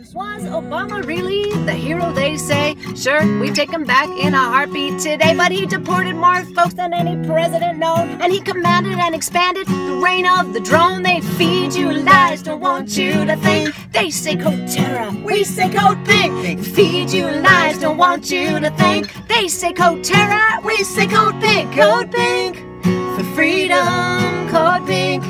Was 0.00 0.44
Obama 0.44 1.06
really 1.06 1.52
the 1.66 1.74
hero 1.74 2.10
they 2.10 2.38
say? 2.38 2.74
Sure, 2.96 3.20
we 3.38 3.50
take 3.50 3.70
him 3.70 3.84
back 3.84 4.08
in 4.08 4.32
a 4.32 4.38
heartbeat 4.38 4.98
today, 4.98 5.34
but 5.36 5.52
he 5.52 5.66
deported 5.66 6.14
more 6.16 6.42
folks 6.56 6.72
than 6.72 6.94
any 6.94 7.22
president 7.26 7.78
known, 7.78 8.08
and 8.22 8.32
he 8.32 8.40
commanded 8.40 8.98
and 8.98 9.14
expanded 9.14 9.66
the 9.66 10.00
reign 10.02 10.26
of 10.26 10.54
the 10.54 10.60
drone. 10.60 11.02
They 11.02 11.20
feed 11.20 11.74
you 11.74 11.92
lies, 11.92 12.42
don't 12.42 12.60
want 12.60 12.96
you 12.96 13.12
to 13.26 13.36
think. 13.36 13.74
They 13.92 14.08
say 14.08 14.36
code 14.36 14.66
terror, 14.68 15.10
we 15.22 15.44
say 15.44 15.68
code 15.68 16.02
pink. 16.06 16.32
They 16.42 16.56
feed 16.56 17.10
you 17.10 17.26
lies, 17.28 17.78
don't 17.78 17.98
want 17.98 18.30
you 18.30 18.58
to 18.58 18.70
think. 18.70 19.12
They 19.28 19.48
say 19.48 19.74
code 19.74 20.02
terror, 20.02 20.62
we 20.64 20.76
say 20.82 21.08
code 21.08 21.38
pink. 21.42 21.74
Code 21.74 22.10
pink 22.10 22.56
for 22.82 23.24
freedom, 23.34 24.48
code 24.48 24.86
pink 24.86 25.22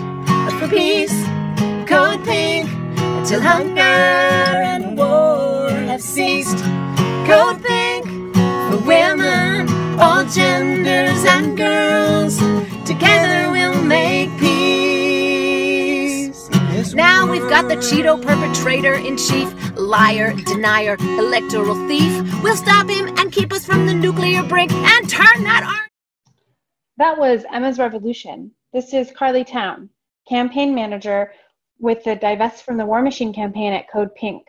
for 0.60 0.68
peace, 0.68 1.24
code 1.88 2.24
pink 2.24 2.59
till 3.30 3.40
hunger 3.40 3.80
and 3.80 4.98
war 4.98 5.70
have 5.70 6.02
ceased. 6.02 6.58
Code 7.28 7.62
pink 7.62 8.04
for 8.34 8.78
women, 8.84 9.68
all 10.00 10.24
genders 10.24 11.24
and 11.24 11.56
girls. 11.56 12.38
Together 12.84 13.48
we'll 13.52 13.80
make 13.84 14.36
peace. 14.40 15.30
Now 16.92 17.30
we've 17.30 17.48
got 17.48 17.68
the 17.68 17.76
Cheeto 17.76 18.20
perpetrator 18.20 18.94
in 18.94 19.16
chief, 19.16 19.54
liar, 19.76 20.34
denier, 20.34 20.96
electoral 20.98 21.76
thief. 21.86 22.12
We'll 22.42 22.56
stop 22.56 22.90
him 22.90 23.16
and 23.16 23.30
keep 23.30 23.52
us 23.52 23.64
from 23.64 23.86
the 23.86 23.94
nuclear 23.94 24.42
brink 24.42 24.72
and 24.72 25.08
turn 25.08 25.44
that 25.44 25.62
arm. 25.62 25.88
That 26.96 27.16
was 27.16 27.44
Emma's 27.52 27.78
Revolution. 27.78 28.50
This 28.72 28.92
is 28.92 29.12
Carley 29.12 29.44
Towne, 29.44 29.88
campaign 30.28 30.74
manager 30.74 31.32
with 31.80 32.04
the 32.04 32.14
Divest 32.14 32.62
from 32.62 32.76
the 32.76 32.84
War 32.84 33.00
Machine 33.00 33.32
campaign 33.32 33.72
at 33.72 33.90
Code 33.90 34.14
Pink. 34.14 34.46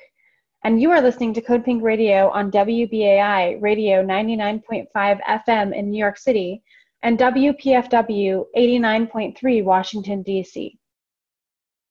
And 0.65 0.81
you 0.81 0.91
are 0.91 1.01
listening 1.01 1.33
to 1.33 1.41
Code 1.41 1.63
Pink 1.63 1.81
Radio 1.81 2.29
on 2.29 2.51
WBAI 2.51 3.61
Radio 3.61 4.03
99.5 4.03 4.87
FM 4.95 5.73
in 5.73 5.89
New 5.89 5.97
York 5.97 6.17
City 6.17 6.61
and 7.03 7.17
WPFW 7.17 8.45
89.3 8.55 9.63
Washington, 9.63 10.21
D.C. 10.23 10.77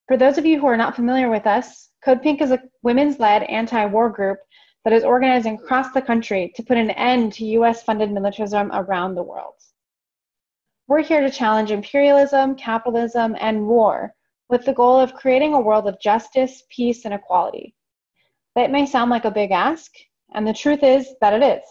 For 0.07 0.17
those 0.19 0.37
of 0.37 0.45
you 0.45 0.61
who 0.61 0.67
are 0.67 0.77
not 0.77 0.95
familiar 0.95 1.31
with 1.31 1.47
us, 1.47 1.89
Code 2.05 2.23
Pink 2.23 2.43
is 2.43 2.51
a 2.51 2.63
women's 2.83 3.19
led 3.19 3.43
anti 3.45 3.87
war 3.87 4.11
group 4.11 4.39
that 4.85 4.93
is 4.93 5.05
organizing 5.05 5.55
across 5.55 5.93
the 5.93 6.03
country 6.03 6.53
to 6.55 6.63
put 6.63 6.77
an 6.77 6.91
end 6.91 7.33
to 7.35 7.47
US 7.47 7.83
funded 7.83 8.13
militarism 8.13 8.71
around 8.73 9.15
the 9.15 9.23
world. 9.23 9.55
We're 10.87 11.03
here 11.03 11.23
to 11.23 11.31
challenge 11.31 11.71
imperialism, 11.71 12.57
capitalism, 12.57 13.37
and 13.41 13.67
war 13.67 14.15
with 14.51 14.65
the 14.65 14.73
goal 14.73 14.99
of 14.99 15.15
creating 15.15 15.55
a 15.55 15.61
world 15.61 15.87
of 15.87 16.01
justice, 16.01 16.65
peace, 16.71 17.05
and 17.05 17.15
equality. 17.15 17.75
That 18.57 18.71
may 18.71 18.85
sound 18.87 19.11
like 19.11 19.25
a 19.25 19.31
big 19.31 19.53
ask, 19.53 19.93
and 20.35 20.47
the 20.47 20.53
truth 20.53 20.83
is 20.83 21.09
that 21.21 21.35
it 21.35 21.43
is. 21.43 21.67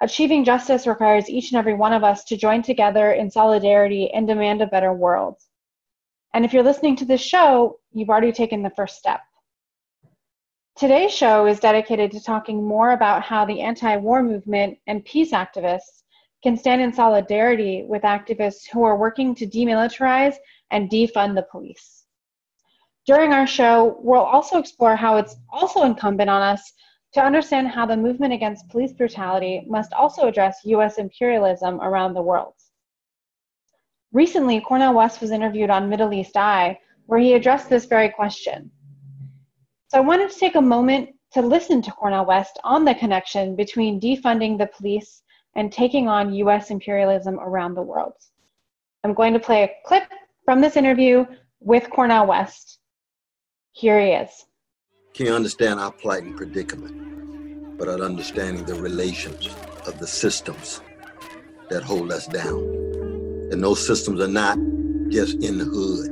Achieving 0.00 0.44
justice 0.44 0.86
requires 0.86 1.30
each 1.30 1.52
and 1.52 1.58
every 1.58 1.74
one 1.74 1.92
of 1.92 2.04
us 2.04 2.24
to 2.24 2.36
join 2.36 2.62
together 2.62 3.12
in 3.12 3.30
solidarity 3.30 4.10
and 4.12 4.26
demand 4.26 4.60
a 4.60 4.66
better 4.66 4.92
world. 4.92 5.36
And 6.34 6.44
if 6.44 6.52
you're 6.52 6.62
listening 6.62 6.96
to 6.96 7.04
this 7.04 7.20
show, 7.20 7.78
you've 7.92 8.08
already 8.08 8.32
taken 8.32 8.62
the 8.62 8.70
first 8.70 8.96
step. 8.96 9.20
Today's 10.76 11.12
show 11.12 11.46
is 11.46 11.60
dedicated 11.60 12.10
to 12.12 12.22
talking 12.22 12.66
more 12.66 12.92
about 12.92 13.22
how 13.22 13.44
the 13.44 13.60
anti 13.60 13.96
war 13.96 14.22
movement 14.22 14.78
and 14.86 15.04
peace 15.04 15.32
activists 15.32 16.02
can 16.42 16.56
stand 16.56 16.82
in 16.82 16.92
solidarity 16.92 17.84
with 17.86 18.02
activists 18.02 18.68
who 18.72 18.82
are 18.82 18.96
working 18.96 19.34
to 19.36 19.46
demilitarize 19.46 20.36
and 20.72 20.90
defund 20.90 21.36
the 21.36 21.46
police. 21.50 22.04
During 23.06 23.32
our 23.32 23.46
show, 23.46 23.98
we'll 24.00 24.20
also 24.20 24.58
explore 24.58 24.96
how 24.96 25.16
it's 25.16 25.36
also 25.52 25.82
incumbent 25.84 26.30
on 26.30 26.42
us 26.42 26.72
to 27.14 27.22
understand 27.22 27.68
how 27.68 27.86
the 27.86 27.96
movement 27.96 28.32
against 28.32 28.68
police 28.68 28.92
brutality 28.92 29.64
must 29.68 29.92
also 29.92 30.26
address 30.26 30.60
US 30.64 30.98
imperialism 30.98 31.80
around 31.80 32.14
the 32.14 32.22
world. 32.22 32.54
Recently, 34.12 34.60
Cornel 34.60 34.94
West 34.94 35.20
was 35.20 35.30
interviewed 35.30 35.70
on 35.70 35.88
Middle 35.88 36.12
East 36.12 36.36
Eye, 36.36 36.78
where 37.06 37.20
he 37.20 37.34
addressed 37.34 37.68
this 37.68 37.86
very 37.86 38.08
question. 38.08 38.70
So 39.88 39.98
I 39.98 40.00
wanted 40.00 40.30
to 40.30 40.38
take 40.38 40.54
a 40.54 40.60
moment 40.60 41.10
to 41.32 41.42
listen 41.42 41.82
to 41.82 41.92
Cornel 41.92 42.26
West 42.26 42.58
on 42.62 42.84
the 42.84 42.94
connection 42.94 43.56
between 43.56 44.00
defunding 44.00 44.58
the 44.58 44.70
police 44.76 45.22
and 45.56 45.72
taking 45.72 46.08
on 46.08 46.34
US 46.34 46.70
imperialism 46.70 47.38
around 47.40 47.74
the 47.74 47.82
world. 47.82 48.14
I'm 49.04 49.14
going 49.14 49.32
to 49.32 49.40
play 49.40 49.64
a 49.64 49.70
clip 49.86 50.04
from 50.44 50.60
this 50.60 50.76
interview 50.76 51.24
with 51.60 51.88
Cornel 51.90 52.26
West. 52.26 52.78
Here 53.72 54.00
he 54.00 54.12
is. 54.12 54.30
Can 55.14 55.26
you 55.26 55.34
understand 55.34 55.78
our 55.78 55.92
plight 55.92 56.24
and 56.24 56.36
predicament, 56.36 57.78
but 57.78 57.88
at 57.88 58.00
understanding 58.00 58.64
the 58.64 58.74
relations 58.74 59.48
of 59.86 59.98
the 59.98 60.06
systems 60.06 60.80
that 61.70 61.82
hold 61.82 62.10
us 62.12 62.26
down? 62.26 62.58
And 63.52 63.62
those 63.62 63.86
systems 63.86 64.20
are 64.20 64.28
not 64.28 64.58
just 65.10 65.42
in 65.42 65.58
the 65.58 65.64
hood, 65.64 66.10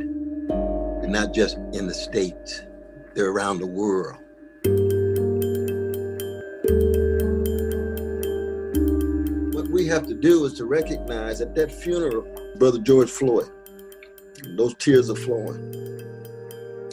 they're 1.00 1.10
not 1.10 1.34
just 1.34 1.56
in 1.72 1.86
the 1.86 1.94
States, 1.94 2.62
they're 3.14 3.30
around 3.30 3.58
the 3.58 3.66
world. 3.66 4.18
What 9.54 9.68
we 9.70 9.86
have 9.86 10.06
to 10.06 10.14
do 10.14 10.44
is 10.44 10.52
to 10.54 10.66
recognize 10.66 11.40
at 11.40 11.54
that 11.54 11.72
funeral, 11.72 12.26
Brother 12.58 12.78
George 12.78 13.10
Floyd, 13.10 13.50
those 14.56 14.74
tears 14.74 15.10
are 15.10 15.16
flowing. 15.16 15.70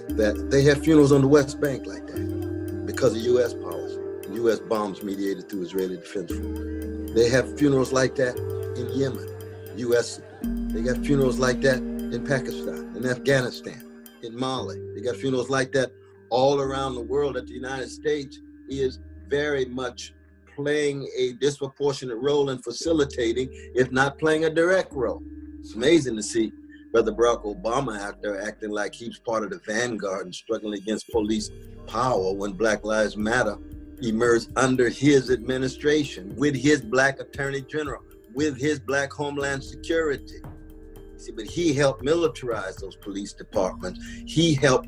That 0.10 0.48
they 0.50 0.64
have 0.64 0.84
funerals 0.84 1.12
on 1.12 1.22
the 1.22 1.28
West 1.28 1.60
Bank 1.60 1.86
like 1.86 2.08
that 2.08 2.86
because 2.86 3.16
of 3.16 3.22
U.S. 3.22 3.54
policy, 3.54 4.00
U.S. 4.34 4.60
bombs 4.60 5.04
mediated 5.04 5.50
through 5.50 5.64
Israeli 5.64 5.98
Defense 5.98 6.32
Force. 6.32 7.12
They 7.14 7.30
have 7.30 7.58
funerals 7.58 7.92
like 7.92 8.16
that 8.16 8.38
in 8.78 8.90
Yemen, 8.98 9.28
U.S. 9.78 10.22
They 10.42 10.82
got 10.82 10.98
funerals 11.06 11.40
like 11.40 11.62
that 11.62 11.78
in 11.78 12.26
Pakistan, 12.26 12.94
in 12.96 13.06
Afghanistan, 13.06 13.84
in 14.24 14.38
Mali. 14.38 14.80
They 14.96 15.02
got 15.02 15.16
funerals 15.16 15.50
like 15.50 15.72
that 15.74 15.92
all 16.30 16.62
around 16.62 16.96
the 16.96 17.02
world. 17.02 17.36
That 17.36 17.48
the 17.48 17.54
United 17.54 17.90
States 17.90 18.40
is 18.70 19.00
very 19.28 19.66
much 19.66 20.14
playing 20.56 21.08
a 21.16 21.34
disproportionate 21.34 22.18
role 22.18 22.50
in 22.50 22.60
facilitating, 22.60 23.50
if 23.76 23.92
not 23.92 24.18
playing 24.18 24.46
a 24.46 24.50
direct 24.50 24.92
role. 24.94 25.22
It's 25.60 25.76
amazing 25.76 26.16
to 26.16 26.24
see 26.24 26.52
Brother 26.92 27.12
Barack 27.12 27.44
Obama 27.44 28.00
out 28.00 28.22
there 28.22 28.42
acting 28.42 28.72
like 28.72 28.94
he's 28.94 29.20
part 29.20 29.44
of 29.44 29.50
the 29.50 29.60
vanguard 29.66 30.26
and 30.26 30.34
struggling 30.34 30.80
against 30.80 31.10
police 31.10 31.52
power 31.86 32.34
when 32.34 32.54
Black 32.54 32.84
Lives 32.84 33.18
Matter 33.18 33.58
emerged 34.02 34.50
under 34.56 34.90
his 34.90 35.32
administration 35.32 36.36
with 36.36 36.56
his 36.56 36.82
black 36.82 37.20
attorney 37.20 37.62
general, 37.62 38.02
with 38.34 38.58
his 38.58 38.80
black 38.80 39.12
homeland 39.12 39.64
security. 39.64 40.42
See, 41.18 41.32
but 41.32 41.46
he 41.46 41.74
helped 41.74 42.04
militarize 42.04 42.80
those 42.80 42.96
police 42.96 43.34
departments. 43.34 44.00
He 44.26 44.54
helped 44.54 44.88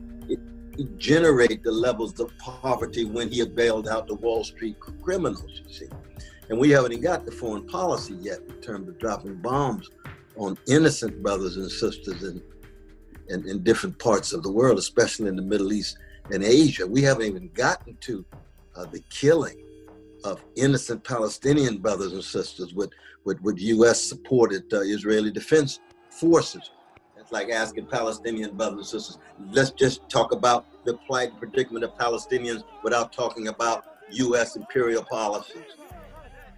generate 0.98 1.64
the 1.64 1.72
levels 1.72 2.20
of 2.20 2.32
poverty 2.38 3.04
when 3.04 3.30
he 3.30 3.44
bailed 3.46 3.88
out 3.88 4.08
the 4.08 4.16
Wall 4.16 4.44
Street 4.44 4.80
criminals, 4.80 5.62
you 5.66 5.74
see. 5.74 5.90
And 6.50 6.58
we 6.58 6.70
haven't 6.70 6.94
even 6.94 7.04
got 7.04 7.26
the 7.26 7.32
foreign 7.32 7.68
policy 7.68 8.14
yet 8.14 8.40
in 8.48 8.62
terms 8.62 8.88
of 8.88 8.98
dropping 8.98 9.36
bombs 9.36 9.90
on 10.40 10.58
innocent 10.68 11.22
brothers 11.22 11.58
and 11.58 11.70
sisters 11.70 12.24
in, 12.24 12.42
in, 13.28 13.48
in 13.48 13.62
different 13.62 14.00
parts 14.00 14.32
of 14.32 14.42
the 14.42 14.52
world, 14.52 14.80
especially 14.80 15.28
in 15.28 15.36
the 15.36 15.42
Middle 15.42 15.74
East 15.74 15.98
and 16.32 16.44
Asia. 16.44 16.88
We 16.88 17.02
haven't 17.02 17.26
even 17.28 17.50
gotten 17.54 17.98
to 18.02 18.26
uh, 18.76 18.86
the 18.86 19.02
killing 19.10 19.66
of 20.24 20.44
innocent 20.56 21.04
Palestinian 21.04 21.78
brothers 21.80 22.14
and 22.14 22.24
sisters 22.24 22.74
with, 22.74 22.90
with, 23.26 23.42
with 23.42 23.60
U.S. 23.60 24.02
supported 24.02 24.74
uh, 24.74 24.80
Israeli 24.80 25.30
defense 25.30 25.82
forces. 26.10 26.72
It's 27.18 27.34
like 27.34 27.50
asking 27.50 27.88
Palestinian 27.88 28.56
brothers 28.56 28.94
and 28.94 29.02
sisters, 29.02 29.18
let's 29.52 29.72
just 29.72 30.08
talk 30.10 30.32
about 30.32 30.66
the 30.86 30.96
plight 31.06 31.32
and 31.32 31.40
predicament 31.40 31.84
of 31.84 31.98
Palestinians 31.98 32.64
without 32.82 33.12
talking 33.12 33.50
about 33.50 33.84
U.S. 34.12 34.56
imperial 34.56 35.04
policies. 35.04 35.76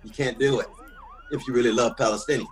You 0.03 0.11
can't 0.11 0.37
do 0.37 0.59
it 0.59 0.67
if 1.31 1.47
you 1.47 1.53
really 1.53 1.71
love 1.71 1.95
Palestinians. 1.97 2.47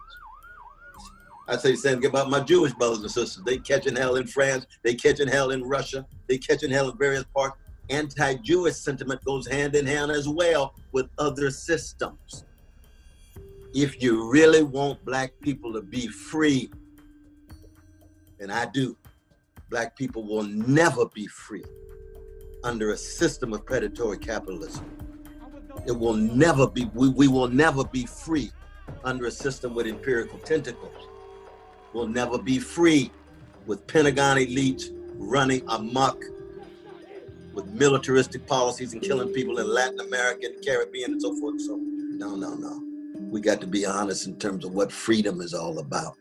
I 1.49 1.57
say 1.57 1.71
the 1.71 1.77
same 1.77 1.99
thing 1.99 2.11
about 2.11 2.29
my 2.29 2.41
Jewish 2.41 2.73
brothers 2.73 2.99
and 2.99 3.09
sisters. 3.09 3.43
They 3.43 3.57
catching 3.57 3.95
hell 3.95 4.17
in 4.17 4.27
France. 4.27 4.67
They 4.83 4.93
catching 4.93 5.27
hell 5.27 5.49
in 5.49 5.63
Russia. 5.63 6.05
They 6.27 6.37
catching 6.37 6.69
hell 6.69 6.91
in 6.91 6.97
various 6.97 7.23
parts. 7.35 7.57
Anti-Jewish 7.89 8.75
sentiment 8.75 9.23
goes 9.25 9.47
hand 9.47 9.75
in 9.75 9.87
hand 9.87 10.11
as 10.11 10.29
well 10.29 10.75
with 10.91 11.07
other 11.17 11.49
systems. 11.49 12.45
If 13.73 13.99
you 14.01 14.29
really 14.29 14.61
want 14.61 15.03
black 15.03 15.31
people 15.41 15.73
to 15.73 15.81
be 15.81 16.07
free, 16.07 16.69
and 18.39 18.51
I 18.51 18.67
do, 18.67 18.95
black 19.71 19.97
people 19.97 20.23
will 20.23 20.43
never 20.43 21.07
be 21.07 21.25
free 21.25 21.65
under 22.63 22.91
a 22.91 22.97
system 22.97 23.53
of 23.53 23.65
predatory 23.65 24.19
capitalism. 24.19 24.85
It 25.87 25.97
will 25.97 26.13
never 26.13 26.67
be, 26.67 26.85
we, 26.93 27.09
we 27.09 27.27
will 27.27 27.47
never 27.47 27.83
be 27.85 28.05
free 28.05 28.51
under 29.03 29.25
a 29.25 29.31
system 29.31 29.73
with 29.73 29.87
empirical 29.87 30.37
tentacles 30.39 31.07
will 31.94 32.07
never 32.07 32.38
be 32.38 32.59
free 32.59 33.12
with 33.65 33.86
Pentagon 33.88 34.38
elites 34.38 34.89
running 35.15 35.62
amok 35.68 36.24
with 37.53 37.68
militaristic 37.68 38.45
policies 38.47 38.94
and 38.94 39.01
killing 39.01 39.30
people 39.30 39.59
in 39.59 39.68
Latin 39.68 40.00
America 40.00 40.47
and 40.47 40.63
Caribbean 40.65 41.13
and 41.13 41.21
so 41.21 41.36
forth. 41.39 41.62
So, 41.62 41.77
no, 41.77 42.36
no, 42.36 42.56
no. 42.56 42.83
We 43.30 43.41
got 43.41 43.59
to 43.62 43.68
be 43.68 43.86
honest 43.86 44.27
in 44.27 44.38
terms 44.38 44.65
of 44.65 44.71
what 44.71 44.91
freedom 44.91 45.41
is 45.41 45.53
all 45.53 45.80
about. 45.80 46.15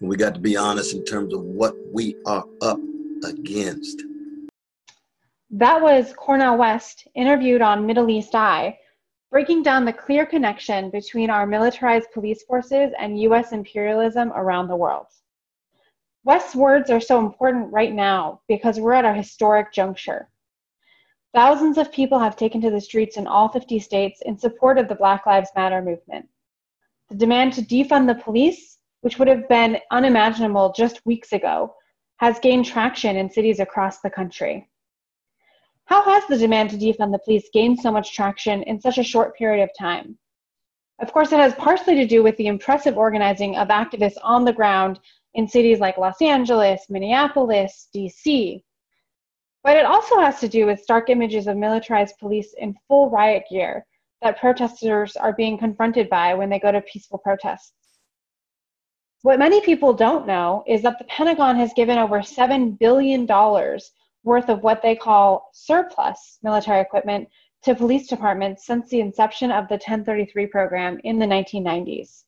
And 0.00 0.08
we 0.08 0.16
got 0.16 0.34
to 0.34 0.40
be 0.40 0.56
honest 0.56 0.94
in 0.94 1.04
terms 1.04 1.34
of 1.34 1.40
what 1.40 1.74
we 1.92 2.16
are 2.26 2.44
up 2.60 2.78
against. 3.24 4.02
That 5.50 5.80
was 5.80 6.12
Cornel 6.16 6.56
West 6.56 7.06
interviewed 7.14 7.62
on 7.62 7.86
Middle 7.86 8.10
East 8.10 8.34
Eye, 8.34 8.78
breaking 9.34 9.64
down 9.64 9.84
the 9.84 9.92
clear 9.92 10.24
connection 10.24 10.90
between 10.90 11.28
our 11.28 11.44
militarized 11.44 12.06
police 12.14 12.44
forces 12.44 12.92
and 13.00 13.18
US 13.22 13.50
imperialism 13.50 14.30
around 14.32 14.68
the 14.68 14.76
world. 14.76 15.06
West's 16.22 16.54
words 16.54 16.88
are 16.88 17.00
so 17.00 17.18
important 17.18 17.72
right 17.72 17.92
now 17.92 18.40
because 18.46 18.78
we're 18.78 18.92
at 18.92 19.04
a 19.04 19.12
historic 19.12 19.72
juncture. 19.72 20.28
Thousands 21.34 21.78
of 21.78 21.90
people 21.90 22.20
have 22.20 22.36
taken 22.36 22.60
to 22.60 22.70
the 22.70 22.80
streets 22.80 23.16
in 23.16 23.26
all 23.26 23.48
50 23.48 23.80
states 23.80 24.22
in 24.24 24.38
support 24.38 24.78
of 24.78 24.86
the 24.86 24.94
Black 24.94 25.26
Lives 25.26 25.50
Matter 25.56 25.82
movement. 25.82 26.28
The 27.08 27.16
demand 27.16 27.54
to 27.54 27.62
defund 27.62 28.06
the 28.06 28.22
police, 28.22 28.78
which 29.00 29.18
would 29.18 29.26
have 29.26 29.48
been 29.48 29.80
unimaginable 29.90 30.72
just 30.76 31.04
weeks 31.04 31.32
ago, 31.32 31.74
has 32.18 32.38
gained 32.38 32.66
traction 32.66 33.16
in 33.16 33.28
cities 33.28 33.58
across 33.58 33.98
the 33.98 34.10
country. 34.10 34.70
How 35.86 36.02
has 36.04 36.26
the 36.26 36.38
demand 36.38 36.70
to 36.70 36.76
defund 36.76 37.12
the 37.12 37.18
police 37.18 37.48
gained 37.52 37.78
so 37.78 37.92
much 37.92 38.14
traction 38.14 38.62
in 38.62 38.80
such 38.80 38.98
a 38.98 39.04
short 39.04 39.36
period 39.36 39.62
of 39.62 39.70
time? 39.78 40.18
Of 41.00 41.12
course, 41.12 41.32
it 41.32 41.38
has 41.38 41.54
partially 41.54 41.96
to 41.96 42.06
do 42.06 42.22
with 42.22 42.36
the 42.36 42.46
impressive 42.46 42.96
organizing 42.96 43.56
of 43.56 43.68
activists 43.68 44.16
on 44.22 44.44
the 44.44 44.52
ground 44.52 45.00
in 45.34 45.48
cities 45.48 45.80
like 45.80 45.98
Los 45.98 46.22
Angeles, 46.22 46.86
Minneapolis, 46.88 47.88
DC. 47.94 48.62
But 49.62 49.76
it 49.76 49.84
also 49.84 50.20
has 50.20 50.40
to 50.40 50.48
do 50.48 50.66
with 50.66 50.80
stark 50.80 51.10
images 51.10 51.46
of 51.46 51.56
militarized 51.56 52.18
police 52.18 52.54
in 52.58 52.76
full 52.86 53.10
riot 53.10 53.44
gear 53.50 53.84
that 54.22 54.38
protesters 54.38 55.16
are 55.16 55.34
being 55.34 55.58
confronted 55.58 56.08
by 56.08 56.34
when 56.34 56.48
they 56.48 56.58
go 56.58 56.72
to 56.72 56.80
peaceful 56.82 57.18
protests. 57.18 57.72
What 59.22 59.38
many 59.38 59.60
people 59.60 59.92
don't 59.92 60.26
know 60.26 60.64
is 60.66 60.82
that 60.82 60.98
the 60.98 61.04
Pentagon 61.06 61.56
has 61.56 61.72
given 61.74 61.98
over 61.98 62.18
$7 62.20 62.78
billion 62.78 63.26
worth 64.24 64.48
of 64.48 64.62
what 64.62 64.82
they 64.82 64.96
call 64.96 65.50
surplus 65.52 66.38
military 66.42 66.80
equipment 66.80 67.28
to 67.62 67.74
police 67.74 68.08
departments 68.08 68.66
since 68.66 68.88
the 68.88 69.00
inception 69.00 69.50
of 69.50 69.68
the 69.68 69.74
1033 69.74 70.46
program 70.46 70.98
in 71.04 71.18
the 71.18 71.26
1990s. 71.26 72.24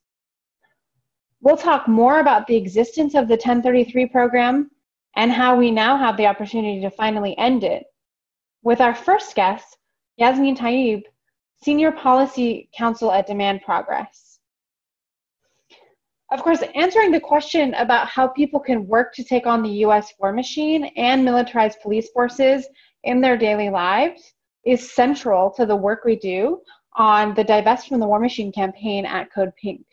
We'll 1.40 1.56
talk 1.56 1.88
more 1.88 2.20
about 2.20 2.46
the 2.46 2.56
existence 2.56 3.14
of 3.14 3.28
the 3.28 3.34
1033 3.34 4.06
program 4.06 4.70
and 5.16 5.31
how 5.31 5.56
we 5.56 5.70
now 5.70 5.96
have 5.96 6.16
the 6.16 6.26
opportunity 6.26 6.81
to 6.81 6.90
finally 6.90 7.37
end 7.38 7.64
it 7.64 7.84
with 8.62 8.81
our 8.81 8.94
first 8.94 9.34
guest, 9.34 9.78
Yasmin 10.16 10.56
Taeb, 10.56 11.02
Senior 11.62 11.92
Policy 11.92 12.69
Counsel 12.76 13.12
at 13.12 13.26
Demand 13.26 13.62
Progress. 13.62 14.25
Of 16.36 16.42
course, 16.42 16.62
answering 16.74 17.12
the 17.12 17.20
question 17.20 17.72
about 17.74 18.08
how 18.08 18.28
people 18.28 18.60
can 18.60 18.86
work 18.86 19.14
to 19.14 19.24
take 19.24 19.46
on 19.46 19.62
the 19.62 19.70
US 19.86 20.12
war 20.20 20.32
machine 20.32 20.84
and 20.96 21.24
militarized 21.24 21.80
police 21.80 22.10
forces 22.10 22.68
in 23.04 23.22
their 23.22 23.38
daily 23.38 23.70
lives 23.70 24.34
is 24.66 24.92
central 24.92 25.50
to 25.52 25.64
the 25.64 25.74
work 25.74 26.04
we 26.04 26.16
do 26.16 26.60
on 26.94 27.34
the 27.34 27.44
Divest 27.44 27.88
from 27.88 28.00
the 28.00 28.06
War 28.06 28.20
Machine 28.20 28.52
campaign 28.52 29.06
at 29.06 29.32
Code 29.32 29.52
Pink 29.60 29.86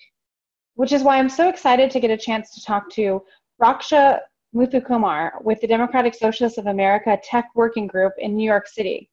which 0.75 0.92
is 0.92 1.04
why 1.04 1.18
I'm 1.18 1.30
so 1.30 1.48
excited 1.48 1.92
to 1.92 2.00
get 2.01 2.12
a 2.12 2.18
chance 2.18 2.54
to 2.56 2.62
talk 2.62 2.89
to 2.92 3.24
Raksha 3.62 4.19
Muthukumar 4.54 5.42
with 5.42 5.62
the 5.62 5.68
Democratic 5.68 6.13
Socialists 6.13 6.57
of 6.57 6.68
America 6.68 7.18
Tech 7.24 7.50
Working 7.56 7.88
Group 7.88 8.13
in 8.18 8.36
New 8.36 8.46
York 8.46 8.68
City. 8.68 9.10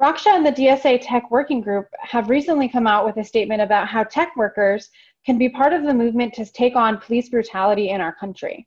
Raksha 0.00 0.28
and 0.28 0.46
the 0.46 0.52
DSA 0.52 1.00
Tech 1.02 1.30
Working 1.30 1.60
Group 1.60 1.86
have 2.00 2.30
recently 2.30 2.68
come 2.68 2.86
out 2.86 3.04
with 3.04 3.16
a 3.16 3.24
statement 3.24 3.60
about 3.60 3.88
how 3.88 4.04
tech 4.04 4.36
workers 4.36 4.88
can 5.28 5.36
be 5.36 5.50
part 5.50 5.74
of 5.74 5.82
the 5.84 5.92
movement 5.92 6.32
to 6.32 6.46
take 6.46 6.74
on 6.74 6.96
police 6.96 7.28
brutality 7.28 7.90
in 7.90 8.00
our 8.00 8.14
country. 8.14 8.66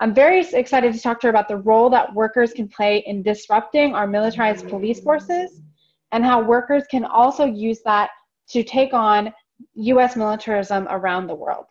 I'm 0.00 0.12
very 0.12 0.40
excited 0.40 0.92
to 0.92 1.00
talk 1.00 1.20
to 1.20 1.28
her 1.28 1.30
about 1.30 1.46
the 1.46 1.58
role 1.58 1.88
that 1.90 2.12
workers 2.12 2.52
can 2.52 2.66
play 2.66 3.04
in 3.06 3.22
disrupting 3.22 3.94
our 3.94 4.08
militarized 4.08 4.68
police 4.68 4.98
forces 4.98 5.62
and 6.10 6.24
how 6.24 6.42
workers 6.42 6.82
can 6.90 7.04
also 7.04 7.44
use 7.44 7.82
that 7.84 8.10
to 8.48 8.64
take 8.64 8.94
on 8.94 9.32
US 9.74 10.16
militarism 10.16 10.88
around 10.90 11.28
the 11.28 11.36
world. 11.36 11.66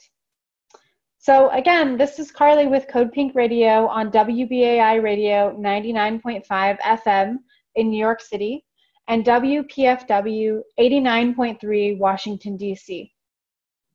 So 1.17 1.49
again, 1.49 1.97
this 1.97 2.17
is 2.17 2.31
Carley 2.31 2.67
with 2.67 2.87
Code 2.87 3.11
Pink 3.11 3.35
Radio 3.35 3.85
on 3.87 4.11
WBAI 4.11 5.03
Radio 5.03 5.53
99.5 5.59 6.79
FM 6.79 7.35
in 7.75 7.89
New 7.89 7.99
York 7.99 8.21
City 8.21 8.63
and 9.09 9.25
WPFW 9.25 10.61
89.3 10.79 11.97
Washington, 11.97 12.55
D.C. 12.55 13.11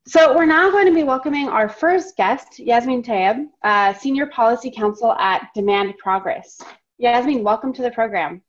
So 0.09 0.35
we're 0.35 0.47
now 0.47 0.71
going 0.71 0.87
to 0.87 0.95
be 0.95 1.03
welcoming 1.03 1.49
our 1.49 1.69
first 1.69 2.17
guest, 2.17 2.59
Yasmin 2.59 3.03
Taeb, 3.03 3.47
uh, 3.63 3.93
Senior 3.93 4.27
Policy 4.27 4.71
Counsel 4.71 5.13
at 5.13 5.51
Demand 5.55 5.97
Progress. 5.99 6.61
Yasmin, 6.97 7.45
welcome 7.45 7.71
to 7.75 7.83
the 7.83 7.91
program. 7.91 8.41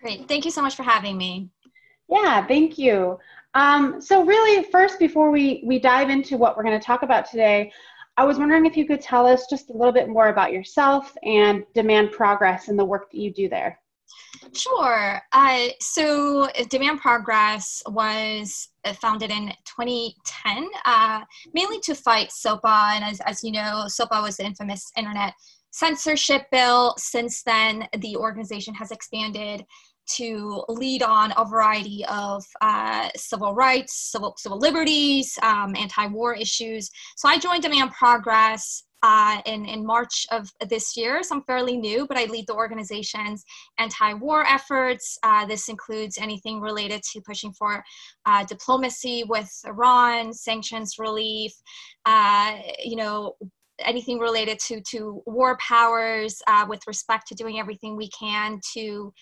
Great. 0.00 0.28
Thank 0.28 0.44
you 0.44 0.52
so 0.52 0.62
much 0.62 0.76
for 0.76 0.84
having 0.84 1.18
me. 1.18 1.50
Yeah, 2.08 2.46
thank 2.46 2.78
you. 2.78 3.18
Um, 3.54 4.00
so 4.00 4.24
really, 4.24 4.62
first, 4.70 5.00
before 5.00 5.32
we, 5.32 5.64
we 5.66 5.80
dive 5.80 6.10
into 6.10 6.36
what 6.36 6.56
we're 6.56 6.62
going 6.62 6.78
to 6.78 6.86
talk 6.86 7.02
about 7.02 7.28
today, 7.28 7.72
I 8.16 8.24
was 8.24 8.38
wondering 8.38 8.66
if 8.66 8.76
you 8.76 8.86
could 8.86 9.00
tell 9.00 9.26
us 9.26 9.46
just 9.50 9.70
a 9.70 9.76
little 9.76 9.92
bit 9.92 10.08
more 10.08 10.28
about 10.28 10.52
yourself 10.52 11.16
and 11.24 11.64
Demand 11.74 12.12
Progress 12.12 12.68
and 12.68 12.78
the 12.78 12.84
work 12.84 13.10
that 13.10 13.18
you 13.18 13.32
do 13.32 13.48
there. 13.48 13.80
Sure. 14.54 15.20
Uh, 15.32 15.68
so 15.80 16.48
Demand 16.70 17.00
Progress 17.00 17.82
was 17.86 18.68
uh, 18.84 18.92
founded 18.94 19.30
in 19.30 19.52
2010, 19.64 20.68
uh, 20.84 21.22
mainly 21.52 21.80
to 21.80 21.94
fight 21.94 22.30
SOPA. 22.30 22.94
And 22.94 23.04
as, 23.04 23.20
as 23.20 23.42
you 23.42 23.52
know, 23.52 23.84
SOPA 23.86 24.22
was 24.22 24.36
the 24.36 24.44
infamous 24.44 24.90
internet 24.96 25.34
censorship 25.70 26.46
bill. 26.50 26.94
Since 26.96 27.42
then, 27.42 27.86
the 27.98 28.16
organization 28.16 28.74
has 28.74 28.90
expanded 28.90 29.64
to 30.08 30.62
lead 30.68 31.02
on 31.02 31.32
a 31.36 31.44
variety 31.44 32.04
of 32.08 32.44
uh, 32.60 33.08
civil 33.16 33.54
rights, 33.54 33.94
civil, 34.12 34.34
civil 34.38 34.58
liberties, 34.58 35.36
um, 35.42 35.74
anti-war 35.74 36.34
issues. 36.34 36.90
So 37.16 37.28
I 37.28 37.38
joined 37.38 37.62
Demand 37.62 37.90
Progress 37.90 38.84
uh, 39.06 39.40
in, 39.46 39.64
in 39.66 39.86
March 39.86 40.26
of 40.32 40.50
this 40.68 40.96
year. 40.96 41.22
So 41.22 41.36
I'm 41.36 41.42
fairly 41.44 41.76
new, 41.76 42.08
but 42.08 42.18
I 42.18 42.24
lead 42.24 42.48
the 42.48 42.54
organization's 42.54 43.44
anti-war 43.78 44.44
efforts. 44.44 45.16
Uh, 45.22 45.46
this 45.46 45.68
includes 45.68 46.18
anything 46.18 46.60
related 46.60 47.02
to 47.12 47.20
pushing 47.20 47.52
for 47.52 47.84
uh, 48.26 48.44
diplomacy 48.46 49.22
with 49.28 49.48
Iran, 49.64 50.32
sanctions 50.32 50.96
relief, 50.98 51.52
uh, 52.04 52.56
you 52.84 52.96
know, 52.96 53.36
anything 53.78 54.18
related 54.18 54.58
to, 54.66 54.80
to 54.90 55.22
war 55.24 55.56
powers 55.58 56.42
uh, 56.48 56.66
with 56.68 56.80
respect 56.88 57.28
to 57.28 57.36
doing 57.36 57.60
everything 57.60 57.94
we 57.94 58.08
can 58.08 58.58
to 58.74 59.12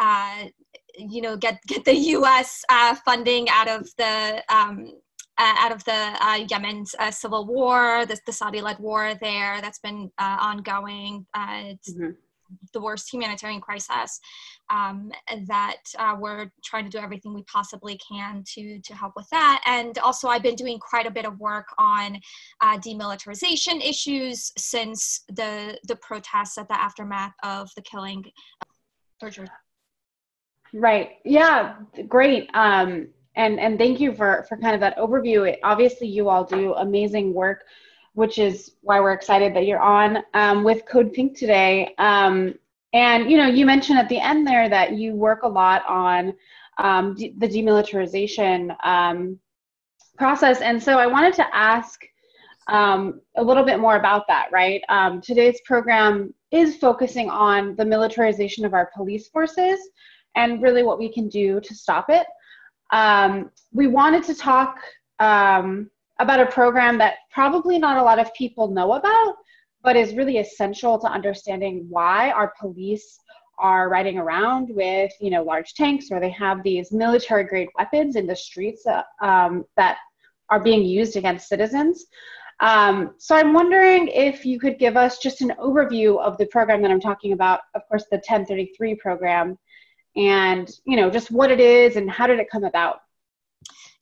uh, 0.00 0.44
you 0.98 1.22
know 1.22 1.36
get 1.36 1.58
get 1.66 1.84
the 1.84 1.94
U.S. 1.94 2.62
Funding 3.04 3.48
out 3.48 3.68
of 3.68 3.88
the 3.96 4.42
um, 4.50 4.92
uh, 5.38 5.54
out 5.58 5.72
of 5.72 5.84
the 5.84 5.92
uh, 5.92 6.46
Yemen's 6.48 6.94
uh, 6.98 7.10
civil 7.10 7.46
war, 7.46 8.06
the, 8.06 8.18
the 8.26 8.32
Saudi-led 8.32 8.78
war 8.78 9.14
there 9.20 9.60
that's 9.60 9.78
been 9.78 10.10
uh, 10.18 10.36
ongoing. 10.40 11.26
it's 11.36 11.92
mm-hmm. 11.92 12.12
the 12.72 12.80
worst 12.80 13.12
humanitarian 13.12 13.60
crisis 13.60 14.18
um, 14.70 15.10
that 15.46 15.76
we're 16.18 16.50
trying 16.64 16.84
to 16.84 16.90
do 16.90 16.98
everything 16.98 17.34
we 17.34 17.42
possibly 17.44 17.98
can 17.98 18.42
to 18.54 18.80
to 18.80 18.94
help 18.94 19.12
with 19.16 19.28
that. 19.30 19.62
And 19.66 19.98
also, 19.98 20.28
I've 20.28 20.42
been 20.42 20.54
doing 20.54 20.78
quite 20.78 21.06
a 21.06 21.10
bit 21.10 21.26
of 21.26 21.38
work 21.38 21.66
on 21.78 22.18
demilitarization 22.62 23.86
issues 23.86 24.52
since 24.56 25.22
the 25.28 25.78
the 25.86 25.96
protests 25.96 26.56
at 26.56 26.68
the 26.68 26.80
aftermath 26.80 27.34
of 27.42 27.70
the 27.76 27.82
killing. 27.82 28.24
Right. 30.72 31.12
Yeah. 31.24 31.76
Great. 32.08 32.50
Um, 32.54 33.08
and 33.36 33.60
and 33.60 33.78
thank 33.78 34.00
you 34.00 34.14
for 34.14 34.44
for 34.48 34.56
kind 34.56 34.74
of 34.74 34.80
that 34.80 34.96
overview. 34.96 35.48
It, 35.48 35.60
obviously, 35.62 36.08
you 36.08 36.28
all 36.28 36.44
do 36.44 36.74
amazing 36.74 37.32
work, 37.32 37.64
which 38.14 38.38
is 38.38 38.72
why 38.80 39.00
we're 39.00 39.12
excited 39.12 39.54
that 39.54 39.66
you're 39.66 39.80
on 39.80 40.18
um, 40.34 40.64
with 40.64 40.86
Code 40.86 41.12
Pink 41.12 41.36
today. 41.36 41.94
Um, 41.98 42.54
and 42.92 43.30
you 43.30 43.36
know, 43.36 43.46
you 43.46 43.66
mentioned 43.66 43.98
at 43.98 44.08
the 44.08 44.18
end 44.18 44.46
there 44.46 44.68
that 44.68 44.94
you 44.94 45.14
work 45.14 45.42
a 45.42 45.48
lot 45.48 45.82
on 45.86 46.34
um, 46.78 47.14
the 47.14 47.48
demilitarization 47.48 48.74
um, 48.84 49.38
process, 50.18 50.60
and 50.60 50.82
so 50.82 50.98
I 50.98 51.06
wanted 51.06 51.34
to 51.34 51.56
ask 51.56 52.00
um, 52.68 53.20
a 53.36 53.42
little 53.42 53.64
bit 53.64 53.78
more 53.78 53.96
about 53.96 54.26
that. 54.28 54.48
Right. 54.52 54.82
Um, 54.88 55.20
today's 55.20 55.60
program 55.64 56.34
is 56.50 56.76
focusing 56.76 57.28
on 57.28 57.76
the 57.76 57.84
militarization 57.84 58.64
of 58.64 58.72
our 58.72 58.90
police 58.94 59.28
forces 59.28 59.78
and 60.36 60.62
really 60.62 60.82
what 60.82 60.98
we 60.98 61.12
can 61.12 61.28
do 61.28 61.60
to 61.60 61.74
stop 61.74 62.06
it. 62.08 62.26
Um, 62.90 63.50
we 63.72 63.86
wanted 63.86 64.24
to 64.24 64.34
talk 64.34 64.78
um, 65.18 65.90
about 66.18 66.40
a 66.40 66.46
program 66.46 66.98
that 66.98 67.14
probably 67.30 67.78
not 67.78 67.96
a 67.96 68.02
lot 68.02 68.18
of 68.18 68.32
people 68.34 68.68
know 68.68 68.92
about, 68.94 69.36
but 69.82 69.96
is 69.96 70.14
really 70.14 70.38
essential 70.38 70.98
to 70.98 71.06
understanding 71.06 71.86
why 71.88 72.30
our 72.30 72.52
police 72.58 73.18
are 73.58 73.88
riding 73.88 74.18
around 74.18 74.68
with, 74.70 75.12
you 75.20 75.30
know, 75.30 75.42
large 75.42 75.74
tanks 75.74 76.10
or 76.10 76.20
they 76.20 76.30
have 76.30 76.62
these 76.62 76.92
military 76.92 77.44
grade 77.44 77.68
weapons 77.78 78.16
in 78.16 78.26
the 78.26 78.36
streets 78.36 78.86
uh, 78.86 79.02
um, 79.22 79.64
that 79.76 79.98
are 80.50 80.60
being 80.60 80.84
used 80.84 81.16
against 81.16 81.48
citizens. 81.48 82.06
Um, 82.60 83.14
so 83.18 83.36
I'm 83.36 83.52
wondering 83.52 84.08
if 84.08 84.46
you 84.46 84.58
could 84.58 84.78
give 84.78 84.96
us 84.96 85.18
just 85.18 85.42
an 85.42 85.52
overview 85.58 86.18
of 86.18 86.38
the 86.38 86.46
program 86.46 86.80
that 86.82 86.90
I'm 86.90 87.00
talking 87.00 87.32
about, 87.32 87.60
of 87.74 87.82
course, 87.88 88.04
the 88.10 88.16
1033 88.16 88.94
program, 88.96 89.58
and 90.16 90.70
you 90.84 90.96
know 90.96 91.10
just 91.10 91.30
what 91.30 91.50
it 91.50 91.60
is 91.60 91.96
and 91.96 92.10
how 92.10 92.26
did 92.26 92.38
it 92.38 92.50
come 92.50 92.64
about. 92.64 93.00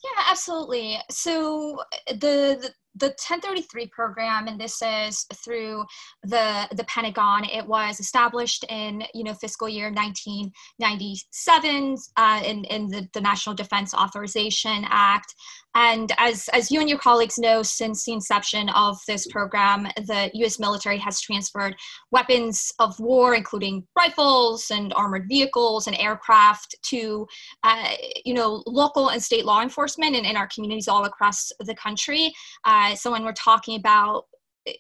Yeah, 0.05 0.25
absolutely. 0.31 0.99
So 1.11 1.81
the, 2.09 2.59
the 2.61 2.71
the 2.97 3.07
1033 3.07 3.89
program 3.89 4.47
and 4.47 4.61
this 4.61 4.81
is 4.83 5.27
through 5.35 5.85
the 6.23 6.69
the 6.77 6.85
pentagon 6.85 7.45
it 7.45 7.67
was 7.67 7.99
established 7.99 8.65
in 8.69 9.03
you 9.15 9.25
know 9.25 9.35
fiscal 9.35 9.69
year 9.69 9.93
1997 9.93 11.97
uh, 12.17 12.41
in, 12.45 12.65
in 12.65 12.89
the, 12.89 13.09
the 13.13 13.21
national 13.21 13.55
defense 13.55 13.95
authorization 13.95 14.85
act 14.89 15.35
and 15.75 16.13
as, 16.19 16.49
as 16.53 16.71
you 16.71 16.81
and 16.81 16.89
your 16.89 16.99
colleagues 16.99 17.37
know, 17.37 17.63
since 17.63 18.05
the 18.05 18.13
inception 18.13 18.69
of 18.71 18.99
this 19.09 19.27
program, 19.27 19.89
the 19.97 20.31
US 20.35 20.61
military 20.61 20.99
has 20.99 21.21
transferred 21.21 21.75
weapons 22.13 22.73
of 22.79 22.99
war, 23.01 23.35
including 23.35 23.85
rifles 23.97 24.71
and 24.71 24.93
armored 24.95 25.27
vehicles 25.29 25.89
and 25.89 25.99
aircraft, 25.99 26.77
to 26.83 27.27
uh, 27.65 27.91
you 28.25 28.35
know, 28.35 28.63
local 28.67 29.09
and 29.09 29.23
state 29.23 29.45
law 29.45 29.63
enforcement 29.63 30.15
and 30.15 30.27
in 30.27 30.37
our 30.37 30.47
communities 30.47 30.87
all 30.87 31.07
across 31.07 31.51
the 31.61 31.75
country. 31.75 32.33
Uh, 32.65 32.84
so 32.93 33.11
when 33.13 33.25
we're 33.25 33.33
talking 33.33 33.79
about 33.79 34.25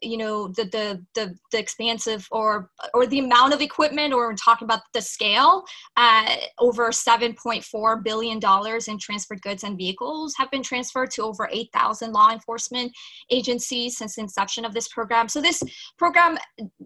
you 0.00 0.16
know 0.16 0.49
the, 0.49 0.64
the 0.64 1.04
the 1.14 1.34
the 1.52 1.58
expansive 1.58 2.26
or 2.30 2.70
or 2.94 3.06
the 3.06 3.18
amount 3.18 3.52
of 3.52 3.61
equipment 3.61 4.14
or 4.14 4.28
we're 4.28 4.34
talking 4.34 4.64
about 4.64 4.80
the 4.94 5.00
scale 5.00 5.62
uh, 5.96 6.37
over 6.58 6.88
7.4 6.88 8.02
billion 8.04 8.38
dollars 8.38 8.88
in 8.88 8.99
transferred 8.99 9.42
goods 9.42 9.62
and 9.62 9.76
vehicles 9.76 10.34
have 10.38 10.50
been 10.50 10.62
transferred 10.62 11.11
to 11.11 11.23
over 11.23 11.49
8000 11.52 12.12
law 12.12 12.30
enforcement 12.30 12.92
agencies 13.30 13.99
since 13.99 14.14
the 14.14 14.23
inception 14.23 14.64
of 14.64 14.73
this 14.73 14.88
program. 14.88 15.28
So 15.28 15.40
this 15.40 15.62
program 15.99 16.38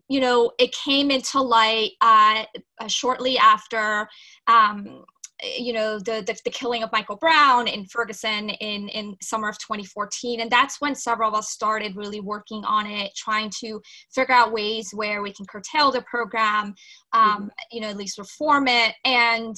you 0.09 0.21
know 0.21 0.51
it 0.59 0.73
came 0.73 1.11
into 1.11 1.41
light 1.41 1.93
uh, 2.01 2.45
shortly 2.89 3.39
after 3.39 4.09
um, 4.49 5.05
you 5.43 5.73
know 5.73 5.99
the, 5.99 6.23
the, 6.27 6.37
the 6.45 6.51
killing 6.51 6.83
of 6.83 6.91
michael 6.93 7.17
brown 7.17 7.69
in 7.69 7.85
ferguson 7.87 8.51
in 8.51 8.89
in 8.89 9.17
summer 9.23 9.49
of 9.49 9.59
2014 9.59 10.41
and 10.41 10.51
that's 10.51 10.81
when 10.81 10.95
several 10.95 11.29
of 11.29 11.35
us 11.35 11.51
started 11.51 11.95
really 11.97 12.21
working 12.21 12.65
on 12.65 12.87
it 12.87 13.13
trying 13.17 13.51
to 13.61 13.81
figure 14.13 14.35
out 14.35 14.53
ways 14.53 14.91
where 14.93 15.23
we 15.23 15.33
can 15.33 15.47
curtail 15.47 15.91
the 15.91 16.03
program 16.03 16.75
um, 17.13 17.23
mm-hmm. 17.31 17.47
you 17.71 17.81
know 17.81 17.89
at 17.89 17.97
least 17.97 18.19
reform 18.19 18.69
it. 18.69 18.95
And 19.05 19.57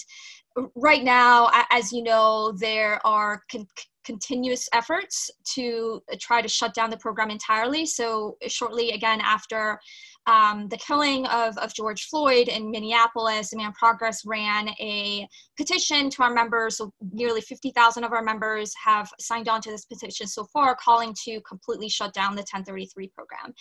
right 0.74 1.04
now 1.04 1.50
as 1.70 1.92
you 1.92 2.02
know 2.02 2.52
there 2.58 3.04
are 3.06 3.42
con- 3.50 3.66
continuous 4.04 4.68
efforts 4.72 5.30
to 5.54 6.02
try 6.18 6.42
to 6.42 6.48
shut 6.48 6.74
down 6.74 6.90
the 6.90 6.96
program 6.96 7.30
entirely. 7.30 7.86
So 7.86 8.36
shortly 8.48 8.90
again 8.90 9.20
after 9.20 9.78
um, 10.26 10.68
the 10.68 10.76
killing 10.76 11.26
of, 11.26 11.56
of 11.58 11.74
George 11.74 12.04
Floyd 12.04 12.48
in 12.48 12.70
Minneapolis, 12.70 13.50
Demand 13.50 13.74
Progress 13.74 14.24
ran 14.24 14.68
a 14.80 15.26
petition 15.56 16.10
to 16.10 16.22
our 16.22 16.32
members. 16.32 16.76
So 16.76 16.92
nearly 17.12 17.40
50,000 17.40 18.04
of 18.04 18.12
our 18.12 18.22
members 18.22 18.72
have 18.84 19.10
signed 19.18 19.48
on 19.48 19.60
to 19.62 19.70
this 19.70 19.86
petition 19.86 20.26
so 20.26 20.44
far, 20.44 20.76
calling 20.76 21.14
to 21.24 21.40
completely 21.48 21.88
shut 21.88 22.12
down 22.12 22.34
the 22.34 22.42
1033 22.42 23.08
program. 23.08 23.54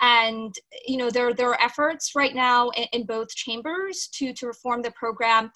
And 0.00 0.54
you 0.86 0.96
know 0.96 1.10
there 1.10 1.34
there 1.34 1.50
are 1.50 1.62
efforts 1.62 2.12
right 2.14 2.34
now 2.34 2.70
in, 2.70 2.86
in 2.92 3.06
both 3.06 3.28
chambers 3.28 4.08
to 4.14 4.32
to 4.32 4.46
reform 4.46 4.82
the 4.82 4.92
program 4.92 5.50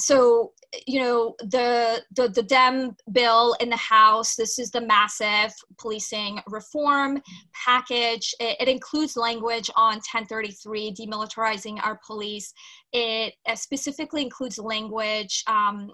so 0.00 0.52
you 0.86 1.00
know 1.00 1.34
the, 1.40 2.02
the 2.14 2.28
the 2.28 2.42
dem 2.42 2.96
bill 3.12 3.56
in 3.60 3.68
the 3.68 3.76
house 3.76 4.36
this 4.36 4.58
is 4.58 4.70
the 4.70 4.80
massive 4.80 5.52
policing 5.78 6.40
reform 6.46 7.20
package. 7.64 8.34
It, 8.40 8.56
it 8.60 8.68
includes 8.68 9.16
language 9.16 9.70
on 9.76 9.94
1033 9.96 10.94
demilitarizing 10.94 11.84
our 11.84 11.98
police. 12.06 12.52
It 12.92 13.34
uh, 13.46 13.54
specifically 13.54 14.22
includes 14.22 14.58
language 14.58 15.42
um, 15.46 15.90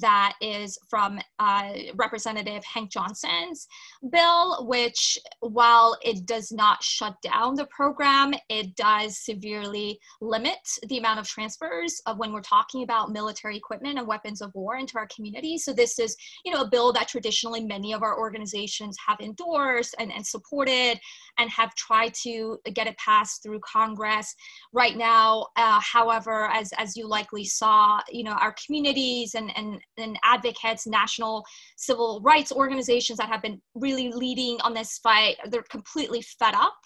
that 0.00 0.34
is 0.40 0.78
from 0.88 1.18
uh, 1.38 1.72
Representative 1.94 2.62
Hank 2.64 2.90
Johnson's 2.90 3.66
bill, 4.10 4.66
which, 4.66 5.18
while 5.40 5.96
it 6.02 6.26
does 6.26 6.52
not 6.52 6.82
shut 6.82 7.14
down 7.22 7.54
the 7.54 7.66
program, 7.66 8.34
it 8.48 8.74
does 8.76 9.18
severely 9.18 9.98
limit 10.20 10.58
the 10.88 10.98
amount 10.98 11.20
of 11.20 11.26
transfers 11.26 12.00
of 12.06 12.18
when 12.18 12.32
we're 12.32 12.42
talking 12.42 12.82
about 12.82 13.10
military 13.10 13.56
equipment 13.56 13.98
and 13.98 14.06
weapons 14.06 14.42
of 14.42 14.54
war 14.54 14.76
into 14.76 14.98
our 14.98 15.08
community. 15.14 15.56
So 15.56 15.72
this 15.72 15.98
is, 15.98 16.16
you 16.44 16.52
know, 16.52 16.62
a 16.62 16.68
bill 16.68 16.92
that 16.92 17.08
traditionally 17.08 17.64
many 17.64 17.92
of 17.94 18.02
our 18.02 18.18
organizations 18.18 18.96
have 19.06 19.20
endorsed 19.20 19.94
and, 19.98 20.12
and 20.12 20.26
supported 20.26 21.00
and 21.38 21.50
have 21.50 21.74
tried 21.74 22.14
to 22.22 22.58
get 22.74 22.86
it 22.86 22.96
passed 22.98 23.42
through 23.42 23.60
Congress. 23.60 24.34
Right 24.72 24.96
now, 24.96 25.46
uh, 25.56 25.80
however, 25.80 26.48
as, 26.52 26.72
as 26.78 26.96
you 26.96 27.08
likely 27.08 27.44
saw, 27.44 28.00
you 28.10 28.24
know, 28.24 28.32
our 28.32 28.54
communities 28.64 29.34
and, 29.34 29.50
and, 29.56 29.61
and 29.98 30.18
advocates, 30.24 30.86
national 30.86 31.44
civil 31.76 32.20
rights 32.24 32.52
organizations 32.52 33.18
that 33.18 33.28
have 33.28 33.42
been 33.42 33.60
really 33.74 34.10
leading 34.12 34.58
on 34.62 34.74
this 34.74 34.98
fight, 34.98 35.36
they're 35.50 35.64
completely 35.70 36.22
fed 36.38 36.54
up 36.54 36.76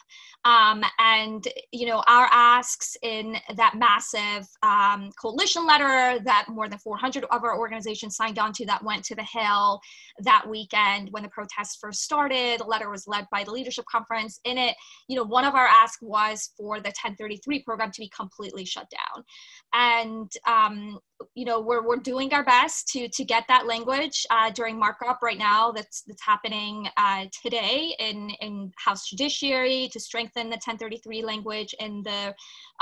um, 0.47 0.85
and 1.01 1.47
you 1.73 1.87
know 1.87 2.05
our 2.07 2.29
asks 2.31 2.97
in 3.03 3.37
that 3.57 3.75
massive 3.77 4.47
um, 4.63 5.11
coalition 5.21 5.67
letter 5.67 6.21
that 6.25 6.47
more 6.49 6.69
than 6.69 6.79
400 6.79 7.25
of 7.25 7.43
our 7.43 7.59
organizations 7.59 8.17
signed 8.17 8.39
on 8.39 8.53
to 8.53 8.65
that 8.67 8.83
went 8.83 9.05
to 9.07 9.17
the 9.17 9.25
Hill 9.25 9.81
that 10.21 10.49
weekend 10.49 11.09
when 11.11 11.25
the 11.25 11.29
protests 11.31 11.77
first 11.81 12.03
started. 12.03 12.61
The 12.61 12.65
letter 12.65 12.89
was 12.89 13.09
led 13.09 13.27
by 13.33 13.43
the 13.43 13.51
leadership 13.51 13.85
conference. 13.91 14.39
In 14.45 14.57
it, 14.57 14.77
you 15.09 15.17
know, 15.17 15.25
one 15.25 15.45
of 15.45 15.55
our 15.55 15.67
asks 15.67 16.01
was 16.01 16.51
for 16.57 16.79
the 16.79 16.91
1033 16.91 17.65
program 17.65 17.91
to 17.91 18.01
be 18.01 18.11
completely 18.17 18.65
shut 18.65 18.87
down, 18.89 19.25
and 19.75 20.31
um, 20.47 21.01
you 21.35 21.45
know 21.45 21.61
we're, 21.61 21.87
we're 21.87 21.97
doing 21.97 22.33
our 22.33 22.45
best 22.45 22.89
to 22.89 23.09
to 23.09 23.25
get 23.25 23.45
that 23.49 23.67
language 23.67 24.27
uh, 24.31 24.51
during 24.51 24.79
markup 24.79 25.19
right 25.23 25.39
now 25.39 25.73
that's 25.73 26.03
that's 26.03 26.25
happening 26.25 26.89
uh, 26.97 27.25
today 27.43 27.95
in 27.99 28.31
in 28.41 28.71
house 28.77 29.09
judiciary 29.09 29.89
to 29.93 29.99
strengthen 29.99 30.36
the 30.45 30.57
1033 30.57 31.23
language 31.23 31.75
in 31.81 32.03
the 32.03 32.35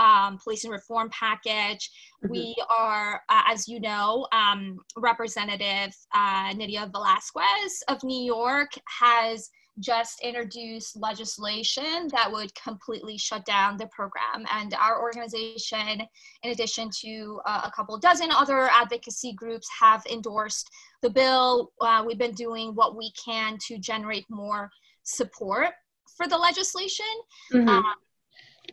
um, 0.03 0.39
police 0.43 0.65
and 0.65 0.73
reform 0.73 1.09
package 1.11 1.91
mm-hmm. 2.23 2.33
we 2.33 2.55
are 2.69 3.21
uh, 3.29 3.43
as 3.49 3.69
you 3.69 3.81
know 3.81 4.27
um, 4.33 4.79
representative 4.97 5.95
uh, 6.15 6.53
nydia 6.55 6.91
velazquez 6.93 7.83
of 7.89 8.03
new 8.03 8.25
york 8.25 8.71
has 9.01 9.51
just 9.81 10.21
introduced 10.23 10.97
legislation 10.97 12.09
that 12.13 12.31
would 12.31 12.55
completely 12.55 13.19
shut 13.19 13.45
down 13.45 13.77
the 13.77 13.89
program. 13.89 14.47
And 14.53 14.75
our 14.75 15.01
organization, 15.01 16.03
in 16.43 16.51
addition 16.51 16.91
to 17.03 17.41
uh, 17.47 17.63
a 17.65 17.73
couple 17.73 17.99
dozen 17.99 18.31
other 18.31 18.69
advocacy 18.69 19.33
groups, 19.33 19.69
have 19.81 20.05
endorsed 20.11 20.71
the 21.03 21.11
bill. 21.11 21.73
Uh, 21.81 22.05
we've 22.07 22.19
been 22.19 22.35
doing 22.35 22.75
what 22.75 22.97
we 22.97 23.11
can 23.13 23.59
to 23.67 23.79
generate 23.79 24.27
more 24.31 24.71
support 25.03 25.71
for 26.17 26.27
the 26.27 26.37
legislation. 26.37 27.07
Mm-hmm. 27.53 27.69
Um, 27.69 27.85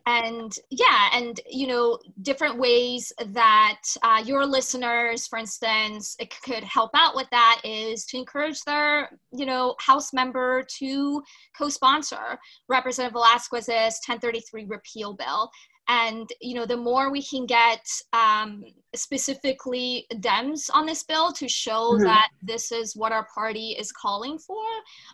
and 0.06 0.56
yeah 0.70 1.10
and 1.14 1.40
you 1.50 1.68
know 1.68 2.00
different 2.22 2.58
ways 2.58 3.12
that 3.28 3.82
uh, 4.04 4.22
your 4.26 4.46
listeners 4.46 5.28
for 5.28 5.38
instance 5.38 6.16
it 6.20 6.34
could 6.44 6.64
help 6.64 6.92
out 6.96 7.16
with 7.16 7.28
that 7.32 7.62
is 7.64 8.06
to 8.06 8.18
encourage 8.18 8.62
their 8.62 9.10
you 9.32 9.46
know 9.46 9.76
house 9.80 10.14
member 10.14 10.64
to 10.78 11.22
co-sponsor 11.58 12.40
representative 12.68 13.14
Velazquez's 13.14 14.00
1033 14.08 14.66
repeal 14.66 15.14
bill 15.14 15.50
and 15.88 16.30
you 16.40 16.56
know 16.56 16.66
the 16.66 16.78
more 16.78 17.12
we 17.12 17.22
can 17.22 17.46
get 17.46 17.86
um, 18.14 18.64
specifically 18.96 20.06
dems 20.16 20.70
on 20.74 20.86
this 20.86 21.04
bill 21.04 21.32
to 21.34 21.48
show 21.48 21.94
mm-hmm. 21.94 22.04
that 22.04 22.30
this 22.42 22.72
is 22.72 22.96
what 22.96 23.12
our 23.12 23.28
party 23.34 23.76
is 23.78 23.92
calling 23.92 24.38
for 24.38 24.64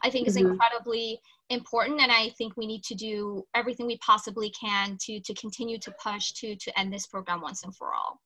i 0.04 0.10
think 0.10 0.28
mm-hmm. 0.28 0.38
is 0.38 0.52
incredibly 0.52 1.20
important 1.50 2.02
and 2.02 2.12
i 2.12 2.30
think 2.38 2.58
we 2.58 2.68
need 2.68 2.84
to 2.84 2.94
do 2.94 3.42
everything 3.56 3.88
we 3.88 3.98
possibly 3.98 4.52
can 4.52 4.98
to 5.00 5.20
to 5.22 5.34
continue 5.36 5.78
to 5.80 5.92
push 6.04 6.32
to 6.32 6.56
to 6.56 6.80
end 6.80 6.94
this 6.94 7.08
program 7.08 7.42
once 7.42 7.64
and 7.64 7.76
for 7.76 7.94
all. 7.94 8.22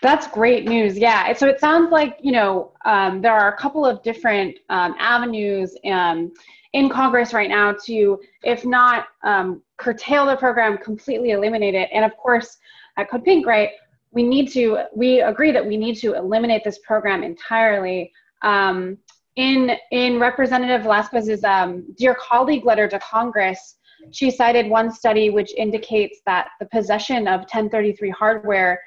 That's 0.00 0.26
great 0.26 0.66
news 0.66 0.98
yeah. 0.98 1.32
So 1.32 1.46
it 1.46 1.60
sounds 1.60 1.92
like 1.92 2.18
you 2.20 2.32
know 2.32 2.72
um, 2.84 3.22
there 3.22 3.32
are 3.32 3.54
a 3.54 3.56
couple 3.56 3.86
of 3.86 4.02
different 4.02 4.58
um, 4.68 4.94
avenues 4.98 5.76
um, 5.90 6.32
in 6.72 6.88
congress 6.88 7.32
right 7.32 7.48
now 7.48 7.74
to 7.84 8.18
if 8.42 8.64
not 8.64 9.06
um, 9.22 9.62
curtail 9.76 10.26
the 10.26 10.36
program 10.36 10.78
completely 10.78 11.30
eliminate 11.30 11.74
it. 11.74 11.88
And 11.92 12.04
of 12.04 12.16
course 12.16 12.58
at 12.98 13.10
code 13.10 13.24
pink 13.24 13.46
right 13.46 13.70
we 14.10 14.22
need 14.22 14.50
to 14.52 14.84
we 14.94 15.20
agree 15.20 15.52
that 15.52 15.64
we 15.64 15.76
need 15.76 15.96
to 15.96 16.14
eliminate 16.14 16.64
this 16.64 16.78
program 16.78 17.22
entirely. 17.22 18.12
Um, 18.42 18.98
in 19.36 19.72
in 19.90 20.18
Representative 20.18 20.82
Velazquez's 20.82 21.44
um, 21.44 21.84
dear 21.96 22.14
colleague 22.14 22.64
letter 22.64 22.88
to 22.88 22.98
Congress, 22.98 23.76
She 24.10 24.30
cited 24.30 24.68
one 24.68 24.90
study 24.90 25.30
which 25.30 25.54
indicates 25.54 26.20
that 26.26 26.48
the 26.60 26.66
possession 26.66 27.28
of 27.28 27.40
1033 27.40 28.10
hardware 28.10 28.80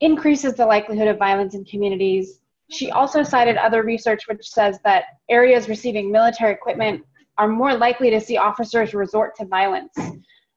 increases 0.00 0.54
the 0.54 0.66
likelihood 0.66 1.08
of 1.08 1.18
violence 1.18 1.54
in 1.54 1.64
communities. 1.64 2.40
She 2.70 2.90
also 2.90 3.22
cited 3.22 3.56
other 3.56 3.82
research 3.82 4.28
which 4.28 4.48
says 4.48 4.78
that 4.84 5.04
areas 5.28 5.68
receiving 5.68 6.10
military 6.10 6.52
equipment 6.52 7.04
are 7.38 7.48
more 7.48 7.74
likely 7.74 8.10
to 8.10 8.20
see 8.20 8.36
officers 8.36 8.94
resort 8.94 9.36
to 9.36 9.44
violence. 9.44 9.96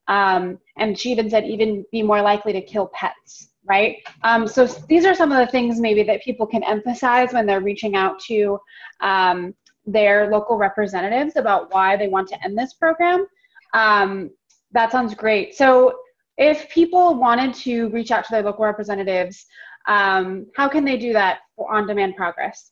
Um, 0.08 0.60
and 0.78 0.98
she 0.98 1.12
even 1.12 1.30
said 1.30 1.46
even 1.46 1.84
be 1.92 2.04
more 2.04 2.22
likely 2.22 2.54
to 2.54 2.62
kill 2.62 2.88
pets 2.94 3.50
right 3.66 3.98
um, 4.24 4.48
so 4.48 4.66
these 4.88 5.06
are 5.06 5.16
some 5.16 5.32
of 5.32 5.38
the 5.38 5.52
things 5.52 5.80
maybe 5.80 6.04
that 6.04 6.22
people 6.22 6.46
can 6.46 6.64
emphasize 6.64 7.34
when 7.34 7.46
they're 7.46 7.62
reaching 7.62 7.96
out 7.96 8.20
to 8.20 8.60
um, 9.02 9.54
their 9.86 10.30
local 10.32 10.58
representatives 10.58 11.36
about 11.36 11.74
why 11.74 11.96
they 11.96 12.08
want 12.08 12.28
to 12.28 12.44
end 12.44 12.58
this 12.58 12.74
program 12.74 13.26
um, 13.74 14.30
that 14.72 14.92
sounds 14.92 15.14
great 15.14 15.56
so 15.56 15.94
if 16.38 16.70
people 16.70 17.16
wanted 17.16 17.54
to 17.54 17.90
reach 17.90 18.12
out 18.12 18.24
to 18.24 18.32
their 18.32 18.44
local 18.44 18.66
representatives 18.66 19.46
um, 19.88 20.48
how 20.56 20.68
can 20.68 20.84
they 20.84 20.98
do 20.98 21.14
that 21.14 21.40
for 21.56 21.72
on 21.74 21.88
demand 21.88 22.16
progress 22.16 22.72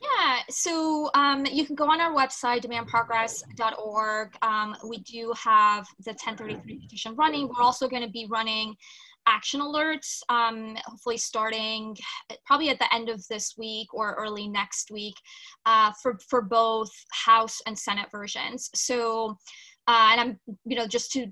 yeah, 0.00 0.38
so 0.48 1.10
um, 1.14 1.44
you 1.46 1.66
can 1.66 1.74
go 1.74 1.90
on 1.90 2.00
our 2.00 2.14
website, 2.14 2.64
demandprogress.org. 2.64 4.36
Um, 4.42 4.76
we 4.86 4.98
do 4.98 5.32
have 5.36 5.86
the 6.04 6.10
1033 6.10 6.78
petition 6.78 7.16
running. 7.16 7.48
We're 7.48 7.62
also 7.62 7.88
going 7.88 8.02
to 8.02 8.10
be 8.10 8.26
running 8.30 8.76
action 9.28 9.60
alerts, 9.60 10.20
um, 10.28 10.76
hopefully 10.86 11.18
starting 11.18 11.96
probably 12.46 12.70
at 12.70 12.78
the 12.78 12.92
end 12.94 13.08
of 13.08 13.22
this 13.28 13.54
week 13.58 13.92
or 13.92 14.14
early 14.14 14.48
next 14.48 14.90
week 14.90 15.14
uh, 15.66 15.92
for, 16.02 16.18
for 16.28 16.42
both 16.42 16.90
House 17.12 17.60
and 17.66 17.78
Senate 17.78 18.08
versions. 18.10 18.70
So 18.74 19.36
uh, 19.88 20.10
and 20.12 20.20
I'm, 20.20 20.40
you 20.66 20.76
know, 20.76 20.86
just 20.86 21.10
to, 21.12 21.26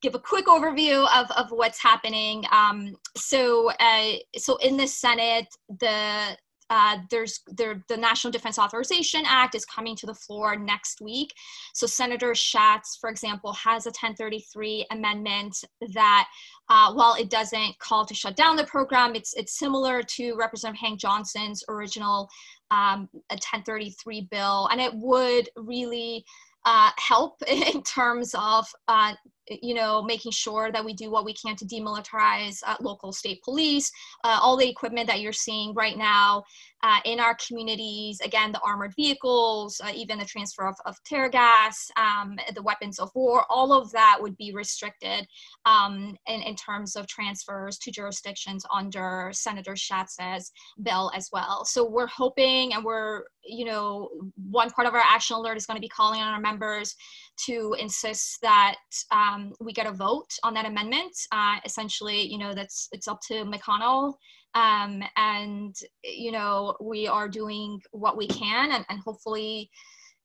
give 0.00 0.14
a 0.14 0.18
quick 0.20 0.46
overview 0.46 1.08
of, 1.12 1.28
of 1.32 1.50
what's 1.50 1.82
happening. 1.82 2.44
Um, 2.52 2.94
so, 3.16 3.72
uh, 3.80 4.12
so 4.36 4.56
in 4.58 4.76
the 4.76 4.86
Senate, 4.86 5.48
the 5.80 6.36
uh, 6.70 6.98
there's 7.10 7.40
there, 7.46 7.82
the 7.88 7.96
National 7.96 8.32
Defense 8.32 8.58
Authorization 8.58 9.22
Act 9.26 9.54
is 9.54 9.64
coming 9.64 9.94
to 9.96 10.06
the 10.06 10.14
floor 10.14 10.56
next 10.56 11.00
week. 11.00 11.32
So 11.74 11.86
Senator 11.86 12.34
Schatz, 12.34 12.96
for 13.00 13.08
example, 13.08 13.52
has 13.52 13.86
a 13.86 13.90
1033 13.90 14.86
amendment 14.90 15.56
that, 15.94 16.28
uh, 16.68 16.92
while 16.92 17.14
it 17.14 17.30
doesn't 17.30 17.78
call 17.78 18.04
to 18.06 18.14
shut 18.14 18.36
down 18.36 18.56
the 18.56 18.64
program, 18.64 19.14
it's 19.14 19.34
it's 19.34 19.58
similar 19.58 20.02
to 20.02 20.34
Representative 20.34 20.80
Hank 20.80 21.00
Johnson's 21.00 21.62
original 21.68 22.28
um, 22.70 23.08
a 23.30 23.34
1033 23.34 24.28
bill, 24.30 24.68
and 24.72 24.80
it 24.80 24.92
would 24.94 25.48
really 25.56 26.24
uh, 26.64 26.90
help 26.98 27.40
in 27.48 27.82
terms 27.82 28.34
of 28.36 28.66
uh, 28.88 29.14
you 29.48 29.74
know 29.74 30.02
making 30.02 30.32
sure 30.32 30.72
that 30.72 30.84
we 30.84 30.92
do 30.92 31.10
what 31.10 31.24
we 31.24 31.34
can 31.34 31.56
to 31.56 31.64
demilitarize 31.64 32.58
uh, 32.66 32.76
local 32.80 33.12
state 33.12 33.42
police 33.42 33.90
uh, 34.24 34.38
all 34.40 34.56
the 34.56 34.68
equipment 34.68 35.06
that 35.06 35.20
you're 35.20 35.32
seeing 35.32 35.72
right 35.74 35.96
now 35.96 36.42
uh, 36.82 36.98
in 37.04 37.20
our 37.20 37.36
communities 37.46 38.20
again 38.20 38.52
the 38.52 38.60
armored 38.60 38.92
vehicles 38.96 39.80
uh, 39.84 39.92
even 39.94 40.18
the 40.18 40.24
transfer 40.24 40.66
of, 40.66 40.74
of 40.84 40.96
tear 41.04 41.28
gas 41.28 41.90
um, 41.96 42.36
the 42.54 42.62
weapons 42.62 42.98
of 42.98 43.10
war 43.14 43.44
all 43.50 43.72
of 43.72 43.90
that 43.92 44.18
would 44.20 44.36
be 44.36 44.52
restricted 44.52 45.26
um, 45.64 46.16
in, 46.26 46.42
in 46.42 46.54
terms 46.56 46.96
of 46.96 47.06
transfers 47.06 47.78
to 47.78 47.90
jurisdictions 47.90 48.64
under 48.72 49.30
senator 49.32 49.74
schatz's 49.76 50.52
bill 50.82 51.10
as 51.14 51.28
well. 51.32 51.64
So 51.64 51.88
we're 51.88 52.06
hoping 52.06 52.74
and 52.74 52.84
we're 52.84 53.22
you 53.44 53.64
know 53.64 54.10
one 54.50 54.70
part 54.70 54.88
of 54.88 54.94
our 54.94 55.02
action 55.04 55.36
alert 55.36 55.56
is 55.56 55.66
going 55.66 55.76
to 55.76 55.80
be 55.80 55.88
calling 55.88 56.20
on 56.20 56.32
our 56.32 56.40
members 56.40 56.94
to 57.46 57.76
insist 57.78 58.38
that 58.42 58.76
um, 59.10 59.35
we 59.60 59.72
get 59.72 59.86
a 59.86 59.92
vote 59.92 60.30
on 60.42 60.54
that 60.54 60.66
amendment. 60.66 61.14
Uh, 61.32 61.56
essentially, 61.64 62.20
you 62.20 62.38
know, 62.38 62.54
that's 62.54 62.88
it's 62.92 63.08
up 63.08 63.20
to 63.28 63.44
McConnell, 63.44 64.14
um, 64.54 65.02
and 65.16 65.74
you 66.02 66.32
know, 66.32 66.76
we 66.80 67.06
are 67.06 67.28
doing 67.28 67.80
what 67.92 68.16
we 68.16 68.26
can, 68.26 68.72
and, 68.72 68.84
and 68.88 69.00
hopefully 69.00 69.70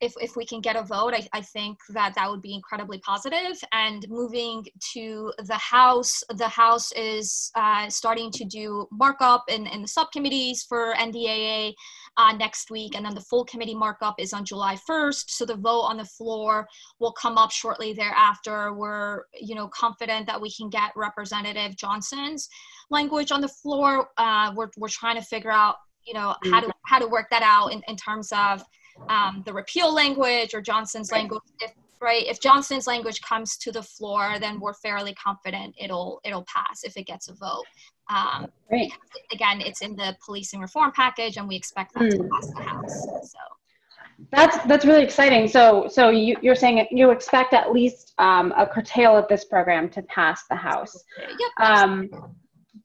if, 0.02 0.14
if 0.20 0.36
we 0.36 0.46
can 0.46 0.62
get 0.62 0.76
a 0.76 0.82
vote, 0.82 1.14
I, 1.14 1.28
I 1.32 1.42
think 1.42 1.78
that 1.90 2.16
that 2.16 2.30
would 2.30 2.42
be 2.42 2.56
incredibly 2.56 2.98
positive. 3.00 3.62
And 3.72 4.04
moving 4.10 4.66
to 4.94 5.32
the 5.46 5.56
House, 5.56 6.24
the 6.36 6.48
House 6.48 6.92
is 6.94 7.52
uh, 7.56 7.88
starting 7.88 8.32
to 8.32 8.44
do 8.44 8.88
markup 8.92 9.44
in, 9.48 9.68
in 9.68 9.84
the 9.84 9.88
subcommittees 9.88 10.64
for 10.64 10.96
NDAA 10.96 11.74
uh, 12.18 12.34
next 12.34 12.72
week. 12.72 12.96
And 12.96 13.06
then 13.06 13.14
the 13.14 13.22
full 13.22 13.46
committee 13.46 13.76
markup 13.76 14.16
is 14.18 14.34
on 14.34 14.44
July 14.44 14.76
1st. 14.90 15.26
So 15.28 15.46
the 15.46 15.56
vote 15.56 15.82
on 15.82 15.98
the 15.98 16.06
floor 16.06 16.68
will 17.00 17.14
come 17.14 17.38
up 17.38 17.52
shortly 17.52 17.94
thereafter. 17.94 18.74
We're, 18.74 19.26
you 19.40 19.54
know, 19.54 19.68
confident 19.68 20.26
that 20.26 20.42
we 20.42 20.52
can 20.52 20.70
get 20.70 20.92
Representative 20.96 21.78
Johnson's 21.78 22.50
language 22.90 23.32
on 23.32 23.40
the 23.40 23.48
floor. 23.48 24.10
Uh, 24.18 24.52
we're, 24.56 24.72
we're 24.78 24.88
trying 24.90 25.16
to 25.18 25.22
figure 25.22 25.52
out, 25.52 25.76
you 26.08 26.16
know, 26.16 26.36
how 26.46 26.60
to, 26.60 26.74
how 26.88 26.98
to 26.98 27.08
work 27.08 27.28
that 27.30 27.44
out 27.44 27.68
in, 27.68 27.84
in 27.88 27.96
terms 27.96 28.32
of 28.32 28.64
um, 29.10 29.44
the 29.46 29.54
repeal 29.54 29.94
language 29.94 30.54
or 30.54 30.62
Johnson's 30.62 31.12
language. 31.12 31.42
If, 31.60 31.72
right, 32.02 32.26
if 32.28 32.40
Johnson's 32.40 32.88
language 32.88 33.22
comes 33.22 33.58
to 33.58 33.72
the 33.72 33.84
floor, 33.84 34.38
then 34.40 34.60
we're 34.60 34.74
fairly 34.74 35.14
confident 35.16 35.76
it'll 35.80 36.20
it'll 36.24 36.46
pass 36.46 36.84
if 36.84 36.98
it 36.98 37.06
gets 37.06 37.28
a 37.30 37.34
vote. 37.34 37.66
Um, 38.10 38.48
right. 38.72 38.92
Again, 39.32 39.62
it's 39.62 39.82
in 39.82 39.96
the 39.96 40.16
policing 40.26 40.60
reform 40.60 40.92
package, 40.96 41.38
and 41.38 41.48
we 41.48 41.56
expect 41.56 41.94
that 41.94 42.04
mm. 42.04 42.12
to 42.12 42.18
hmm. 42.18 42.30
pass 42.30 42.48
the 42.48 42.62
House. 42.62 43.06
So. 43.32 43.40
That's 44.32 44.64
that's 44.66 44.86
really 44.86 45.04
exciting. 45.04 45.48
So 45.48 45.88
so 45.90 46.10
you, 46.10 46.38
you're 46.42 46.56
saying 46.56 46.86
you 46.92 47.10
expect 47.12 47.54
at 47.54 47.72
least 47.72 48.14
um, 48.20 48.54
a 48.58 48.68
curtail 48.68 49.18
of 49.18 49.28
this 49.28 49.46
program 49.46 49.90
to 49.90 50.02
pass 50.04 50.44
the 50.48 50.56
House. 50.56 51.04
Yep. 51.18 51.68
Um, 51.68 52.10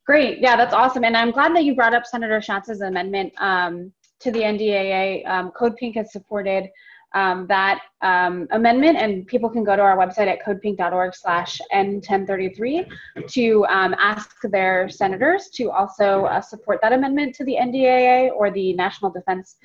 great. 0.05 0.39
Yeah, 0.39 0.55
that's 0.55 0.73
awesome. 0.73 1.03
And 1.03 1.15
I'm 1.15 1.31
glad 1.31 1.55
that 1.55 1.63
you 1.63 1.75
brought 1.75 1.93
up 1.93 2.05
Senator 2.05 2.39
Schatz's 2.39 2.81
amendment. 2.81 3.33
Um, 3.37 3.91
to 4.19 4.31
the 4.31 4.39
NDAA. 4.39 5.27
Um, 5.27 5.51
Code 5.51 5.75
Pink 5.77 5.95
has 5.95 6.11
supported 6.11 6.69
um, 7.13 7.47
that 7.47 7.81
um, 8.01 8.47
amendment, 8.51 8.97
and 8.97 9.25
people 9.25 9.49
can 9.49 9.63
go 9.63 9.75
to 9.75 9.81
our 9.81 9.97
website 9.97 10.27
at 10.27 10.43
codepink.org 10.43 11.15
slash 11.15 11.59
N1033 11.73 12.89
to 13.29 13.65
um, 13.67 13.95
ask 13.97 14.35
their 14.43 14.89
senators 14.89 15.49
to 15.55 15.71
also 15.71 16.25
uh, 16.25 16.41
support 16.41 16.79
that 16.81 16.93
amendment 16.93 17.33
to 17.35 17.45
the 17.45 17.55
NDAA 17.59 18.31
or 18.31 18.51
the 18.51 18.73
National 18.73 19.09
Defense 19.09 19.55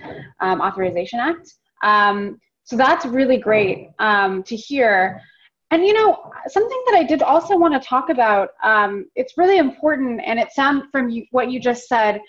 um, 0.41 0.61
Authorization 0.61 1.19
Act. 1.19 1.55
Um, 1.83 2.41
so 2.65 2.77
that's 2.77 3.05
really 3.05 3.39
great 3.39 3.91
to 3.99 4.57
hear. 4.57 5.21
And 5.73 5.85
you 5.85 5.95
know, 5.95 6.31
something 6.47 6.83
that 6.87 6.95
I 6.95 7.03
did 7.03 7.23
also 7.23 7.57
want 7.57 7.75
to 7.75 7.87
talk 7.87 8.09
about, 8.09 8.51
it's 9.17 9.37
really 9.37 9.59
important, 9.59 10.21
and 10.25 10.39
it 10.39 10.53
sounds 10.53 10.85
from 10.93 11.09
you, 11.11 11.27
what 11.33 11.51
you 11.51 11.59
just 11.59 11.89
said, 11.89 12.21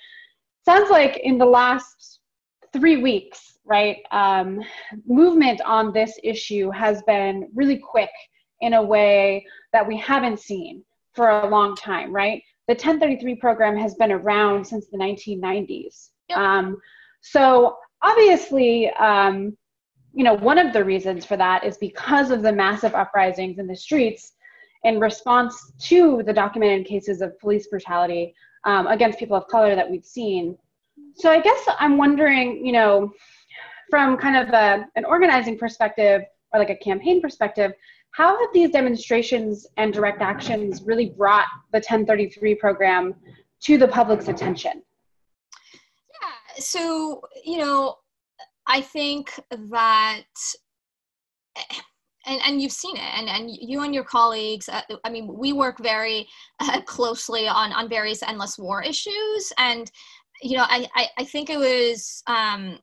sounds 0.65 0.89
like 0.89 1.17
in 1.17 1.37
the 1.37 1.45
last 1.45 2.12
three 2.73 2.97
weeks, 2.97 3.59
right, 3.65 3.97
um, 4.11 4.59
movement 5.05 5.61
on 5.61 5.93
this 5.93 6.19
issue 6.23 6.69
has 6.71 7.01
been 7.03 7.49
really 7.53 7.77
quick 7.77 8.09
in 8.61 8.73
a 8.73 8.81
way 8.81 9.45
that 9.71 9.87
we 9.87 9.97
haven't 9.97 10.39
seen 10.39 10.83
for 11.13 11.29
a 11.29 11.47
long 11.47 11.75
time, 11.75 12.11
right? 12.13 12.41
The 12.67 12.73
1033 12.73 13.35
program 13.35 13.77
has 13.77 13.93
been 13.95 14.11
around 14.11 14.65
since 14.65 14.87
the 14.87 14.97
1990s. 14.97 16.09
Yep. 16.29 16.37
Um, 16.37 16.77
so 17.21 17.77
obviously, 18.01 18.89
um, 18.91 19.55
you 20.13 20.23
know, 20.23 20.33
one 20.33 20.59
of 20.59 20.73
the 20.73 20.83
reasons 20.83 21.25
for 21.25 21.37
that 21.37 21.63
is 21.63 21.77
because 21.77 22.31
of 22.31 22.41
the 22.41 22.51
massive 22.51 22.93
uprisings 22.93 23.59
in 23.59 23.67
the 23.67 23.75
streets 23.75 24.33
in 24.83 24.99
response 24.99 25.71
to 25.79 26.21
the 26.25 26.33
documented 26.33 26.85
cases 26.85 27.21
of 27.21 27.37
police 27.39 27.67
brutality 27.67 28.33
um, 28.65 28.87
against 28.87 29.19
people 29.19 29.35
of 29.35 29.47
color 29.47 29.75
that 29.75 29.89
we've 29.89 30.05
seen. 30.05 30.57
So 31.15 31.29
I 31.29 31.39
guess 31.39 31.63
I'm 31.79 31.97
wondering, 31.97 32.65
you 32.65 32.71
know, 32.71 33.11
from 33.89 34.17
kind 34.17 34.35
of 34.35 34.53
a, 34.53 34.85
an 34.95 35.05
organizing 35.05 35.57
perspective 35.57 36.23
or 36.51 36.59
like 36.59 36.69
a 36.69 36.75
campaign 36.77 37.21
perspective, 37.21 37.73
how 38.11 38.39
have 38.39 38.49
these 38.53 38.71
demonstrations 38.71 39.67
and 39.77 39.93
direct 39.93 40.21
actions 40.21 40.83
really 40.83 41.09
brought 41.09 41.47
the 41.71 41.77
1033 41.77 42.55
program 42.55 43.15
to 43.61 43.77
the 43.77 43.87
public's 43.87 44.27
attention? 44.27 44.83
Yeah, 46.21 46.61
so, 46.63 47.21
you 47.43 47.57
know, 47.57 47.95
I 48.67 48.81
think 48.81 49.39
that 49.51 50.23
and, 52.25 52.41
and 52.45 52.61
you've 52.61 52.71
seen 52.71 52.95
it 52.95 53.01
and, 53.01 53.27
and 53.29 53.49
you 53.51 53.83
and 53.83 53.93
your 53.93 54.03
colleagues 54.03 54.69
uh, 54.69 54.81
i 55.03 55.09
mean 55.09 55.27
we 55.27 55.53
work 55.53 55.77
very 55.79 56.27
uh, 56.59 56.81
closely 56.85 57.47
on 57.47 57.71
on 57.73 57.89
various 57.89 58.23
endless 58.23 58.57
war 58.57 58.81
issues 58.81 59.53
and 59.57 59.91
you 60.43 60.57
know, 60.57 60.65
I, 60.67 60.87
I, 60.95 61.07
I 61.19 61.23
think 61.23 61.49
it 61.49 61.57
was 61.57 62.21
um, 62.27 62.79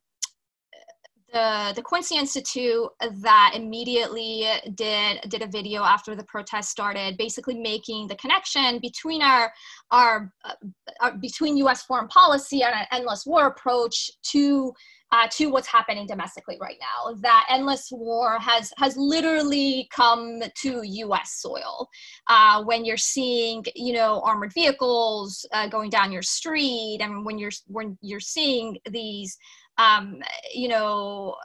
the 1.33 1.73
the 1.77 1.83
Quincy 1.83 2.16
Institute 2.16 2.88
that 3.23 3.53
immediately 3.55 4.47
did 4.75 5.21
did 5.29 5.43
a 5.43 5.47
video 5.47 5.83
after 5.83 6.14
the 6.14 6.25
protest 6.25 6.71
started, 6.71 7.16
basically 7.16 7.55
making 7.55 8.09
the 8.09 8.16
connection 8.16 8.79
between 8.81 9.23
our 9.23 9.53
our, 9.90 10.33
uh, 10.45 10.55
our 11.01 11.12
between 11.19 11.57
U.S. 11.59 11.83
foreign 11.85 12.09
policy 12.09 12.62
and 12.62 12.75
an 12.75 12.87
endless 12.93 13.27
war 13.27 13.47
approach 13.47 14.11
to 14.31 14.73
uh, 15.12 15.27
to 15.29 15.47
what's 15.47 15.66
happening 15.66 16.07
domestically 16.07 16.57
right 16.61 16.77
now. 16.81 17.14
That 17.21 17.47
endless 17.51 17.88
war 17.90 18.38
has 18.38 18.73
has 18.79 18.97
literally 18.97 19.88
come 19.93 20.43
to 20.62 20.83
U.S. 20.83 21.40
soil. 21.40 21.88
Uh, 22.29 22.62
when 22.64 22.85
you're 22.85 22.97
seeing, 22.97 23.64
you 23.75 23.93
know, 23.93 24.21
armored 24.25 24.53
vehicles 24.53 25.47
uh, 25.53 25.69
going 25.69 25.90
down 25.90 26.12
your 26.12 26.23
street, 26.23 26.99
and 27.01 27.25
when 27.25 27.38
you're 27.38 27.51
when 27.66 27.99
you're 28.03 28.21
seeing 28.21 28.79
these 28.90 29.37
um, 29.81 30.21
you 30.53 30.69
know, 30.69 31.37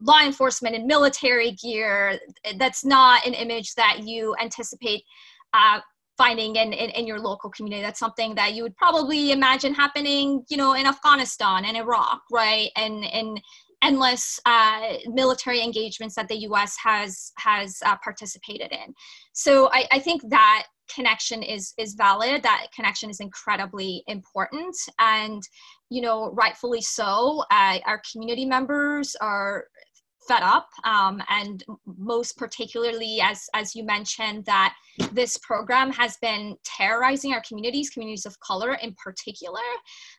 law 0.00 0.20
enforcement 0.22 0.76
and 0.76 0.86
military 0.86 1.52
gear. 1.52 2.18
That's 2.56 2.84
not 2.84 3.26
an 3.26 3.34
image 3.34 3.74
that 3.74 4.00
you 4.04 4.34
anticipate 4.40 5.02
uh, 5.52 5.80
finding 6.16 6.56
in, 6.56 6.72
in, 6.72 6.90
in, 6.90 7.06
your 7.06 7.18
local 7.18 7.50
community. 7.50 7.82
That's 7.82 7.98
something 7.98 8.34
that 8.34 8.54
you 8.54 8.62
would 8.62 8.76
probably 8.76 9.32
imagine 9.32 9.74
happening, 9.74 10.44
you 10.48 10.56
know, 10.56 10.74
in 10.74 10.86
Afghanistan 10.86 11.64
and 11.64 11.76
Iraq, 11.76 12.20
right? 12.30 12.70
And 12.76 13.04
and 13.06 13.40
endless 13.82 14.38
uh, 14.44 14.98
military 15.06 15.62
engagements 15.62 16.14
that 16.14 16.28
the 16.28 16.36
U.S. 16.40 16.76
has 16.84 17.32
has 17.38 17.78
uh, 17.84 17.96
participated 18.04 18.70
in. 18.70 18.94
So 19.32 19.70
I, 19.72 19.86
I 19.92 19.98
think 19.98 20.22
that 20.28 20.66
connection 20.94 21.42
is 21.42 21.74
is 21.78 21.94
valid 21.94 22.42
that 22.42 22.66
connection 22.74 23.10
is 23.10 23.20
incredibly 23.20 24.02
important. 24.06 24.76
And 24.98 25.42
you 25.90 26.02
know 26.02 26.30
rightfully 26.32 26.80
so 26.80 27.44
uh, 27.50 27.78
our 27.86 28.00
community 28.10 28.44
members 28.44 29.16
are 29.20 29.66
fed 30.28 30.42
up 30.42 30.68
um, 30.84 31.22
and 31.28 31.64
most 31.98 32.36
particularly 32.36 33.20
as 33.20 33.48
as 33.54 33.74
you 33.74 33.84
mentioned 33.84 34.44
that 34.44 34.74
this 35.12 35.36
program 35.38 35.90
has 35.90 36.16
been 36.18 36.56
terrorizing 36.64 37.32
our 37.32 37.42
communities 37.46 37.90
communities 37.90 38.26
of 38.26 38.38
color 38.40 38.74
in 38.74 38.94
particular. 39.02 39.60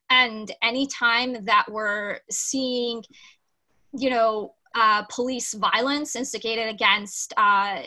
And 0.10 0.52
anytime 0.62 1.46
that 1.46 1.66
we're 1.70 2.20
seeing 2.30 3.04
you 3.94 4.10
know 4.10 4.54
uh, 4.76 5.04
police 5.04 5.54
violence 5.54 6.16
instigated 6.16 6.70
against 6.70 7.34
uh, 7.38 7.82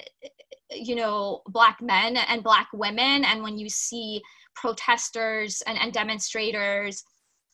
you 0.70 0.94
know 0.94 1.42
black 1.48 1.78
men 1.80 2.16
and 2.16 2.42
black 2.42 2.68
women. 2.72 3.24
And 3.24 3.42
when 3.42 3.58
you 3.58 3.68
see 3.68 4.22
protesters 4.54 5.62
and, 5.66 5.78
and 5.78 5.92
demonstrators 5.92 7.02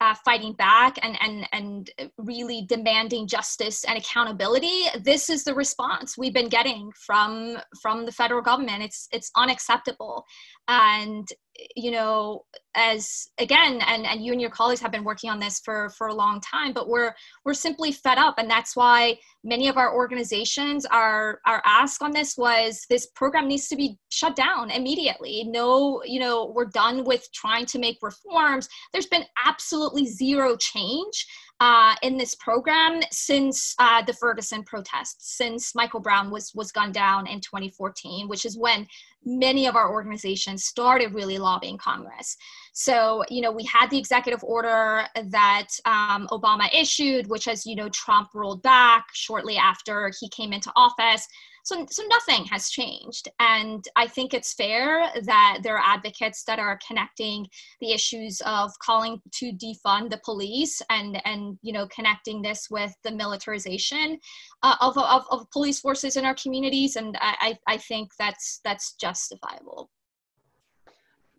uh, 0.01 0.15
fighting 0.25 0.55
back 0.55 0.97
and, 1.03 1.17
and, 1.21 1.47
and 1.53 1.91
really 2.17 2.65
demanding 2.69 3.27
justice 3.27 3.85
and 3.85 3.99
accountability 3.99 4.85
this 5.03 5.29
is 5.29 5.45
the 5.45 5.55
response 5.55 6.17
we've 6.17 6.33
been 6.33 6.49
getting 6.49 6.91
from 6.97 7.59
from 7.83 8.07
the 8.07 8.13
federal 8.13 8.41
government. 8.43 8.83
It's 8.83 9.09
it's 9.13 9.31
unacceptable 9.37 10.25
and 10.71 11.29
you 11.77 11.91
know 11.91 12.45
as 12.77 13.29
again 13.39 13.81
and, 13.87 14.07
and 14.07 14.25
you 14.25 14.33
and 14.33 14.41
your 14.41 14.51
colleagues 14.51 14.81
have 14.81 14.93
been 14.93 15.05
working 15.05 15.29
on 15.29 15.41
this 15.41 15.61
for 15.61 15.91
for 15.91 16.07
a 16.07 16.15
long 16.15 16.41
time 16.41 16.73
but 16.73 16.89
we're 16.89 17.13
we're 17.45 17.55
simply 17.55 17.93
fed 17.93 18.19
up. 18.19 18.37
And 18.39 18.51
that's 18.51 18.77
why 18.77 19.19
many 19.45 19.69
of 19.69 19.77
our 19.77 19.95
organizations 19.95 20.87
are 20.87 21.41
our 21.47 21.63
ask 21.65 22.03
on 22.03 22.13
this 22.13 22.37
was 22.37 22.85
this 22.89 23.09
program 23.15 23.49
needs 23.49 23.69
to 23.69 23.77
be 23.77 23.99
shut 24.11 24.37
down 24.37 24.71
immediately. 24.71 25.45
No 25.49 26.03
you 26.05 26.21
know 26.21 26.53
we're 26.55 26.67
done 26.67 27.05
with 27.05 27.27
trying 27.33 27.67
to 27.67 27.79
make 27.79 27.99
reforms. 28.03 28.69
There's 28.93 29.07
been 29.07 29.25
absolutely 29.45 30.07
zero 30.07 30.57
change 30.57 31.27
uh, 31.61 31.95
in 32.03 32.17
this 32.17 32.35
program 32.37 33.03
since 33.11 33.75
uh, 33.79 34.03
the 34.03 34.15
Ferguson 34.15 34.63
protests, 34.65 35.37
since 35.37 35.75
Michael 35.75 36.01
Brown 36.01 36.31
was 36.31 36.53
was 36.55 36.73
gunned 36.73 36.95
down 36.95 37.27
in 37.27 37.41
2014, 37.41 38.29
which 38.29 38.47
is 38.47 38.57
when 38.57 38.87
many 39.25 39.67
of 39.67 39.77
our 39.77 39.93
organizations 39.93 40.65
started 40.65 41.15
really 41.15 41.39
lobbying 41.39 41.79
Congress. 41.79 42.37
So, 42.73 43.25
you 43.29 43.43
know, 43.43 43.53
we 43.53 43.65
had 43.65 43.91
the 43.91 43.99
executive 43.99 44.43
order 44.43 45.05
that 45.15 45.69
um, 45.85 46.29
Obama 46.31 46.69
issued, 46.73 47.27
which, 47.29 47.49
as 47.49 47.67
you 47.67 47.77
know, 47.77 47.89
Trump 47.91 48.29
rolled 48.35 48.63
back 48.63 49.07
shortly 49.13 49.57
after 49.57 50.11
he 50.21 50.29
came 50.29 50.53
into 50.53 50.73
office. 50.77 51.27
So, 51.65 51.87
so 51.91 52.03
nothing 52.09 52.45
has 52.47 52.71
changed. 52.71 53.29
And 53.39 53.87
I 53.97 54.07
think 54.07 54.35
it's 54.35 54.55
fair 54.55 55.11
that 55.23 55.59
there 55.63 55.77
are 55.77 55.85
advocates 55.85 56.45
that 56.45 56.59
are 56.59 56.79
connecting 56.87 57.47
the 57.81 57.93
issues 57.93 58.41
of 58.47 58.71
calling 58.79 59.21
to 59.33 59.53
defund 59.53 60.11
the 60.11 60.21
police 60.25 60.83
and, 60.91 61.21
and 61.25 61.59
you 61.63 61.73
know, 61.73 61.87
connecting 61.89 62.43
this 62.43 62.69
with 62.71 62.95
the 63.05 63.13
militarization 63.13 64.19
uh, 64.63 64.77
of, 64.81 64.97
of, 64.97 65.25
of 65.31 65.51
police 65.51 65.81
forces 65.81 66.17
in 66.17 66.25
our 66.25 66.35
communities. 66.35 66.97
And 66.97 67.17
I, 67.21 67.59
I 67.67 67.77
think 67.77 68.11
that's, 68.19 68.61
that's 68.65 68.95
justifiable. 68.95 69.91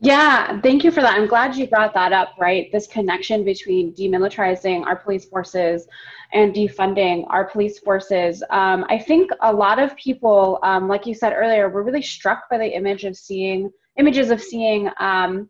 Yeah, 0.04 0.60
thank 0.62 0.84
you 0.84 0.90
for 0.90 1.02
that. 1.02 1.16
I'm 1.16 1.28
glad 1.28 1.56
you 1.56 1.68
brought 1.68 1.94
that 1.94 2.12
up, 2.12 2.34
right? 2.40 2.72
This 2.72 2.88
connection 2.88 3.44
between 3.44 3.94
demilitarizing 3.94 4.84
our 4.84 4.96
police 4.96 5.26
forces 5.26 5.88
and 6.34 6.56
defunding 6.56 7.28
our 7.30 7.46
police 7.46 7.78
forces. 7.78 8.42
Um, 8.50 8.84
I 8.90 8.98
think 8.98 9.30
a 9.42 9.54
lot 9.54 9.78
of 9.78 9.96
people, 9.98 10.58
um, 10.64 10.88
like 10.88 11.06
you 11.06 11.14
said 11.14 11.34
earlier, 11.34 11.70
were 11.70 11.84
really 11.84 12.02
struck 12.02 12.50
by 12.50 12.58
the 12.58 12.76
image 12.76 13.04
of 13.04 13.16
seeing 13.16 13.70
images 14.00 14.32
of 14.32 14.42
seeing, 14.42 14.90
um, 15.00 15.48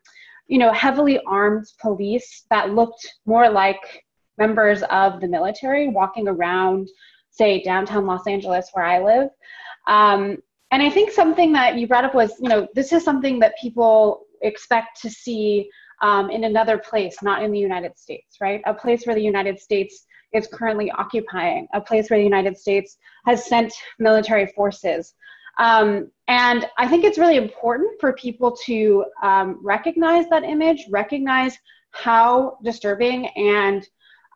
you 0.48 0.58
know, 0.58 0.74
heavily 0.74 1.22
armed 1.26 1.66
police 1.80 2.44
that 2.50 2.72
looked 2.72 3.08
more 3.26 3.50
like 3.50 4.04
members 4.38 4.84
of 4.90 5.22
the 5.22 5.28
military 5.30 5.88
walking 5.88 6.28
around, 6.28 6.90
say, 7.30 7.64
downtown 7.64 8.06
Los 8.06 8.28
Angeles, 8.28 8.70
where 8.74 8.84
I 8.84 9.02
live. 9.02 9.30
Um, 9.88 10.40
and 10.72 10.84
I 10.84 10.90
think 10.90 11.12
something 11.12 11.54
that 11.54 11.78
you 11.78 11.88
brought 11.88 12.04
up 12.04 12.14
was, 12.14 12.34
you 12.42 12.50
know, 12.50 12.68
this 12.76 12.92
is 12.92 13.06
something 13.06 13.40
that 13.40 13.54
people 13.62 14.26
expect 14.42 15.02
to 15.02 15.10
see 15.10 15.70
um, 16.02 16.30
in 16.30 16.46
another 16.46 16.78
place, 16.78 17.18
not 17.22 17.44
in 17.44 17.52
the 17.52 17.60
United 17.60 17.98
States, 17.98 18.38
right? 18.42 18.62
A 18.66 18.74
place 18.74 19.06
where 19.06 19.16
the 19.16 19.22
United 19.22 19.60
States 19.60 20.06
is 20.34 20.48
currently 20.48 20.90
occupying, 20.92 21.68
a 21.74 21.82
place 21.82 22.10
where 22.10 22.20
the 22.20 22.24
United 22.26 22.58
States 22.58 22.98
has 23.26 23.46
sent 23.46 23.74
military 24.00 24.48
forces. 24.48 25.14
Um, 25.60 26.10
and 26.28 26.68
I 26.78 26.88
think 26.88 27.04
it's 27.04 27.18
really 27.18 27.36
important 27.36 28.00
for 28.00 28.14
people 28.14 28.56
to 28.66 29.06
um, 29.22 29.60
recognize 29.62 30.28
that 30.30 30.44
image, 30.44 30.86
recognize 30.90 31.58
how 31.92 32.58
disturbing 32.64 33.28
and 33.36 33.88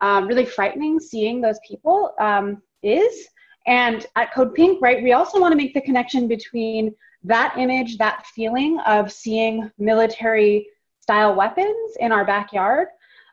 um, 0.02 0.28
really 0.28 0.44
frightening 0.44 1.00
seeing 1.00 1.40
those 1.40 1.58
people 1.66 2.12
um, 2.20 2.62
is. 2.82 3.26
And 3.66 4.06
at 4.14 4.32
Code 4.32 4.54
Pink, 4.54 4.80
right, 4.80 5.02
we 5.02 5.12
also 5.12 5.40
want 5.40 5.52
to 5.52 5.56
make 5.56 5.74
the 5.74 5.80
connection 5.80 6.28
between 6.28 6.94
that 7.24 7.54
image, 7.58 7.98
that 7.98 8.26
feeling 8.26 8.78
of 8.86 9.12
seeing 9.12 9.70
military 9.78 10.68
style 11.00 11.34
weapons 11.34 11.96
in 12.00 12.12
our 12.12 12.24
backyard, 12.24 12.88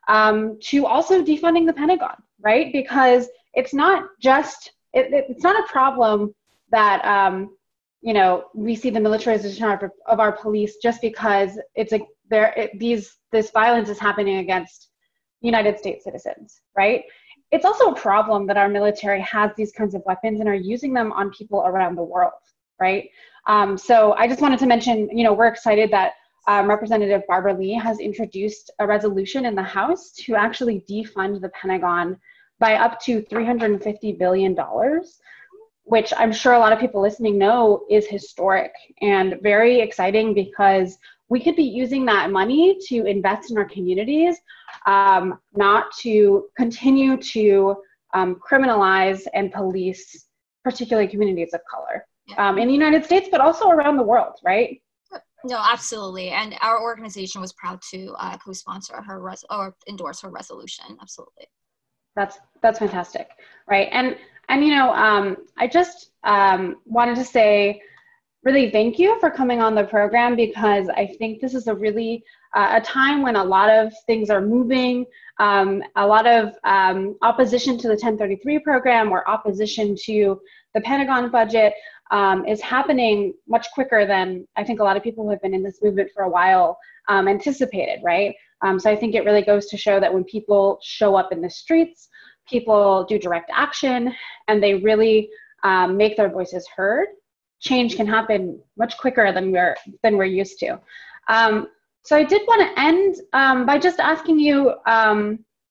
um, 0.08 0.58
to 0.62 0.86
also 0.86 1.24
defunding 1.24 1.65
the 1.65 1.74
Pentagon, 1.74 2.15
right? 2.41 2.72
Because 2.72 3.30
it's 3.54 3.74
not 3.74 4.10
just, 4.19 4.72
it, 4.93 5.13
it, 5.13 5.26
it's 5.30 5.43
not 5.43 5.63
a 5.63 5.72
problem 5.72 6.34
that, 6.72 7.04
um, 7.06 7.56
you 8.02 8.13
know, 8.13 8.46
we 8.54 8.76
see 8.76 8.89
the 8.89 9.00
militarization 9.00 9.63
of, 9.65 9.84
of 10.08 10.19
our 10.19 10.32
police 10.32 10.78
just 10.82 11.02
because 11.02 11.58
it's 11.76 11.93
a, 11.93 12.02
there, 12.30 12.54
it, 12.58 12.78
these, 12.80 13.17
this 13.32 13.52
violence 13.52 13.89
is 13.89 14.00
happening 14.00 14.38
against 14.38 14.89
United 15.41 15.78
States 15.78 16.04
citizens, 16.04 16.62
right? 16.76 17.04
It's 17.52 17.65
also 17.65 17.91
a 17.91 17.96
problem 17.96 18.48
that 18.48 18.58
our 18.58 18.69
military 18.69 19.22
has 19.22 19.52
these 19.56 19.72
kinds 19.72 19.93
of 19.93 20.02
weapons 20.06 20.39
and 20.39 20.50
are 20.50 20.56
using 20.56 20.93
them 20.93 21.12
on 21.12 21.30
people 21.32 21.63
around 21.65 21.96
the 21.96 22.04
world, 22.04 22.32
right? 22.80 23.10
Um, 23.48 23.78
so 23.78 24.14
I 24.14 24.28
just 24.28 24.42
wanted 24.42 24.60
to 24.60 24.66
mention, 24.66 25.10
you 25.16 25.24
know, 25.24 25.34
we're 25.34 25.48
excited 25.48 25.92
that 25.92 26.14
um, 26.48 26.70
Representative 26.70 27.24
Barbara 27.28 27.54
Lee 27.54 27.74
has 27.74 28.00
introduced 28.00 28.72
a 28.80 28.88
resolution 28.88 29.46
in 29.46 29.56
the 29.56 29.64
House 29.64 30.12
to 30.20 30.36
actually 30.36 30.84
defund 30.90 31.42
the 31.42 31.50
Pentagon 31.50 32.18
by 32.60 32.76
up 32.76 33.00
to 33.02 33.22
$350 33.24 34.18
billion, 34.18 34.58
which 35.84 36.14
I'm 36.18 36.32
sure 36.32 36.54
a 36.54 36.60
lot 36.60 36.74
of 36.74 36.80
people 36.80 37.02
listening 37.02 37.38
know 37.38 37.86
is 37.90 38.08
historic 38.08 38.74
and 39.02 39.40
very 39.42 39.80
exciting 39.80 40.34
because 40.34 40.98
we 41.30 41.42
could 41.42 41.56
be 41.56 41.64
using 41.64 42.06
that 42.06 42.32
money 42.32 42.78
to 42.88 43.06
invest 43.06 43.52
in 43.52 43.58
our 43.58 43.66
communities, 43.66 44.38
um, 44.86 45.40
not 45.56 45.86
to 46.00 46.46
continue 46.58 47.18
to 47.18 47.76
um, 48.14 48.36
criminalize 48.36 49.22
and 49.34 49.52
police 49.52 50.28
particularly 50.64 51.08
communities 51.08 51.54
of 51.54 51.62
color 51.70 52.06
um, 52.38 52.58
in 52.58 52.68
the 52.68 52.74
United 52.74 53.04
States, 53.06 53.28
but 53.32 53.42
also 53.42 53.70
around 53.70 53.98
the 53.98 54.04
world, 54.04 54.36
right? 54.44 54.82
No, 55.46 55.58
absolutely. 55.62 56.30
And 56.30 56.56
our 56.62 56.82
organization 56.82 57.42
was 57.42 57.52
proud 57.54 57.82
to 57.92 58.14
uh, 58.18 58.38
co-sponsor 58.38 59.02
her 59.02 59.20
res- 59.20 59.44
or 59.50 59.76
endorse 59.90 60.22
her 60.22 60.30
resolution. 60.30 60.98
Absolutely. 61.02 61.48
That's 62.16 62.40
that's 62.62 62.80
fantastic, 62.80 63.28
right? 63.68 63.90
And 63.92 64.16
and 64.50 64.64
you 64.64 64.76
know, 64.76 64.94
um, 64.94 65.38
I 65.58 65.68
just 65.68 66.12
um, 66.24 66.78
wanted 66.86 67.16
to 67.16 67.24
say, 67.26 67.82
really 68.44 68.70
thank 68.70 69.00
you 69.00 69.20
for 69.20 69.30
coming 69.30 69.62
on 69.62 69.74
the 69.74 69.84
program 69.84 70.36
because 70.36 70.88
I 70.90 71.08
think 71.18 71.42
this 71.42 71.56
is 71.56 71.68
a 71.68 71.74
really 71.74 72.24
uh, 72.56 72.80
a 72.80 72.82
time 72.82 73.22
when 73.22 73.36
a 73.36 73.44
lot 73.44 73.70
of 73.70 73.92
things 74.06 74.30
are 74.30 74.42
moving. 74.42 75.06
Um, 75.40 75.82
a 75.96 76.06
lot 76.06 76.28
of 76.28 76.56
um, 76.64 77.18
opposition 77.24 77.78
to 77.80 77.88
the 77.88 77.94
1033 77.94 78.60
program 78.60 79.12
or 79.12 79.28
opposition 79.28 79.96
to 80.06 80.40
the 80.74 80.82
Pentagon 80.82 81.32
budget 81.32 81.74
um, 82.13 82.45
is 82.45 82.62
happening 82.62 83.34
much 83.47 83.67
quicker 83.73 84.06
than 84.06 84.47
I 84.56 84.63
think 84.63 84.80
a 84.80 84.84
lot 84.84 84.95
of 84.95 85.04
people 85.04 85.23
who 85.23 85.32
have 85.32 85.41
been 85.41 85.56
in 85.56 85.63
this 85.63 85.82
movement 85.82 86.12
for 86.13 86.23
a 86.23 86.30
while 86.30 86.78
um, 87.10 87.28
anticipated, 87.28 88.02
right? 88.04 88.36
Um, 88.62 88.80
so 88.80 88.89
I 88.89 88.95
think 88.95 89.15
it 89.15 89.26
really 89.26 89.41
goes 89.41 89.65
to 89.67 89.78
show 89.78 89.99
that 89.99 90.13
when 90.13 90.23
people 90.23 90.80
show 90.84 91.15
up 91.15 91.32
in 91.32 91.41
the 91.41 91.49
streets, 91.49 92.08
people 92.47 93.04
do 93.10 93.17
direct 93.17 93.49
action 93.52 94.13
and 94.47 94.62
they 94.62 94.76
really 94.76 95.28
um, 95.63 95.97
make 95.97 96.15
their 96.15 96.30
voices 96.30 96.67
heard, 96.73 97.08
change 97.60 97.95
can 97.95 98.06
happen 98.06 98.62
much 98.78 98.95
quicker 98.99 99.32
than 99.32 99.52
we're 99.52 99.76
than 100.04 100.15
we're 100.15 100.26
used 100.26 100.60
to. 100.60 100.80
Um, 101.30 101.69
so 102.04 102.15
I 102.15 102.23
did 102.23 102.41
want 102.47 102.62
to 102.62 102.80
end 102.80 103.15
um, 103.34 103.65
by 103.65 103.80
just 103.80 103.99
asking 103.99 104.38
you, 104.38 104.73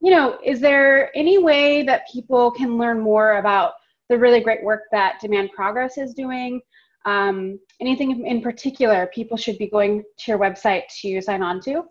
you 0.05 0.11
know, 0.11 0.39
is 0.45 0.59
there 0.59 1.17
any 1.17 1.39
way 1.39 1.85
that 1.85 2.09
people 2.13 2.51
can 2.51 2.79
learn 2.79 2.99
more 2.99 3.37
about 3.37 3.75
the 4.09 4.19
really 4.19 4.41
great 4.41 4.63
work 4.63 4.83
that 4.93 5.21
Demand 5.21 5.51
Progress 5.53 5.99
is 5.99 6.15
doing? 6.15 6.61
Um, 7.05 7.59
anything 7.81 8.27
in 8.27 8.43
particular 8.43 9.11
people 9.13 9.37
should 9.37 9.59
be 9.59 9.69
going 9.69 10.03
to 10.19 10.31
your 10.31 10.39
website 10.39 10.83
to 11.01 11.21
sign 11.21 11.43
on 11.43 11.61
to? 11.63 11.83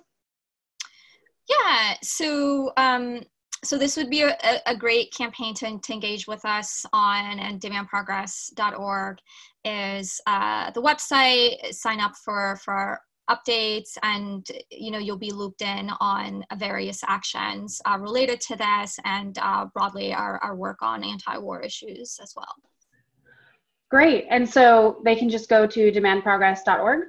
Yeah, 1.49 1.95
so 2.01 2.71
um, 2.77 3.21
so 3.63 3.77
this 3.77 3.95
would 3.95 4.09
be 4.09 4.21
a, 4.23 4.35
a 4.65 4.75
great 4.75 5.13
campaign 5.13 5.53
to, 5.55 5.79
to 5.79 5.93
engage 5.93 6.27
with 6.27 6.43
us 6.45 6.85
on 6.93 7.39
and 7.39 7.61
demandprogress.org 7.61 9.17
is 9.63 10.19
uh, 10.25 10.71
the 10.71 10.81
website 10.81 11.73
sign 11.73 11.99
up 11.99 12.15
for 12.15 12.59
for 12.63 12.99
updates 13.31 13.97
and 14.03 14.47
you 14.69 14.91
know 14.91 14.99
you'll 14.99 15.17
be 15.17 15.31
looped 15.31 15.61
in 15.61 15.89
on 15.99 16.43
various 16.57 17.01
actions 17.07 17.81
uh, 17.85 17.97
related 17.99 18.41
to 18.41 18.55
this 18.55 18.99
and 19.05 19.37
uh, 19.39 19.65
broadly 19.73 20.13
our, 20.13 20.37
our 20.39 20.55
work 20.55 20.81
on 20.81 21.03
anti-war 21.03 21.61
issues 21.61 22.19
as 22.21 22.33
well. 22.35 22.53
Great. 23.89 24.25
And 24.29 24.49
so 24.49 25.01
they 25.03 25.15
can 25.15 25.29
just 25.29 25.49
go 25.49 25.67
to 25.67 25.91
demandprogress.org 25.91 27.03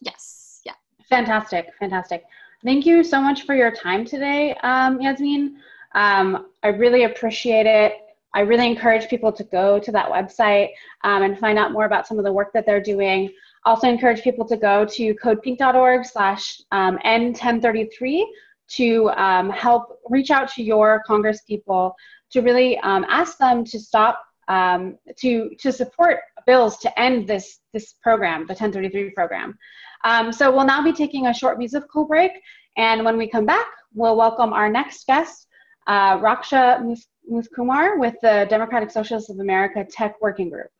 yes. 0.00 0.60
Yeah. 0.64 0.72
Fantastic. 1.08 1.72
Fantastic. 1.78 2.24
Thank 2.64 2.86
you 2.86 3.04
so 3.04 3.20
much 3.20 3.42
for 3.42 3.54
your 3.54 3.70
time 3.70 4.04
today 4.04 4.54
um, 4.62 5.00
yasmin. 5.00 5.58
Um, 5.94 6.48
I 6.62 6.68
really 6.68 7.04
appreciate 7.04 7.66
it. 7.66 7.94
I 8.34 8.40
really 8.40 8.66
encourage 8.66 9.08
people 9.08 9.32
to 9.32 9.44
go 9.44 9.78
to 9.78 9.92
that 9.92 10.10
website 10.10 10.70
um, 11.04 11.22
and 11.22 11.38
find 11.38 11.58
out 11.58 11.72
more 11.72 11.86
about 11.86 12.06
some 12.06 12.18
of 12.18 12.24
the 12.24 12.32
work 12.32 12.52
that 12.52 12.66
they're 12.66 12.82
doing. 12.82 13.30
Also 13.66 13.88
encourage 13.88 14.22
people 14.22 14.46
to 14.46 14.56
go 14.56 14.84
to 14.84 15.14
codepink.org 15.16 16.04
slash 16.06 16.60
um, 16.70 16.98
N1033 17.04 18.22
to 18.68 19.10
um, 19.10 19.50
help 19.50 19.98
reach 20.08 20.30
out 20.30 20.48
to 20.52 20.62
your 20.62 21.02
Congress 21.04 21.42
people 21.42 21.94
to 22.30 22.40
really 22.42 22.78
um, 22.78 23.04
ask 23.08 23.38
them 23.38 23.64
to 23.64 23.78
stop, 23.78 24.24
um, 24.46 24.96
to, 25.18 25.50
to 25.58 25.72
support 25.72 26.20
bills 26.46 26.78
to 26.78 27.00
end 27.00 27.26
this, 27.26 27.58
this 27.72 27.94
program, 28.02 28.42
the 28.42 28.52
1033 28.52 29.10
program. 29.10 29.58
Um, 30.04 30.32
so 30.32 30.54
we'll 30.54 30.66
now 30.66 30.82
be 30.82 30.92
taking 30.92 31.26
a 31.26 31.34
short 31.34 31.58
musical 31.58 32.04
break. 32.04 32.32
And 32.76 33.04
when 33.04 33.16
we 33.16 33.28
come 33.28 33.46
back, 33.46 33.66
we'll 33.94 34.16
welcome 34.16 34.52
our 34.52 34.68
next 34.68 35.08
guest, 35.08 35.48
uh, 35.88 36.18
Raksha 36.18 36.96
Muthukumar 37.28 37.98
with 37.98 38.14
the 38.22 38.46
Democratic 38.48 38.92
Socialists 38.92 39.30
of 39.30 39.40
America 39.40 39.84
Tech 39.84 40.14
Working 40.20 40.50
Group. 40.50 40.70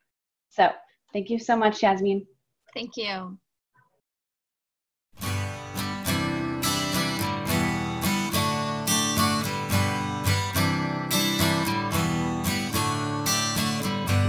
So 0.49 0.69
thank 1.11 1.29
you 1.29 1.37
so 1.37 1.57
much, 1.57 1.83
Yasmin. 1.83 2.25
Thank 2.77 2.95
you. 2.95 3.39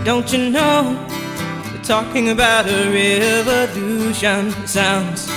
Don't 0.02 0.32
you 0.32 0.48
know 0.48 0.96
they're 1.64 1.82
talking 1.82 2.30
about 2.30 2.66
a 2.66 2.90
revolution 2.90 4.50
sounds 4.66 5.28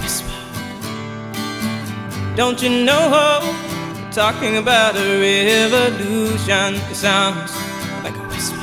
whisper? 0.00 0.28
Don't 2.34 2.60
you 2.60 2.70
know 2.84 3.38
talking 4.10 4.56
about 4.56 4.96
a 4.96 5.20
revolution. 5.20 6.74
Sounds 6.92 7.54
like 8.02 8.16
a 8.16 8.26
whisper. 8.26 8.56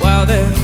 While 0.00 0.24
they're 0.24 0.63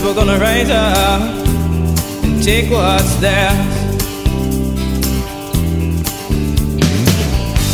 Poor 0.00 0.14
people 0.14 0.24
gonna 0.24 0.40
rise 0.40 0.70
up 0.70 1.20
and 2.24 2.42
take 2.42 2.70
what's 2.70 3.16
theirs. 3.16 3.52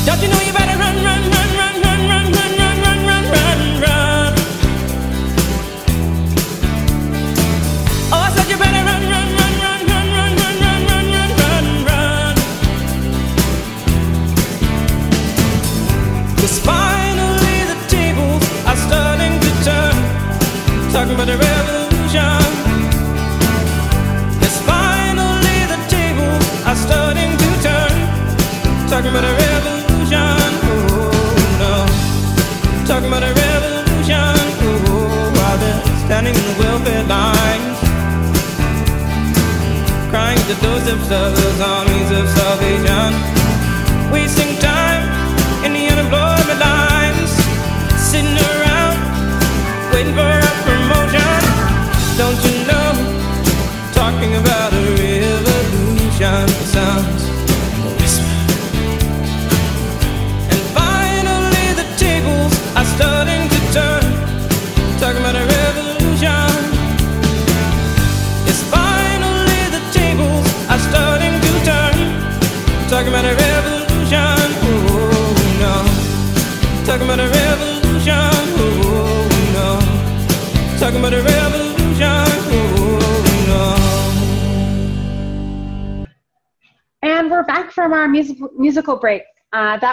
Don't 0.05 0.21
you 0.21 0.29
know 0.29 0.46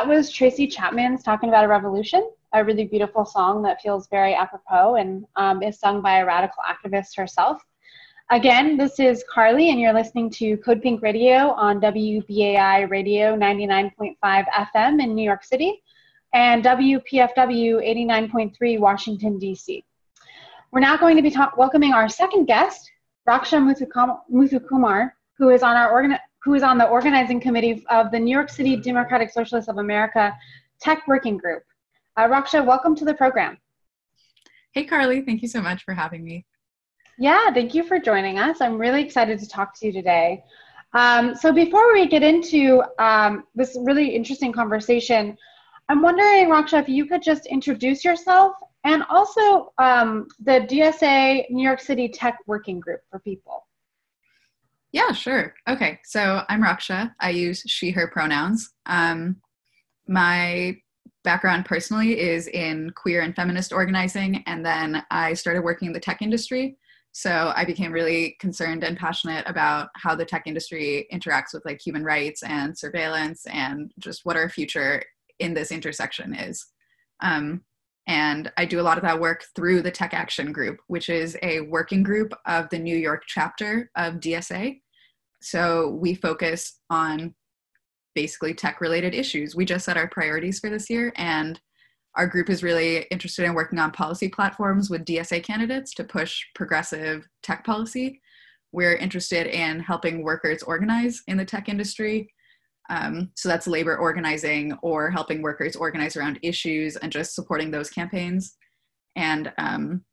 that 0.03 0.13
was 0.13 0.29
Tracy 0.29 0.67
Chapman's 0.67 1.23
talking 1.23 1.47
about 1.47 1.63
a 1.63 1.67
revolution, 1.69 2.29
a 2.51 2.61
really 2.61 2.83
beautiful 2.83 3.23
song 3.23 3.61
that 3.61 3.79
feels 3.79 4.09
very 4.09 4.33
apropos 4.33 4.95
and 4.95 5.25
um, 5.37 5.63
is 5.63 5.79
sung 5.79 6.01
by 6.01 6.17
a 6.17 6.25
radical 6.25 6.61
activist 6.67 7.15
herself. 7.15 7.61
Again, 8.29 8.75
this 8.75 8.99
is 8.99 9.23
Carley, 9.33 9.69
and 9.69 9.79
you're 9.79 9.93
listening 9.93 10.29
to 10.31 10.57
Code 10.57 10.81
Pink 10.81 11.01
Radio 11.01 11.51
on 11.51 11.79
WBAI 11.79 12.89
Radio 12.89 13.37
99.5 13.37 14.15
FM 14.21 15.01
in 15.01 15.15
New 15.15 15.23
York 15.23 15.45
City 15.45 15.81
and 16.33 16.65
WPFW 16.65 17.79
89.3 17.81 18.79
Washington, 18.79 19.39
D.C. 19.39 19.85
We're 20.73 20.81
now 20.81 20.97
going 20.97 21.15
to 21.15 21.21
be 21.21 21.31
ta- 21.31 21.53
welcoming 21.57 21.93
our 21.93 22.09
second 22.09 22.43
guest, 22.43 22.91
Raksha 23.25 23.73
Muthukumar, 24.29 25.11
who 25.37 25.49
is 25.49 25.63
on 25.63 25.77
our 25.77 25.93
organ- 25.93 26.19
who 26.43 26.53
is 26.53 26.63
on 26.63 26.77
the 26.77 26.87
organizing 26.87 27.39
committee 27.39 27.85
of 27.89 28.11
the 28.11 28.19
New 28.19 28.31
York 28.31 28.49
City 28.49 28.75
Democratic 28.75 29.31
Socialists 29.31 29.69
of 29.69 29.77
America 29.77 30.33
Tech 30.79 31.07
Working 31.07 31.37
Group. 31.37 31.63
Uh, 32.17 32.27
Raksha, 32.27 32.65
welcome 32.65 32.95
to 32.95 33.05
the 33.05 33.13
program. 33.13 33.57
Hey, 34.73 34.83
Carley, 34.83 35.21
thank 35.21 35.41
you 35.41 35.47
so 35.47 35.61
much 35.61 35.83
for 35.83 35.93
having 35.93 36.23
me. 36.23 36.45
Yeah, 37.17 37.53
thank 37.53 37.73
you 37.73 37.83
for 37.83 37.99
joining 37.99 38.39
us. 38.39 38.59
I'm 38.59 38.77
really 38.77 39.03
excited 39.03 39.39
to 39.39 39.47
talk 39.47 39.77
to 39.79 39.85
you 39.85 39.93
today. 39.93 40.43
Um, 40.93 41.35
so 41.35 41.51
before 41.51 41.93
we 41.93 42.07
get 42.07 42.23
into 42.23 42.83
um, 42.99 43.45
this 43.55 43.77
really 43.81 44.15
interesting 44.15 44.51
conversation, 44.51 45.37
I'm 45.89 46.01
wondering, 46.01 46.49
Raksha, 46.49 46.81
if 46.81 46.89
you 46.89 47.05
could 47.05 47.21
just 47.21 47.45
introduce 47.45 48.03
yourself 48.03 48.53
and 48.83 49.03
also 49.09 49.73
um, 49.77 50.27
the 50.43 50.67
DSA 50.69 51.49
New 51.49 51.63
York 51.63 51.79
City 51.79 52.09
Tech 52.09 52.37
Working 52.47 52.79
Group 52.79 53.01
for 53.09 53.19
people. 53.19 53.65
Yeah, 54.93 55.11
sure. 55.11 55.55
Okay, 55.67 55.99
so 56.05 56.43
I'm 56.49 56.63
Raksha. 56.63 57.13
I 57.19 57.31
use 57.31 57.63
she, 57.65 57.89
her 57.91 58.07
pronouns. 58.07 58.69
Um, 58.85 59.37
my 60.07 60.77
background 61.23 61.65
personally 61.65 62.19
is 62.19 62.47
in 62.47 62.91
queer 62.95 63.21
and 63.21 63.35
feminist 63.35 63.73
organizing, 63.73 64.43
and 64.45 64.63
then 64.63 65.03
I 65.09 65.33
started 65.33 65.63
working 65.63 65.87
in 65.87 65.93
the 65.93 65.99
tech 65.99 66.21
industry. 66.21 66.77
So 67.11 67.51
I 67.55 67.65
became 67.65 67.91
really 67.91 68.37
concerned 68.39 68.83
and 68.83 68.97
passionate 68.97 69.47
about 69.47 69.89
how 69.95 70.15
the 70.15 70.25
tech 70.25 70.43
industry 70.45 71.07
interacts 71.11 71.53
with 71.53 71.65
like 71.65 71.81
human 71.81 72.03
rights 72.03 72.43
and 72.43 72.77
surveillance 72.77 73.47
and 73.47 73.91
just 73.99 74.25
what 74.25 74.35
our 74.37 74.49
future 74.49 75.03
in 75.39 75.55
this 75.55 75.71
intersection 75.71 76.35
is. 76.35 76.67
Um, 77.21 77.63
and 78.05 78.51
I 78.57 78.65
do 78.65 78.79
a 78.79 78.83
lot 78.83 78.97
of 78.97 79.03
that 79.03 79.19
work 79.19 79.45
through 79.55 79.81
the 79.81 79.91
Tech 79.91 80.13
Action 80.13 80.51
Group, 80.51 80.79
which 80.87 81.09
is 81.09 81.37
a 81.41 81.61
working 81.61 82.03
group 82.03 82.33
of 82.45 82.69
the 82.69 82.79
New 82.79 82.97
York 82.97 83.23
chapter 83.27 83.89
of 83.95 84.15
DSA. 84.15 84.81
So 85.43 85.89
we 85.89 86.15
focus 86.15 86.79
on 86.89 87.35
basically 88.15 88.53
tech 88.53 88.79
related 88.79 89.13
issues. 89.13 89.55
We 89.55 89.65
just 89.65 89.85
set 89.85 89.97
our 89.97 90.07
priorities 90.07 90.59
for 90.59 90.69
this 90.69 90.89
year, 90.89 91.11
and 91.17 91.59
our 92.15 92.27
group 92.27 92.49
is 92.49 92.63
really 92.63 93.07
interested 93.11 93.45
in 93.45 93.53
working 93.53 93.79
on 93.79 93.91
policy 93.91 94.29
platforms 94.29 94.89
with 94.89 95.05
DSA 95.05 95.43
candidates 95.43 95.93
to 95.95 96.03
push 96.03 96.43
progressive 96.55 97.27
tech 97.41 97.65
policy. 97.65 98.21
We're 98.71 98.95
interested 98.95 99.47
in 99.47 99.79
helping 99.79 100.23
workers 100.23 100.63
organize 100.63 101.21
in 101.27 101.37
the 101.37 101.45
tech 101.45 101.69
industry. 101.69 102.31
Um, 102.89 103.31
so 103.35 103.49
that's 103.49 103.67
labor 103.67 103.97
organizing 103.97 104.77
or 104.81 105.09
helping 105.09 105.41
workers 105.41 105.75
organize 105.75 106.15
around 106.15 106.39
issues 106.41 106.95
and 106.97 107.11
just 107.11 107.35
supporting 107.35 107.71
those 107.71 107.89
campaigns. 107.89 108.55
And 109.15 109.51
um, 109.57 110.03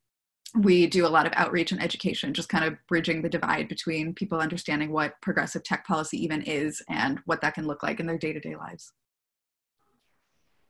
we 0.55 0.87
do 0.87 1.07
a 1.07 1.09
lot 1.09 1.27
of 1.27 1.33
outreach 1.37 1.73
and 1.73 1.83
education, 1.83 2.35
just 2.35 2.49
kind 2.49 2.65
of 2.65 2.77
bridging 2.89 3.23
the 3.23 3.29
divide 3.29 3.69
between 3.69 4.15
people 4.15 4.39
understanding 4.39 4.91
what 4.91 5.21
progressive 5.23 5.63
tech 5.63 5.87
policy 5.87 6.23
even 6.23 6.43
is 6.43 6.83
and 6.89 7.21
what 7.27 7.41
that 7.41 7.55
can 7.55 7.67
look 7.67 7.83
like 7.83 8.01
in 8.01 8.07
their 8.07 8.19
day 8.19 8.33
to 8.33 8.41
day 8.41 8.57
lives. 8.57 8.93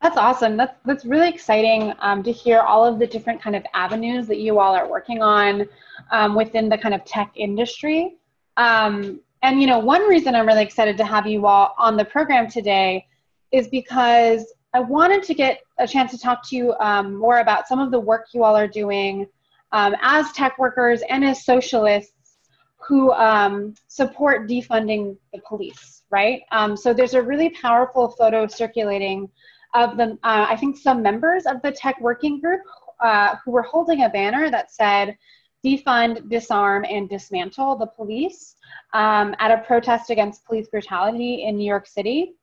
That's 0.03 0.17
awesome. 0.17 0.57
That's 0.57 0.75
that's 0.87 1.05
really 1.05 1.29
exciting 1.29 1.93
um, 2.01 2.23
to 2.23 2.33
hear 2.33 2.61
all 2.61 2.85
of 2.85 2.99
the 2.99 3.07
different 3.07 3.41
kind 3.41 3.55
of 3.55 3.65
avenues 3.75 4.27
that 4.29 4.39
you 4.39 4.59
all 4.59 4.75
are 4.75 4.89
working 4.89 5.23
on 5.23 5.67
um, 6.11 6.35
within 6.35 6.69
the 6.69 6.79
kind 6.79 6.95
of 6.95 7.05
tech 7.05 7.33
industry. 7.37 8.17
Um, 8.57 9.21
and 9.43 9.61
you 9.61 9.67
know, 9.67 9.79
one 9.79 10.03
reason 10.09 10.35
I'm 10.35 10.47
really 10.47 10.63
excited 10.63 10.97
to 10.99 11.05
have 11.05 11.27
you 11.27 11.47
all 11.47 11.75
on 11.79 11.97
the 11.97 12.05
program 12.05 12.49
today 12.49 13.07
is 13.53 13.69
because 13.69 14.53
I 14.73 14.81
wanted 14.81 15.23
to 15.25 15.35
get 15.35 15.63
a 15.79 15.87
chance 15.87 16.13
to 16.13 16.19
talk 16.19 16.49
to 16.49 16.57
you 16.57 16.75
um, 16.81 17.17
more 17.17 17.41
about 17.41 17.67
some 17.67 17.79
of 17.79 17.91
the 17.91 18.01
work 18.01 18.29
you 18.33 18.45
all 18.45 18.57
are 18.57 18.69
doing 18.69 19.27
um, 19.73 19.95
as 20.03 20.33
tech 20.33 20.59
workers 20.59 21.03
and 21.09 21.25
as 21.25 21.45
socialists 21.45 22.37
who 22.77 23.13
um, 23.13 23.75
support 23.89 24.49
defunding 24.49 25.17
the 25.33 25.41
police. 25.47 26.03
Right. 26.11 26.43
so 26.75 26.93
there's 26.93 27.15
a 27.15 27.23
really 27.23 27.51
powerful 27.51 28.09
photo 28.09 28.49
circulating 28.49 29.29
of 29.75 29.97
the, 29.97 30.19
uh, 30.25 30.47
I 30.49 30.57
think 30.57 30.77
some 30.77 31.03
members 31.03 31.47
of 31.47 31.63
the 31.63 31.71
tech 31.71 32.01
working 32.01 32.41
group 32.41 32.63
uh, 33.01 33.37
who 33.45 33.53
were 33.53 33.63
holding 33.63 34.03
a 34.03 34.09
banner 34.09 34.51
that 34.51 34.73
said, 34.73 35.17
defund, 35.65 36.29
disarm, 36.29 36.85
and 36.89 37.09
dismantle 37.09 37.77
the 37.77 37.87
police 37.87 38.57
um, 38.95 39.35
at 39.39 39.51
a 39.51 39.63
protest 39.63 40.11
against 40.11 40.45
police 40.45 40.69
brutality 40.69 41.45
in 41.45 41.57
New 41.57 41.67
York 41.67 41.87
City. 41.87 42.35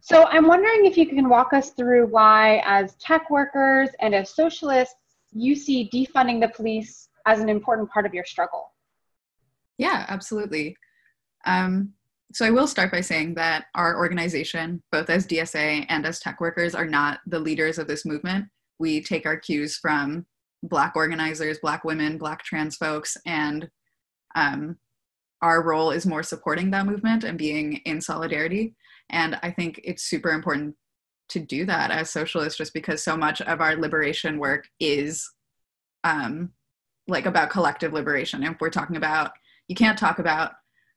So 0.00 0.24
I'm 0.24 0.46
wondering 0.46 0.86
if 0.86 0.96
you 0.96 1.06
can 1.06 1.28
walk 1.28 1.52
us 1.52 1.70
through 1.70 2.06
why, 2.06 2.62
as 2.64 2.94
tech 2.96 3.28
workers 3.30 3.90
and 4.00 4.14
as 4.14 4.34
socialists, 4.34 4.94
you 5.36 5.54
see 5.54 5.90
defunding 5.92 6.40
the 6.40 6.48
police 6.48 7.08
as 7.26 7.40
an 7.40 7.48
important 7.48 7.90
part 7.90 8.06
of 8.06 8.14
your 8.14 8.24
struggle. 8.24 8.72
Yeah, 9.78 10.06
absolutely. 10.08 10.76
Um, 11.44 11.92
so 12.32 12.44
I 12.44 12.50
will 12.50 12.66
start 12.66 12.90
by 12.90 13.02
saying 13.02 13.34
that 13.34 13.66
our 13.74 13.96
organization, 13.96 14.82
both 14.90 15.10
as 15.10 15.26
DSA 15.26 15.86
and 15.88 16.06
as 16.06 16.18
tech 16.18 16.40
workers, 16.40 16.74
are 16.74 16.86
not 16.86 17.20
the 17.26 17.38
leaders 17.38 17.78
of 17.78 17.86
this 17.86 18.04
movement. 18.04 18.46
We 18.78 19.02
take 19.02 19.26
our 19.26 19.36
cues 19.36 19.76
from 19.76 20.26
Black 20.62 20.94
organizers, 20.96 21.58
Black 21.60 21.84
women, 21.84 22.18
Black 22.18 22.42
trans 22.42 22.76
folks, 22.76 23.16
and 23.26 23.68
um, 24.34 24.76
our 25.42 25.62
role 25.62 25.90
is 25.90 26.06
more 26.06 26.22
supporting 26.22 26.70
that 26.70 26.86
movement 26.86 27.24
and 27.24 27.38
being 27.38 27.74
in 27.84 28.00
solidarity. 28.00 28.74
And 29.10 29.38
I 29.42 29.50
think 29.50 29.80
it's 29.84 30.04
super 30.04 30.30
important 30.30 30.74
to 31.28 31.40
do 31.40 31.64
that 31.66 31.90
as 31.90 32.10
socialists, 32.10 32.58
just 32.58 32.74
because 32.74 33.02
so 33.02 33.16
much 33.16 33.40
of 33.42 33.60
our 33.60 33.76
liberation 33.76 34.38
work 34.38 34.68
is 34.80 35.28
um, 36.04 36.52
like 37.08 37.26
about 37.26 37.50
collective 37.50 37.92
liberation. 37.92 38.42
If 38.42 38.60
we're 38.60 38.70
talking 38.70 38.96
about, 38.96 39.32
you 39.68 39.74
can't 39.74 39.98
talk 39.98 40.18
about 40.18 40.52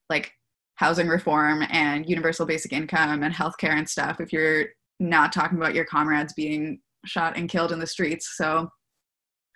like 0.09 0.33
housing 0.75 1.07
reform 1.07 1.63
and 1.69 2.07
universal 2.07 2.45
basic 2.45 2.73
income 2.73 3.23
and 3.23 3.33
healthcare 3.33 3.77
and 3.77 3.89
stuff 3.89 4.21
if 4.21 4.31
you're 4.31 4.67
not 4.99 5.31
talking 5.31 5.57
about 5.57 5.75
your 5.75 5.85
comrades 5.85 6.33
being 6.33 6.79
shot 7.05 7.37
and 7.37 7.49
killed 7.49 7.71
in 7.71 7.79
the 7.79 7.87
streets. 7.87 8.35
So 8.35 8.69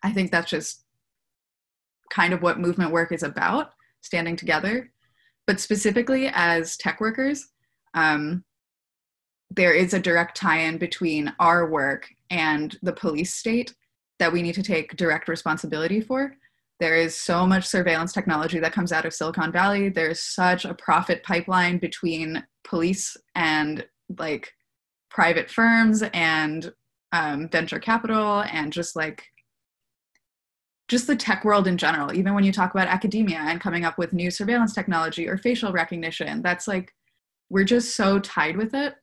I 0.03 0.11
think 0.11 0.31
that's 0.31 0.49
just 0.49 0.83
kind 2.11 2.33
of 2.33 2.41
what 2.41 2.59
movement 2.59 2.91
work 2.91 3.11
is 3.11 3.23
about 3.23 3.71
standing 4.01 4.35
together. 4.35 4.91
But 5.47 5.59
specifically 5.59 6.29
as 6.33 6.77
tech 6.77 7.01
workers, 7.01 7.49
um, 7.93 8.43
there 9.55 9.73
is 9.73 9.93
a 9.93 9.99
direct 9.99 10.35
tie 10.35 10.59
in 10.59 10.77
between 10.77 11.33
our 11.39 11.69
work 11.69 12.09
and 12.29 12.77
the 12.81 12.93
police 12.93 13.35
state 13.35 13.75
that 14.19 14.31
we 14.31 14.41
need 14.41 14.55
to 14.55 14.63
take 14.63 14.95
direct 14.95 15.27
responsibility 15.27 16.01
for. 16.01 16.33
There 16.79 16.95
is 16.95 17.15
so 17.15 17.45
much 17.45 17.65
surveillance 17.65 18.13
technology 18.13 18.59
that 18.59 18.73
comes 18.73 18.91
out 18.91 19.05
of 19.05 19.13
Silicon 19.13 19.51
Valley. 19.51 19.89
There's 19.89 20.19
such 20.19 20.65
a 20.65 20.73
profit 20.73 21.23
pipeline 21.23 21.77
between 21.77 22.43
police 22.63 23.15
and 23.35 23.85
like 24.17 24.51
private 25.09 25.49
firms 25.49 26.03
and 26.13 26.73
um, 27.11 27.47
venture 27.49 27.79
capital 27.79 28.43
and 28.51 28.73
just 28.73 28.95
like 28.95 29.23
just 30.87 31.05
the 31.07 31.15
tech 31.15 31.45
world 31.45 31.67
in 31.67 31.77
general 31.77 32.11
even 32.13 32.33
when 32.33 32.43
you 32.43 32.51
talk 32.51 32.73
about 32.73 32.87
academia 32.87 33.37
and 33.37 33.61
coming 33.61 33.85
up 33.85 33.97
with 33.97 34.13
new 34.13 34.29
surveillance 34.29 34.73
technology 34.73 35.27
or 35.27 35.37
facial 35.37 35.71
recognition 35.71 36.41
that's 36.41 36.67
like 36.67 36.91
we're 37.49 37.63
just 37.63 37.95
so 37.95 38.19
tied 38.19 38.57
with 38.57 38.73
it 38.73 38.95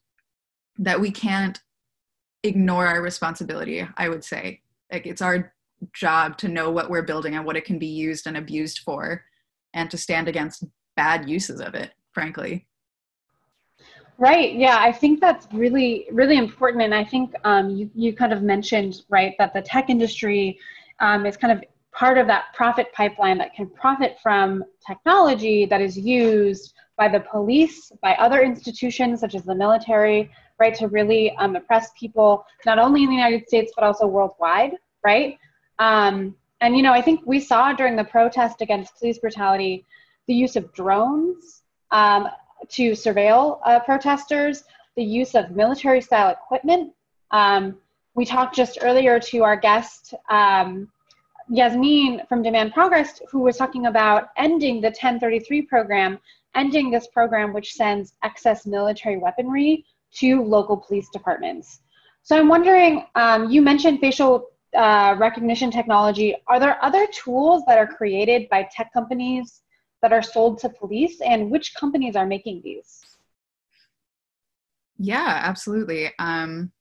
that 0.80 1.00
we 1.00 1.10
can't 1.10 1.60
ignore 2.42 2.86
our 2.86 3.02
responsibility 3.02 3.86
i 3.96 4.08
would 4.08 4.24
say. 4.24 4.60
Like 4.90 5.06
it's 5.06 5.22
our 5.22 5.52
job 5.94 6.36
to 6.38 6.48
know 6.48 6.70
what 6.70 6.90
we're 6.90 7.02
building 7.02 7.36
and 7.36 7.44
what 7.44 7.56
it 7.56 7.64
can 7.64 7.78
be 7.78 7.86
used 7.86 8.26
and 8.26 8.36
abused 8.36 8.80
for 8.80 9.24
and 9.72 9.90
to 9.90 9.96
stand 9.96 10.28
against 10.28 10.64
bad 10.96 11.28
uses 11.28 11.60
of 11.60 11.74
it 11.74 11.92
frankly. 12.12 12.66
Right. 14.18 14.54
Yeah 14.54 14.78
i 14.80 14.92
think 14.92 15.20
that's 15.20 15.46
really 15.52 16.06
really 16.10 16.38
important. 16.38 16.82
And 16.82 16.94
i 16.94 17.04
think 17.04 17.32
um, 17.44 17.70
you, 17.70 17.90
you 17.94 18.12
kind 18.12 18.32
of 18.32 18.42
mentioned 18.42 19.02
right 19.08 19.34
that 19.38 19.54
the 19.54 19.62
tech 19.62 19.90
industry 19.90 20.58
um, 21.00 21.24
is 21.24 21.36
kind 21.36 21.52
of 21.52 21.64
part 21.92 22.18
of 22.18 22.26
that 22.26 22.44
profit 22.54 22.92
pipeline 22.92 23.38
that 23.38 23.54
can 23.54 23.68
profit 23.68 24.16
from 24.22 24.64
technology 24.86 25.66
that 25.66 25.80
is 25.80 25.98
used 25.98 26.74
by 26.96 27.08
the 27.08 27.20
police 27.20 27.90
by 28.02 28.14
other 28.14 28.42
institutions 28.42 29.20
such 29.20 29.34
as 29.34 29.42
the 29.44 29.54
military 29.54 30.30
right 30.60 30.74
to 30.74 30.86
really 30.88 31.34
um, 31.36 31.56
oppress 31.56 31.90
people 31.98 32.44
not 32.64 32.78
only 32.78 33.02
in 33.02 33.08
the 33.08 33.16
united 33.16 33.46
states 33.48 33.72
but 33.74 33.84
also 33.84 34.06
worldwide 34.06 34.72
right 35.02 35.38
um, 35.80 36.34
and, 36.60 36.76
you 36.76 36.82
know, 36.82 36.92
I 36.92 37.00
think 37.00 37.22
we 37.24 37.40
saw 37.40 37.72
during 37.72 37.96
the 37.96 38.04
protest 38.04 38.60
against 38.60 38.96
police 38.98 39.18
brutality 39.18 39.86
the 40.28 40.34
use 40.34 40.54
of 40.54 40.72
drones 40.74 41.62
um, 41.90 42.28
to 42.68 42.92
surveil 42.92 43.58
uh, 43.64 43.80
protesters, 43.80 44.62
the 44.94 45.02
use 45.02 45.34
of 45.34 45.50
military 45.50 46.00
style 46.00 46.30
equipment. 46.30 46.92
Um, 47.30 47.78
we 48.14 48.26
talked 48.26 48.54
just 48.54 48.78
earlier 48.82 49.18
to 49.18 49.42
our 49.42 49.56
guest, 49.56 50.14
um, 50.28 50.88
Yasmin 51.48 52.22
from 52.28 52.42
Demand 52.42 52.74
Progress, 52.74 53.20
who 53.30 53.40
was 53.40 53.56
talking 53.56 53.86
about 53.86 54.28
ending 54.36 54.80
the 54.80 54.88
1033 54.88 55.62
program, 55.62 56.18
ending 56.54 56.90
this 56.90 57.08
program 57.08 57.52
which 57.52 57.72
sends 57.72 58.12
excess 58.22 58.66
military 58.66 59.16
weaponry 59.16 59.84
to 60.16 60.42
local 60.42 60.76
police 60.76 61.08
departments. 61.12 61.80
So 62.22 62.38
I'm 62.38 62.48
wondering, 62.48 63.06
um, 63.14 63.50
you 63.50 63.62
mentioned 63.62 64.00
facial 64.00 64.46
uh, 64.76 65.16
recognition 65.18 65.70
technology, 65.70 66.34
are 66.46 66.60
there 66.60 66.82
other 66.84 67.06
tools 67.08 67.64
that 67.66 67.78
are 67.78 67.86
created 67.86 68.48
by 68.50 68.68
tech 68.74 68.92
companies 68.92 69.62
that 70.02 70.12
are 70.12 70.22
sold 70.22 70.58
to 70.58 70.68
police, 70.68 71.20
and 71.20 71.50
which 71.50 71.74
companies 71.74 72.16
are 72.16 72.26
making 72.26 72.62
these? 72.62 73.00
Yeah, 74.98 75.40
absolutely. 75.42 76.10
Um, 76.18 76.72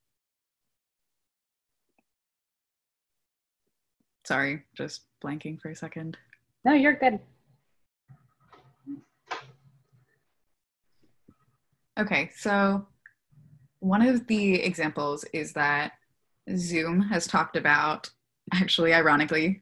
sorry, 4.26 4.64
just 4.76 5.02
blanking 5.24 5.60
for 5.60 5.70
a 5.70 5.76
second. 5.76 6.18
No, 6.64 6.74
you're 6.74 6.94
good. 6.96 7.20
Okay, 11.98 12.30
so 12.36 12.86
one 13.80 14.02
of 14.02 14.28
the 14.28 14.56
examples 14.56 15.24
is 15.34 15.54
that 15.54 15.94
Zoom 16.56 17.02
has 17.02 17.28
talked 17.28 17.56
about, 17.56 18.10
actually, 18.54 18.94
ironically, 18.94 19.62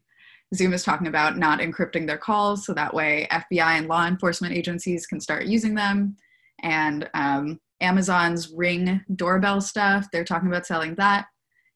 Zoom 0.56 0.74
is 0.74 0.84
talking 0.84 1.08
about 1.08 1.38
not 1.38 1.60
encrypting 1.60 2.08
their 2.08 2.18
calls 2.18 2.66
so 2.66 2.74
that 2.74 2.94
way 2.94 3.28
FBI 3.32 3.78
and 3.78 3.88
law 3.88 4.08
enforcement 4.08 4.56
agencies 4.56 5.06
can 5.06 5.20
start 5.20 5.46
using 5.46 5.76
them. 5.76 6.16
And 6.64 7.10
um, 7.14 7.60
Amazon's 7.82 8.52
Ring 8.52 9.02
doorbell 9.16 9.62
stuff, 9.62 10.08
they're 10.12 10.24
talking 10.24 10.48
about 10.48 10.66
selling 10.66 10.96
that. 10.96 11.28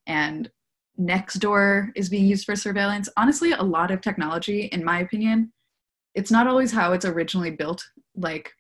And 0.07 0.49
Nextdoor 0.99 1.89
is 1.95 2.09
being 2.09 2.25
used 2.25 2.45
for 2.45 2.55
surveillance. 2.55 3.09
Honestly, 3.17 3.51
a 3.51 3.61
lot 3.61 3.91
of 3.91 4.01
technology, 4.01 4.65
in 4.65 4.83
my 4.83 4.99
opinion, 4.99 5.51
it's 6.15 6.31
not 6.31 6.47
always 6.47 6.71
how 6.71 6.93
it's 6.93 7.05
originally 7.05 7.51
built. 7.51 7.83
Like, 8.15 8.53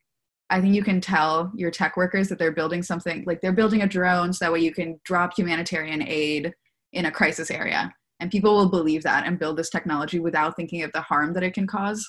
I 0.51 0.59
think 0.59 0.75
you 0.75 0.83
can 0.83 0.99
tell 0.99 1.51
your 1.55 1.71
tech 1.71 1.95
workers 1.95 2.27
that 2.27 2.37
they're 2.37 2.51
building 2.51 2.83
something, 2.83 3.23
like 3.25 3.39
they're 3.39 3.53
building 3.53 3.81
a 3.81 3.87
drone 3.87 4.33
so 4.33 4.45
that 4.45 4.51
way 4.51 4.59
you 4.59 4.73
can 4.73 4.99
drop 5.05 5.33
humanitarian 5.33 6.03
aid 6.05 6.53
in 6.91 7.05
a 7.05 7.11
crisis 7.11 7.49
area. 7.49 7.91
And 8.19 8.29
people 8.29 8.55
will 8.55 8.69
believe 8.69 9.01
that 9.03 9.25
and 9.25 9.39
build 9.39 9.57
this 9.57 9.69
technology 9.69 10.19
without 10.19 10.57
thinking 10.57 10.83
of 10.83 10.91
the 10.91 11.01
harm 11.01 11.33
that 11.33 11.43
it 11.43 11.53
can 11.53 11.65
cause. 11.65 12.07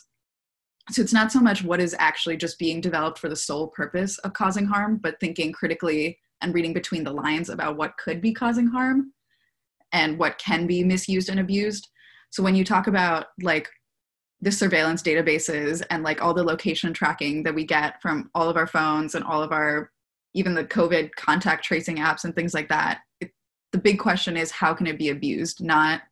So 0.91 1.01
it's 1.01 1.13
not 1.13 1.31
so 1.31 1.39
much 1.39 1.63
what 1.63 1.81
is 1.81 1.95
actually 2.01 2.37
just 2.37 2.59
being 2.59 2.81
developed 2.81 3.21
for 3.21 3.29
the 3.29 3.37
sole 3.37 3.69
purpose 3.69 4.19
of 4.19 4.33
causing 4.33 4.67
harm 4.67 4.99
but 5.01 5.21
thinking 5.21 5.53
critically 5.53 6.19
and 6.41 6.53
reading 6.53 6.73
between 6.73 7.05
the 7.05 7.13
lines 7.13 7.49
about 7.49 7.77
what 7.77 7.97
could 7.97 8.21
be 8.21 8.35
causing 8.35 8.67
harm 8.67 9.13
and 9.93 10.19
what 10.19 10.39
can 10.39 10.67
be 10.67 10.83
misused 10.83 11.29
and 11.29 11.39
abused. 11.39 11.89
So 12.31 12.43
when 12.43 12.57
you 12.57 12.65
talk 12.65 12.89
about 12.89 13.27
like 13.41 13.69
the 14.43 14.53
surveillance 14.53 15.03
databases 15.03 15.83
and 15.91 16.03
like 16.03 16.21
all 16.21 16.35
the 16.35 16.45
location 16.45 16.93
tracking 16.93 17.43
that 17.45 17.55
we 17.55 17.65
get 17.65 18.03
from 18.03 18.31
all 18.35 18.49
of 18.49 18.57
our 18.57 18.67
phones 18.67 19.15
and 19.15 19.25
all 19.25 19.43
of 19.43 19.53
our 19.53 19.91
even 20.35 20.55
the 20.55 20.65
covid 20.65 21.11
contact 21.15 21.65
tracing 21.65 21.97
apps 21.97 22.25
and 22.25 22.35
things 22.35 22.53
like 22.53 22.69
that 22.69 23.01
it, 23.21 23.31
the 23.73 23.79
big 23.79 23.99
question 23.99 24.37
is 24.37 24.51
how 24.51 24.75
can 24.75 24.87
it 24.87 24.99
be 24.99 25.09
abused, 25.09 25.65
not 25.65 26.03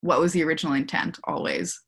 what 0.00 0.20
was 0.20 0.32
the 0.32 0.42
original 0.42 0.74
intent 0.74 1.18
always. 1.24 1.80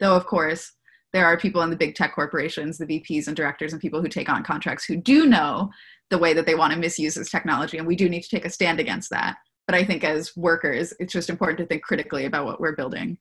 Though, 0.00 0.16
of 0.16 0.26
course, 0.26 0.72
there 1.12 1.26
are 1.26 1.38
people 1.38 1.62
in 1.62 1.70
the 1.70 1.76
big 1.76 1.94
tech 1.94 2.14
corporations, 2.14 2.78
the 2.78 2.86
VPs 2.86 3.28
and 3.28 3.36
directors, 3.36 3.72
and 3.72 3.80
people 3.80 4.00
who 4.00 4.08
take 4.08 4.28
on 4.28 4.42
contracts 4.42 4.84
who 4.84 4.96
do 4.96 5.26
know 5.26 5.70
the 6.10 6.18
way 6.18 6.32
that 6.32 6.46
they 6.46 6.54
want 6.54 6.72
to 6.72 6.78
misuse 6.78 7.14
this 7.14 7.30
technology. 7.30 7.78
And 7.78 7.86
we 7.86 7.96
do 7.96 8.08
need 8.08 8.22
to 8.22 8.28
take 8.28 8.44
a 8.44 8.50
stand 8.50 8.80
against 8.80 9.10
that. 9.10 9.36
But 9.66 9.74
I 9.74 9.84
think 9.84 10.04
as 10.04 10.36
workers, 10.36 10.92
it's 10.98 11.12
just 11.12 11.30
important 11.30 11.58
to 11.58 11.66
think 11.66 11.82
critically 11.82 12.24
about 12.24 12.46
what 12.46 12.60
we're 12.60 12.76
building. 12.76 13.18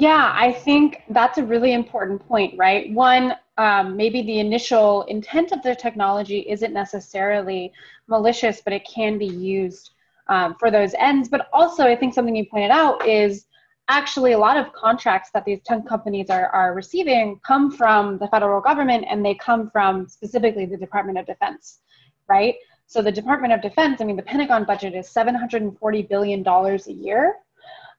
Yeah, 0.00 0.32
I 0.32 0.52
think 0.52 1.02
that's 1.10 1.38
a 1.38 1.44
really 1.44 1.72
important 1.72 2.24
point, 2.28 2.56
right? 2.56 2.88
One, 2.92 3.34
um, 3.56 3.96
maybe 3.96 4.22
the 4.22 4.38
initial 4.38 5.02
intent 5.04 5.50
of 5.50 5.60
the 5.64 5.74
technology 5.74 6.46
isn't 6.48 6.72
necessarily 6.72 7.72
malicious, 8.06 8.60
but 8.60 8.72
it 8.72 8.86
can 8.86 9.18
be 9.18 9.26
used 9.26 9.90
um, 10.28 10.54
for 10.60 10.70
those 10.70 10.94
ends. 10.94 11.28
But 11.28 11.48
also, 11.52 11.82
I 11.82 11.96
think 11.96 12.14
something 12.14 12.36
you 12.36 12.46
pointed 12.46 12.70
out 12.70 13.08
is 13.08 13.46
actually 13.88 14.34
a 14.34 14.38
lot 14.38 14.56
of 14.56 14.72
contracts 14.72 15.30
that 15.34 15.44
these 15.44 15.58
tech 15.64 15.84
companies 15.88 16.30
are, 16.30 16.46
are 16.50 16.74
receiving 16.74 17.40
come 17.44 17.68
from 17.68 18.18
the 18.18 18.28
federal 18.28 18.60
government 18.60 19.04
and 19.10 19.24
they 19.24 19.34
come 19.34 19.68
from 19.68 20.06
specifically 20.06 20.64
the 20.64 20.76
Department 20.76 21.18
of 21.18 21.26
Defense, 21.26 21.80
right? 22.28 22.54
So 22.86 23.02
the 23.02 23.10
Department 23.10 23.52
of 23.52 23.62
Defense, 23.62 24.00
I 24.00 24.04
mean, 24.04 24.14
the 24.14 24.22
Pentagon 24.22 24.62
budget 24.62 24.94
is 24.94 25.08
$740 25.08 26.08
billion 26.08 26.46
a 26.46 26.92
year 26.92 27.34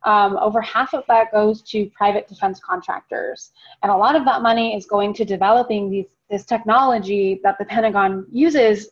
um, 0.04 0.38
over 0.38 0.62
half 0.62 0.94
of 0.94 1.04
that 1.08 1.32
goes 1.32 1.62
to 1.64 1.88
private 1.88 2.28
defense 2.28 2.60
contractors. 2.60 3.52
And 3.84 3.92
a 3.92 3.96
lot 3.98 4.16
of 4.16 4.26
that 4.26 4.42
money 4.42 4.76
is 4.76 4.86
going 4.86 5.14
to 5.16 5.26
developing 5.26 5.90
these, 5.90 6.08
this 6.30 6.46
technology 6.46 7.40
that 7.44 7.58
the 7.60 7.66
Pentagon 7.66 8.26
uses, 8.32 8.90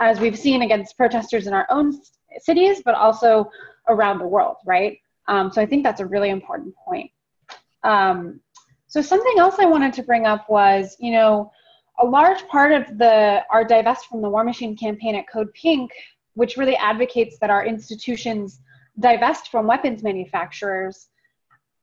as 0.00 0.20
we've 0.20 0.38
seen 0.38 0.62
against 0.62 0.96
protesters 0.96 1.46
in 1.46 1.52
our 1.52 1.66
own 1.70 2.00
cities, 2.38 2.82
but 2.84 2.94
also 2.94 3.50
around 3.88 4.18
the 4.18 4.26
world, 4.26 4.56
right? 4.64 4.98
Um, 5.28 5.50
so 5.52 5.60
I 5.60 5.66
think 5.66 5.82
that's 5.82 6.00
a 6.00 6.06
really 6.06 6.30
important 6.30 6.74
point. 6.76 7.10
Um, 7.82 8.40
so 8.86 9.02
something 9.02 9.34
else 9.38 9.56
I 9.58 9.66
wanted 9.66 9.92
to 9.94 10.02
bring 10.02 10.26
up 10.26 10.48
was, 10.48 10.96
you 10.98 11.12
know, 11.12 11.50
a 11.98 12.06
large 12.06 12.46
part 12.48 12.72
of 12.72 12.98
the 12.98 13.42
our 13.50 13.64
divest 13.64 14.06
from 14.06 14.22
the 14.22 14.28
war 14.28 14.44
machine 14.44 14.76
campaign 14.76 15.14
at 15.14 15.28
Code 15.28 15.52
Pink, 15.54 15.90
which 16.34 16.56
really 16.56 16.76
advocates 16.76 17.38
that 17.40 17.50
our 17.50 17.66
institutions 17.66 18.60
divest 18.98 19.50
from 19.50 19.66
weapons 19.66 20.02
manufacturers 20.02 21.08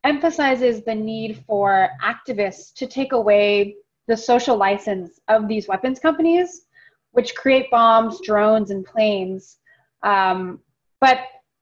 emphasizes 0.04 0.84
the 0.84 0.96
need 0.96 1.44
for 1.48 1.90
activists 2.04 2.74
to 2.74 2.88
take 2.88 3.14
away 3.14 3.76
the 4.08 4.18
social 4.18 4.58
license 4.58 5.20
of 5.30 5.48
these 5.48 5.68
weapons 5.68 6.00
companies, 6.00 6.66
which 7.12 7.36
create 7.36 7.72
bombs, 7.72 8.20
drones, 8.22 8.70
and 8.72 8.86
planes, 8.86 9.58
um, 10.04 10.60
but 11.00 11.20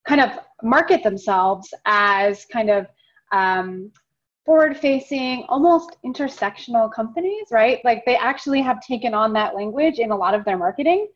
kind 0.07 0.21
of 0.21 0.31
market 0.63 1.03
themselves 1.03 1.73
as 1.85 2.45
kind 2.45 2.69
of 2.69 2.87
um, 3.31 3.91
forward 4.45 4.75
facing, 4.75 5.43
almost 5.49 5.97
intersectional 6.03 6.91
companies, 6.91 7.47
right? 7.51 7.79
Like 7.83 8.03
they 8.05 8.15
actually 8.15 8.61
have 8.61 8.81
taken 8.81 9.13
on 9.13 9.33
that 9.33 9.55
language 9.55 9.99
in 9.99 10.11
a 10.11 10.15
lot 10.15 10.33
of 10.33 10.43
their 10.45 10.57
marketing. 10.57 11.07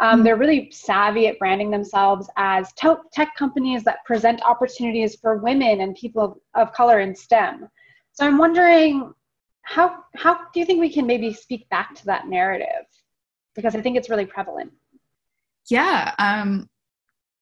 Um, 0.00 0.22
they're 0.22 0.36
really 0.36 0.70
savvy 0.70 1.26
at 1.26 1.38
branding 1.38 1.70
themselves 1.70 2.28
as 2.36 2.72
tech 2.74 3.34
companies 3.36 3.82
that 3.84 4.04
present 4.04 4.40
opportunities 4.42 5.16
for 5.16 5.38
women 5.38 5.80
and 5.80 5.94
people 5.96 6.22
of, 6.22 6.68
of 6.68 6.72
color 6.72 7.00
in 7.00 7.14
STEM. 7.14 7.68
So 8.12 8.26
I'm 8.26 8.38
wondering, 8.38 9.12
how 9.62 9.96
how 10.14 10.34
do 10.52 10.60
you 10.60 10.66
think 10.66 10.80
we 10.80 10.92
can 10.92 11.06
maybe 11.06 11.32
speak 11.32 11.68
back 11.68 11.94
to 11.96 12.06
that 12.06 12.28
narrative? 12.28 12.86
Because 13.54 13.74
I 13.74 13.80
think 13.80 13.96
it's 13.96 14.08
really 14.08 14.26
prevalent. 14.26 14.72
Yeah. 15.68 16.14
Um, 16.18 16.68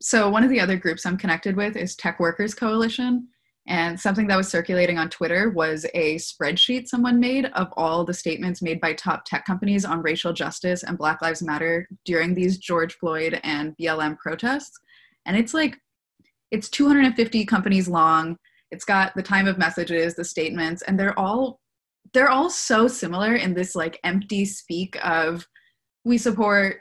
so 0.01 0.29
one 0.29 0.43
of 0.43 0.51
the 0.51 0.61
other 0.61 0.77
groups 0.77 1.07
I'm 1.07 1.17
connected 1.17 1.57
with 1.57 1.77
is 1.77 1.95
Tech 1.95 2.21
Workers 2.21 2.55
Coalition, 2.55 3.29
and 3.69 3.99
something 3.99 4.29
that 4.29 4.37
was 4.37 4.49
circulating 4.49 4.97
on 4.97 5.11
Twitter 5.11 5.51
was 5.51 5.87
a 5.95 6.17
spreadsheet 6.17 6.87
someone 6.87 7.19
made 7.19 7.47
of 7.47 7.69
all 7.77 8.05
the 8.05 8.15
statements 8.15 8.63
made 8.63 8.81
by 8.81 8.93
top 8.93 9.25
tech 9.25 9.45
companies 9.45 9.85
on 9.85 10.03
racial 10.03 10.33
justice 10.33 10.85
and 10.85 10.97
Black 10.97 11.21
Lives 11.21 11.43
Matter 11.43 11.89
during 12.05 12.35
these 12.35 12.59
George 12.59 12.95
Floyd 12.95 13.41
and 13.43 13.77
BLM 13.77 14.17
protests. 14.19 14.79
And 15.27 15.37
it's 15.37 15.53
like, 15.53 15.77
it's 16.53 16.69
250 16.69 17.45
companies 17.45 17.89
long. 17.89 18.37
It's 18.71 18.85
got 18.85 19.15
the 19.17 19.23
time 19.23 19.49
of 19.49 19.59
messages, 19.59 20.15
the 20.15 20.25
statements, 20.25 20.83
and 20.83 20.99
they're 20.99 21.19
all 21.19 21.61
they're 22.13 22.31
all 22.31 22.49
so 22.49 22.87
similar 22.87 23.35
in 23.35 23.53
this 23.53 23.75
like 23.75 23.99
empty 24.05 24.45
speak 24.45 24.97
of 25.03 25.45
we 26.05 26.19
support 26.19 26.79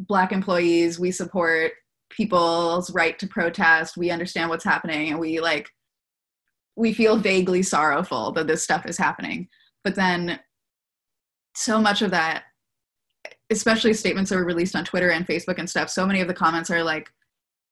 black 0.00 0.32
employees, 0.32 0.98
we 0.98 1.10
support 1.10 1.72
people's 2.08 2.90
right 2.92 3.18
to 3.18 3.26
protest, 3.26 3.98
we 3.98 4.10
understand 4.10 4.48
what's 4.48 4.64
happening, 4.64 5.10
and 5.10 5.20
we 5.20 5.40
like 5.40 5.68
we 6.80 6.94
feel 6.94 7.18
vaguely 7.18 7.62
sorrowful 7.62 8.32
that 8.32 8.46
this 8.46 8.64
stuff 8.64 8.86
is 8.86 8.96
happening. 8.96 9.48
But 9.84 9.94
then 9.94 10.40
so 11.54 11.78
much 11.78 12.00
of 12.00 12.10
that, 12.12 12.44
especially 13.50 13.92
statements 13.92 14.30
that 14.30 14.36
were 14.36 14.44
released 14.44 14.74
on 14.74 14.84
Twitter 14.84 15.10
and 15.10 15.26
Facebook 15.26 15.58
and 15.58 15.68
stuff, 15.68 15.90
so 15.90 16.06
many 16.06 16.22
of 16.22 16.28
the 16.28 16.34
comments 16.34 16.70
are 16.70 16.82
like, 16.82 17.10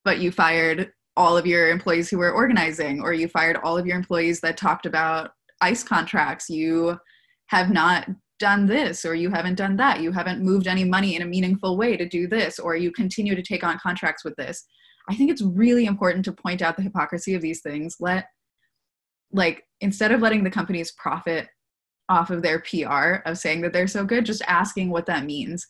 but 0.04 0.18
you 0.18 0.30
fired 0.30 0.92
all 1.16 1.36
of 1.36 1.46
your 1.46 1.70
employees 1.70 2.11
who 2.11 2.18
were 2.18 2.32
organizing, 2.32 3.00
or 3.00 3.12
you 3.12 3.28
fired 3.28 3.56
all 3.64 3.78
of 3.78 3.86
your 3.86 3.96
employees 3.96 4.40
that 4.40 4.56
talked 4.56 4.84
about 4.86 5.30
ICE 5.62 5.82
contracts. 5.82 6.50
You 6.50 6.98
have 7.46 7.70
not 7.70 8.09
done 8.38 8.66
this, 8.66 9.04
or 9.04 9.14
you 9.14 9.30
haven't 9.30 9.56
done 9.56 9.76
that. 9.78 10.00
You 10.00 10.12
haven't 10.12 10.44
moved 10.44 10.68
any 10.68 10.84
money 10.84 11.16
in 11.16 11.22
a 11.22 11.26
meaningful 11.26 11.76
way 11.76 11.96
to 11.96 12.06
do 12.06 12.28
this, 12.28 12.59
or 12.59 12.76
you 12.76 12.92
continue 12.92 13.34
to 13.34 13.42
take 13.42 13.64
on 13.64 13.78
contracts 13.82 14.22
with 14.24 14.36
this. 14.36 14.64
I 15.09 15.16
think 15.16 15.30
it's 15.30 15.42
really 15.42 15.86
important 15.86 16.24
to 16.26 16.32
point 16.32 16.61
out 16.61 16.76
the 16.76 16.82
hypocrisy 16.82 17.34
of 17.34 17.42
these 17.42 17.62
things. 17.62 17.96
Let 17.98 18.26
like 19.33 19.64
instead 19.81 20.12
of 20.12 20.20
letting 20.20 20.45
the 20.45 20.51
companies 20.51 20.93
profit 20.93 21.49
off 22.09 22.31
of 22.31 22.43
their 22.43 22.61
PR 22.61 23.20
of 23.26 23.39
saying 23.39 23.61
that 23.61 23.72
they're 23.72 23.87
so 23.87 24.05
good, 24.05 24.24
just 24.24 24.43
asking 24.47 24.91
what 24.91 25.07
that 25.07 25.24
means. 25.24 25.66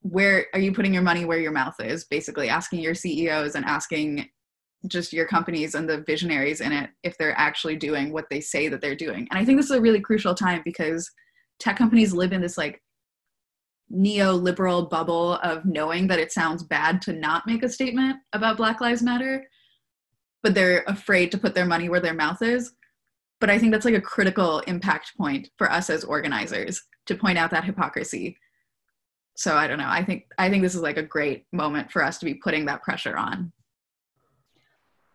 Where 0.00 0.46
are 0.54 0.60
you 0.60 0.72
putting 0.72 0.94
your 0.94 1.02
money 1.02 1.24
where 1.24 1.40
your 1.40 1.52
mouth 1.52 1.74
is? 1.80 2.04
Basically, 2.04 2.48
asking 2.48 2.80
your 2.80 2.94
CEOs 2.94 3.56
and 3.56 3.64
asking 3.64 4.28
just 4.86 5.12
your 5.12 5.26
companies 5.26 5.74
and 5.74 5.88
the 5.88 6.02
visionaries 6.02 6.60
in 6.60 6.72
it 6.72 6.90
if 7.02 7.16
they're 7.18 7.38
actually 7.38 7.76
doing 7.76 8.12
what 8.12 8.26
they 8.30 8.40
say 8.40 8.68
that 8.68 8.80
they're 8.80 8.94
doing. 8.94 9.26
And 9.30 9.38
I 9.38 9.44
think 9.44 9.58
this 9.58 9.66
is 9.66 9.76
a 9.76 9.80
really 9.80 10.00
crucial 10.00 10.34
time 10.34 10.62
because 10.64 11.08
tech 11.58 11.76
companies 11.76 12.12
live 12.12 12.32
in 12.32 12.40
this 12.40 12.58
like 12.58 12.80
neoliberal 13.92 14.88
bubble 14.88 15.34
of 15.34 15.64
knowing 15.64 16.06
that 16.08 16.18
it 16.18 16.32
sounds 16.32 16.62
bad 16.62 17.02
to 17.02 17.12
not 17.12 17.46
make 17.46 17.62
a 17.62 17.68
statement 17.68 18.16
about 18.32 18.56
Black 18.56 18.80
Lives 18.80 19.02
Matter, 19.02 19.46
but 20.42 20.54
they're 20.54 20.84
afraid 20.86 21.30
to 21.32 21.38
put 21.38 21.54
their 21.54 21.66
money 21.66 21.88
where 21.88 22.00
their 22.00 22.14
mouth 22.14 22.40
is 22.42 22.72
but 23.42 23.50
i 23.50 23.58
think 23.58 23.72
that's 23.72 23.84
like 23.84 23.94
a 23.94 24.00
critical 24.00 24.60
impact 24.60 25.12
point 25.18 25.50
for 25.58 25.70
us 25.70 25.90
as 25.90 26.04
organizers 26.04 26.80
to 27.06 27.16
point 27.16 27.36
out 27.36 27.50
that 27.50 27.64
hypocrisy 27.64 28.38
so 29.34 29.56
i 29.56 29.66
don't 29.66 29.78
know 29.78 29.88
i 29.88 30.02
think 30.02 30.26
i 30.38 30.48
think 30.48 30.62
this 30.62 30.76
is 30.76 30.80
like 30.80 30.96
a 30.96 31.02
great 31.02 31.44
moment 31.52 31.90
for 31.90 32.04
us 32.04 32.18
to 32.18 32.24
be 32.24 32.34
putting 32.34 32.64
that 32.64 32.82
pressure 32.82 33.16
on 33.16 33.52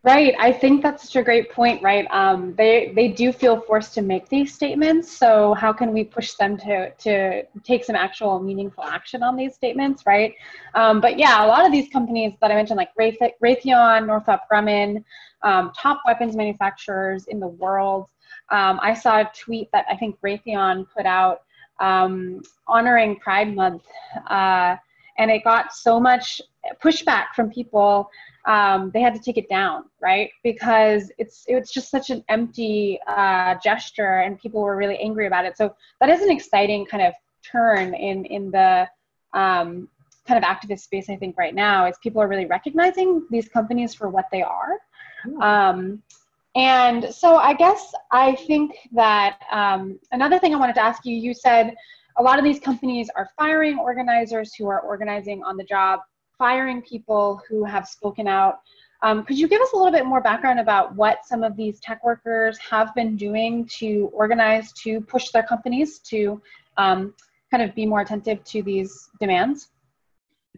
Right. 0.03 0.35
I 0.39 0.53
think 0.53 0.83
that's 0.83 1.03
such 1.03 1.17
a 1.17 1.21
great 1.21 1.51
point, 1.51 1.83
right? 1.83 2.07
Um, 2.11 2.55
they 2.55 2.93
they 2.95 3.09
do 3.09 3.33
feel 3.33 3.59
forced 3.59 3.93
to 3.95 4.01
make 4.01 4.29
these 4.29 4.53
statements. 4.53 5.11
So 5.11 5.53
how 5.55 5.73
can 5.73 5.91
we 5.91 6.05
push 6.05 6.35
them 6.35 6.55
to 6.59 6.91
to 6.91 7.43
take 7.63 7.83
some 7.83 7.97
actual 7.97 8.39
meaningful 8.39 8.85
action 8.85 9.21
on 9.21 9.35
these 9.35 9.53
statements, 9.55 10.05
right? 10.05 10.33
Um, 10.75 11.01
but 11.01 11.19
yeah, 11.19 11.43
a 11.43 11.47
lot 11.47 11.65
of 11.65 11.73
these 11.73 11.89
companies 11.89 12.31
that 12.39 12.51
I 12.51 12.55
mentioned, 12.55 12.77
like 12.77 12.91
Raytheon, 12.97 14.07
Northrop 14.07 14.41
Grumman, 14.49 15.03
um, 15.41 15.71
top 15.77 16.01
weapons 16.05 16.37
manufacturers 16.37 17.27
in 17.27 17.41
the 17.41 17.49
world. 17.49 18.07
Um, 18.49 18.79
I 18.81 18.93
saw 18.93 19.21
a 19.21 19.31
tweet 19.37 19.69
that 19.71 19.85
I 19.89 19.95
think 19.95 20.19
Raytheon 20.21 20.87
put 20.95 21.05
out 21.05 21.41
um, 21.79 22.41
honoring 22.67 23.17
Pride 23.17 23.53
Month, 23.53 23.83
uh, 24.29 24.75
and 25.17 25.31
it 25.31 25.43
got 25.43 25.73
so 25.73 25.99
much 25.99 26.41
pushback 26.81 27.27
from 27.35 27.49
people 27.51 28.09
um, 28.47 28.91
they 28.93 29.01
had 29.01 29.13
to 29.13 29.19
take 29.19 29.37
it 29.37 29.49
down, 29.49 29.83
right? 30.01 30.31
Because 30.41 31.11
it's 31.17 31.43
it's 31.47 31.71
just 31.71 31.91
such 31.91 32.09
an 32.09 32.23
empty 32.29 32.97
uh, 33.05 33.55
gesture, 33.61 34.19
and 34.19 34.39
people 34.39 34.61
were 34.61 34.77
really 34.77 34.97
angry 34.99 35.27
about 35.27 35.45
it. 35.45 35.57
So 35.57 35.75
that 35.99 36.09
is 36.09 36.21
an 36.21 36.31
exciting 36.31 36.85
kind 36.85 37.03
of 37.03 37.13
turn 37.43 37.93
in 37.93 38.23
in 38.25 38.49
the 38.49 38.87
um, 39.33 39.89
kind 40.25 40.41
of 40.41 40.43
activist 40.43 40.79
space. 40.79 41.09
I 41.09 41.17
think 41.17 41.37
right 41.37 41.53
now 41.53 41.87
is 41.87 41.97
people 42.01 42.21
are 42.21 42.27
really 42.29 42.45
recognizing 42.45 43.27
these 43.29 43.49
companies 43.49 43.93
for 43.93 44.07
what 44.07 44.25
they 44.31 44.43
are. 44.43 44.79
Um, 45.41 46.01
and 46.57 47.13
so 47.13 47.35
I 47.37 47.53
guess 47.53 47.93
I 48.11 48.33
think 48.33 48.75
that 48.91 49.39
um, 49.51 49.99
another 50.11 50.39
thing 50.39 50.55
I 50.55 50.57
wanted 50.57 50.73
to 50.73 50.81
ask 50.81 51.05
you, 51.05 51.15
you 51.15 51.33
said 51.33 51.75
a 52.17 52.23
lot 52.23 52.39
of 52.39 52.43
these 52.43 52.59
companies 52.59 53.11
are 53.15 53.29
firing 53.37 53.77
organizers 53.77 54.55
who 54.55 54.67
are 54.67 54.81
organizing 54.81 55.43
on 55.43 55.55
the 55.55 55.63
job 55.63 55.99
firing 56.35 56.81
people 56.81 57.39
who 57.47 57.63
have 57.63 57.87
spoken 57.87 58.27
out. 58.27 58.55
Um, 59.03 59.23
could 59.23 59.37
you 59.37 59.47
give 59.47 59.61
us 59.61 59.73
a 59.73 59.77
little 59.77 59.91
bit 59.91 60.07
more 60.07 60.19
background 60.19 60.59
about 60.59 60.95
what 60.95 61.19
some 61.27 61.43
of 61.43 61.55
these 61.55 61.79
tech 61.79 62.03
workers 62.03 62.57
have 62.57 62.93
been 62.95 63.15
doing 63.15 63.69
to 63.77 64.09
organize 64.11 64.73
to 64.83 64.99
push 65.01 65.29
their 65.29 65.43
companies 65.43 65.99
to 65.99 66.41
um, 66.77 67.13
kind 67.51 67.61
of 67.61 67.75
be 67.75 67.85
more 67.85 68.01
attentive 68.01 68.43
to 68.45 68.63
these 68.63 69.09
demands? 69.19 69.69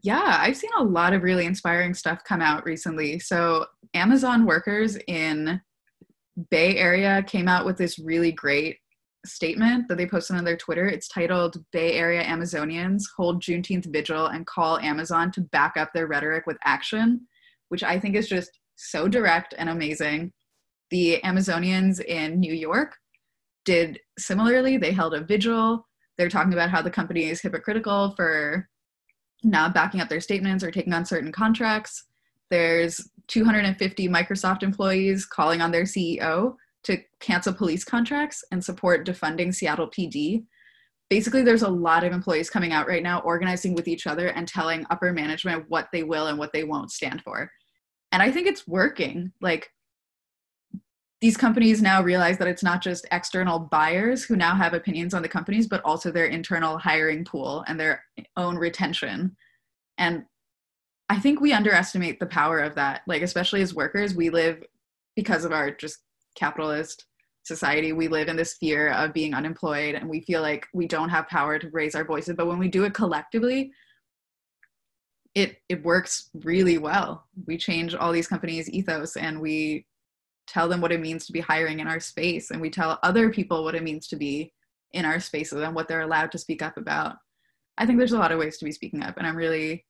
Yeah, 0.01 0.37
I've 0.39 0.55
seen 0.55 0.69
a 0.77 0.83
lot 0.83 1.11
of 1.11 1.23
really 1.23 1.45
inspiring 1.45 1.93
stuff 1.93 2.23
come 2.23 2.41
out 2.41 2.65
recently. 2.65 3.19
So, 3.19 3.65
Amazon 3.93 4.45
workers 4.45 4.97
in 5.07 5.59
Bay 6.49 6.77
Area 6.77 7.23
came 7.23 7.47
out 7.47 7.65
with 7.65 7.77
this 7.77 7.99
really 7.99 8.31
great 8.31 8.77
statement 9.25 9.87
that 9.87 9.97
they 9.97 10.07
posted 10.07 10.37
on 10.37 10.45
their 10.45 10.57
Twitter. 10.57 10.87
It's 10.87 11.07
titled 11.07 11.57
Bay 11.71 11.93
Area 11.93 12.23
Amazonians 12.23 13.03
Hold 13.17 13.41
Juneteenth 13.41 13.91
Vigil 13.91 14.27
and 14.27 14.45
Call 14.47 14.79
Amazon 14.79 15.31
to 15.33 15.41
Back 15.41 15.75
Up 15.77 15.91
Their 15.93 16.07
Rhetoric 16.07 16.45
with 16.47 16.57
Action, 16.63 17.27
which 17.69 17.83
I 17.83 17.99
think 17.99 18.15
is 18.15 18.29
just 18.29 18.59
so 18.75 19.07
direct 19.07 19.53
and 19.57 19.69
amazing. 19.69 20.31
The 20.89 21.19
Amazonians 21.23 22.03
in 22.03 22.39
New 22.39 22.53
York 22.53 22.95
did 23.65 23.99
similarly. 24.17 24.77
They 24.77 24.91
held 24.91 25.13
a 25.13 25.23
vigil. 25.23 25.85
They're 26.17 26.29
talking 26.29 26.53
about 26.53 26.69
how 26.69 26.81
the 26.81 26.89
company 26.89 27.25
is 27.25 27.41
hypocritical 27.41 28.13
for 28.15 28.67
not 29.43 29.73
backing 29.73 30.01
up 30.01 30.09
their 30.09 30.21
statements 30.21 30.63
or 30.63 30.71
taking 30.71 30.93
on 30.93 31.05
certain 31.05 31.31
contracts. 31.31 32.05
There's 32.49 33.09
250 33.29 34.09
Microsoft 34.09 34.63
employees 34.63 35.25
calling 35.25 35.61
on 35.61 35.71
their 35.71 35.83
CEO 35.83 36.55
to 36.83 36.97
cancel 37.19 37.53
police 37.53 37.83
contracts 37.83 38.43
and 38.51 38.63
support 38.63 39.05
defunding 39.05 39.53
Seattle 39.53 39.89
PD. 39.89 40.43
Basically, 41.09 41.41
there's 41.41 41.63
a 41.63 41.69
lot 41.69 42.03
of 42.03 42.11
employees 42.13 42.49
coming 42.49 42.71
out 42.71 42.87
right 42.87 43.03
now 43.03 43.19
organizing 43.19 43.73
with 43.73 43.87
each 43.87 44.07
other 44.07 44.27
and 44.27 44.47
telling 44.47 44.85
upper 44.89 45.13
management 45.13 45.65
what 45.69 45.87
they 45.91 46.03
will 46.03 46.27
and 46.27 46.37
what 46.37 46.53
they 46.53 46.63
won't 46.63 46.91
stand 46.91 47.21
for. 47.21 47.49
And 48.11 48.21
I 48.21 48.31
think 48.31 48.47
it's 48.47 48.67
working. 48.67 49.31
Like, 49.41 49.69
these 51.21 51.35
companies 51.35 51.81
now 51.81 52.01
realize 52.01 52.37
that 52.37 52.47
it's 52.47 52.63
not 52.63 52.81
just 52.81 53.05
external 53.11 53.59
buyers 53.59 54.23
who 54.23 54.35
now 54.35 54.55
have 54.55 54.73
opinions 54.73 55.13
on 55.13 55.21
the 55.21 55.27
companies, 55.27 55.67
but 55.67 55.83
also 55.83 56.11
their 56.11 56.27
internal 56.27 56.77
hiring 56.77 57.25
pool 57.25 57.63
and 57.67 57.79
their 57.79 58.03
own 58.37 58.55
retention. 58.55 59.35
And 59.97 60.23
I 61.09 61.19
think 61.19 61.41
we 61.41 61.53
underestimate 61.53 62.19
the 62.19 62.27
power 62.27 62.59
of 62.59 62.75
that. 62.75 63.01
Like, 63.07 63.23
especially 63.23 63.61
as 63.61 63.73
workers, 63.73 64.13
we 64.13 64.29
live 64.29 64.63
because 65.15 65.43
of 65.43 65.51
our 65.51 65.71
just 65.71 65.99
capitalist 66.35 67.05
society 67.43 67.93
we 67.93 68.07
live 68.07 68.27
in 68.27 68.35
this 68.35 68.57
fear 68.57 68.91
of 68.91 69.13
being 69.13 69.33
unemployed 69.33 69.95
and 69.95 70.07
we 70.07 70.21
feel 70.21 70.41
like 70.41 70.67
we 70.73 70.85
don't 70.85 71.09
have 71.09 71.27
power 71.27 71.57
to 71.57 71.69
raise 71.71 71.95
our 71.95 72.05
voices 72.05 72.35
but 72.37 72.47
when 72.47 72.59
we 72.59 72.67
do 72.67 72.83
it 72.83 72.93
collectively 72.93 73.71
it 75.35 75.57
it 75.67 75.83
works 75.83 76.29
really 76.43 76.77
well 76.77 77.25
we 77.47 77.57
change 77.57 77.95
all 77.95 78.11
these 78.11 78.27
companies 78.27 78.69
ethos 78.69 79.15
and 79.15 79.39
we 79.39 79.85
tell 80.47 80.67
them 80.67 80.81
what 80.81 80.91
it 80.91 81.01
means 81.01 81.25
to 81.25 81.31
be 81.31 81.39
hiring 81.39 81.79
in 81.79 81.87
our 81.87 81.99
space 81.99 82.51
and 82.51 82.61
we 82.61 82.69
tell 82.69 82.99
other 83.03 83.29
people 83.31 83.63
what 83.63 83.75
it 83.75 83.83
means 83.83 84.07
to 84.07 84.15
be 84.15 84.53
in 84.91 85.05
our 85.05 85.19
spaces 85.19 85.61
and 85.61 85.73
what 85.73 85.87
they're 85.87 86.01
allowed 86.01 86.31
to 86.31 86.37
speak 86.37 86.61
up 86.61 86.77
about 86.77 87.15
i 87.77 87.85
think 87.85 87.97
there's 87.97 88.13
a 88.13 88.17
lot 88.17 88.31
of 88.31 88.39
ways 88.39 88.57
to 88.57 88.65
be 88.65 88.71
speaking 88.71 89.01
up 89.01 89.17
and 89.17 89.25
i'm 89.25 89.35
really 89.35 89.85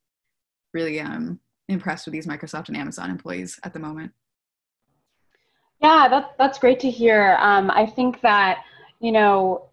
really 0.74 1.00
um 1.00 1.40
impressed 1.68 2.06
with 2.06 2.14
these 2.14 2.28
microsoft 2.28 2.68
and 2.68 2.78
amazon 2.78 3.10
employees 3.10 3.60
at 3.64 3.74
the 3.74 3.80
moment 3.80 4.12
yeah, 5.82 6.08
that, 6.10 6.36
that's 6.38 6.60
great 6.60 6.80
to 6.82 6.90
hear. 6.90 7.38
Um, 7.40 7.72
I 7.72 7.86
think 7.86 8.20
that, 8.22 8.64
you 9.00 9.12
know, 9.12 9.70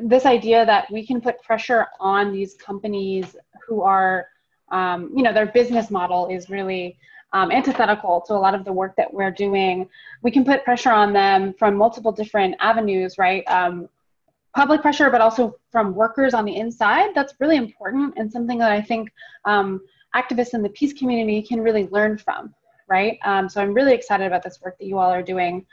this 0.00 0.24
idea 0.24 0.64
that 0.64 0.90
we 0.90 1.04
can 1.04 1.20
put 1.20 1.42
pressure 1.42 1.88
on 1.98 2.32
these 2.32 2.54
companies 2.54 3.36
who 3.66 3.82
are, 3.82 4.28
um, 4.70 5.10
you 5.14 5.22
know, 5.22 5.32
their 5.32 5.46
business 5.46 5.90
model 5.90 6.28
is 6.28 6.48
really 6.48 6.96
um, 7.32 7.50
antithetical 7.50 8.20
to 8.22 8.34
a 8.34 8.34
lot 8.34 8.54
of 8.54 8.64
the 8.64 8.72
work 8.72 8.94
that 8.96 9.12
we're 9.12 9.30
doing. 9.30 9.88
We 10.22 10.30
can 10.30 10.44
put 10.44 10.64
pressure 10.64 10.92
on 10.92 11.12
them 11.12 11.54
from 11.54 11.76
multiple 11.76 12.12
different 12.12 12.54
avenues, 12.60 13.18
right? 13.18 13.42
Um, 13.48 13.88
public 14.54 14.82
pressure, 14.82 15.10
but 15.10 15.20
also 15.20 15.56
from 15.72 15.94
workers 15.94 16.34
on 16.34 16.44
the 16.44 16.56
inside. 16.56 17.10
That's 17.14 17.34
really 17.40 17.56
important 17.56 18.14
and 18.16 18.30
something 18.30 18.58
that 18.58 18.70
I 18.70 18.80
think 18.80 19.12
um, 19.44 19.80
activists 20.14 20.54
in 20.54 20.62
the 20.62 20.70
peace 20.70 20.92
community 20.92 21.42
can 21.42 21.60
really 21.60 21.88
learn 21.88 22.18
from 22.18 22.54
right? 22.90 23.18
Um, 23.24 23.48
so 23.48 23.62
I'm 23.62 23.72
really 23.72 23.94
excited 23.94 24.26
about 24.26 24.42
this 24.42 24.60
work 24.60 24.76
that 24.78 24.84
you 24.84 24.98
all 24.98 25.10
are 25.10 25.22
doing. 25.22 25.64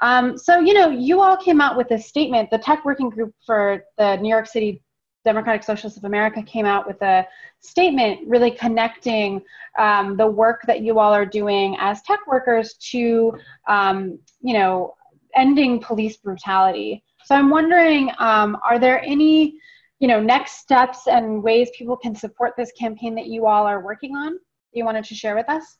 Um, 0.00 0.38
so, 0.38 0.60
you 0.60 0.72
know, 0.72 0.88
you 0.88 1.20
all 1.20 1.36
came 1.36 1.60
out 1.60 1.76
with 1.76 1.90
a 1.90 1.98
statement. 1.98 2.48
The 2.50 2.58
tech 2.58 2.84
working 2.84 3.10
group 3.10 3.34
for 3.44 3.84
the 3.98 4.16
New 4.16 4.28
York 4.28 4.46
City 4.46 4.80
Democratic 5.24 5.62
Socialists 5.62 5.98
of 5.98 6.04
America 6.04 6.42
came 6.42 6.64
out 6.64 6.86
with 6.86 7.02
a 7.02 7.26
statement 7.58 8.20
really 8.26 8.52
connecting 8.52 9.42
um, 9.78 10.16
the 10.16 10.26
work 10.26 10.62
that 10.66 10.80
you 10.80 10.98
all 10.98 11.12
are 11.12 11.26
doing 11.26 11.76
as 11.78 12.00
tech 12.02 12.20
workers 12.26 12.74
to, 12.90 13.34
um, 13.68 14.18
you 14.40 14.54
know, 14.54 14.94
ending 15.34 15.80
police 15.80 16.16
brutality. 16.16 17.04
So 17.24 17.34
I'm 17.34 17.50
wondering, 17.50 18.10
um, 18.18 18.56
are 18.64 18.78
there 18.78 19.02
any, 19.04 19.58
you 20.00 20.08
know, 20.08 20.20
next 20.20 20.58
steps 20.58 21.06
and 21.06 21.42
ways 21.42 21.70
people 21.76 21.96
can 21.96 22.14
support 22.14 22.54
this 22.56 22.72
campaign 22.72 23.14
that 23.14 23.26
you 23.26 23.46
all 23.46 23.66
are 23.66 23.84
working 23.84 24.16
on? 24.16 24.38
You 24.72 24.84
wanted 24.84 25.04
to 25.04 25.14
share 25.14 25.36
with 25.36 25.48
us? 25.48 25.78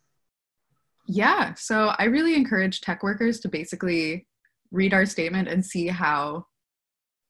Yeah, 1.06 1.54
so 1.54 1.92
I 1.98 2.04
really 2.04 2.34
encourage 2.34 2.80
tech 2.80 3.02
workers 3.02 3.40
to 3.40 3.48
basically 3.48 4.26
read 4.70 4.94
our 4.94 5.06
statement 5.06 5.48
and 5.48 5.64
see 5.64 5.88
how 5.88 6.46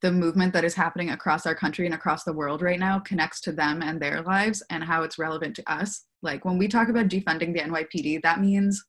the 0.03 0.13
movement 0.13 0.53
that 0.53 0.65
is 0.65 0.75
happening 0.75 1.11
across 1.11 1.47
our 1.47 1.55
country 1.55 1.87
and 1.87 1.95
across 1.95 2.25
the 2.25 2.33
world 2.33 2.63
right 2.63 2.79
now 2.79 2.99
connects 2.99 3.41
to 3.43 3.53
them 3.53 3.83
and 3.83 4.01
their 4.01 4.23
lives 4.23 4.63
and 4.71 4.83
how 4.83 5.03
it's 5.03 5.19
relevant 5.19 5.55
to 5.57 5.73
us. 5.73 6.05
Like 6.23 6.45
when 6.45 6.59
we 6.59 6.69
talk 6.69 6.89
about 6.89 7.09
defunding 7.09 7.55
the 7.55 7.61
NYPD, 7.61 8.23
that 8.23 8.41
means 8.41 8.85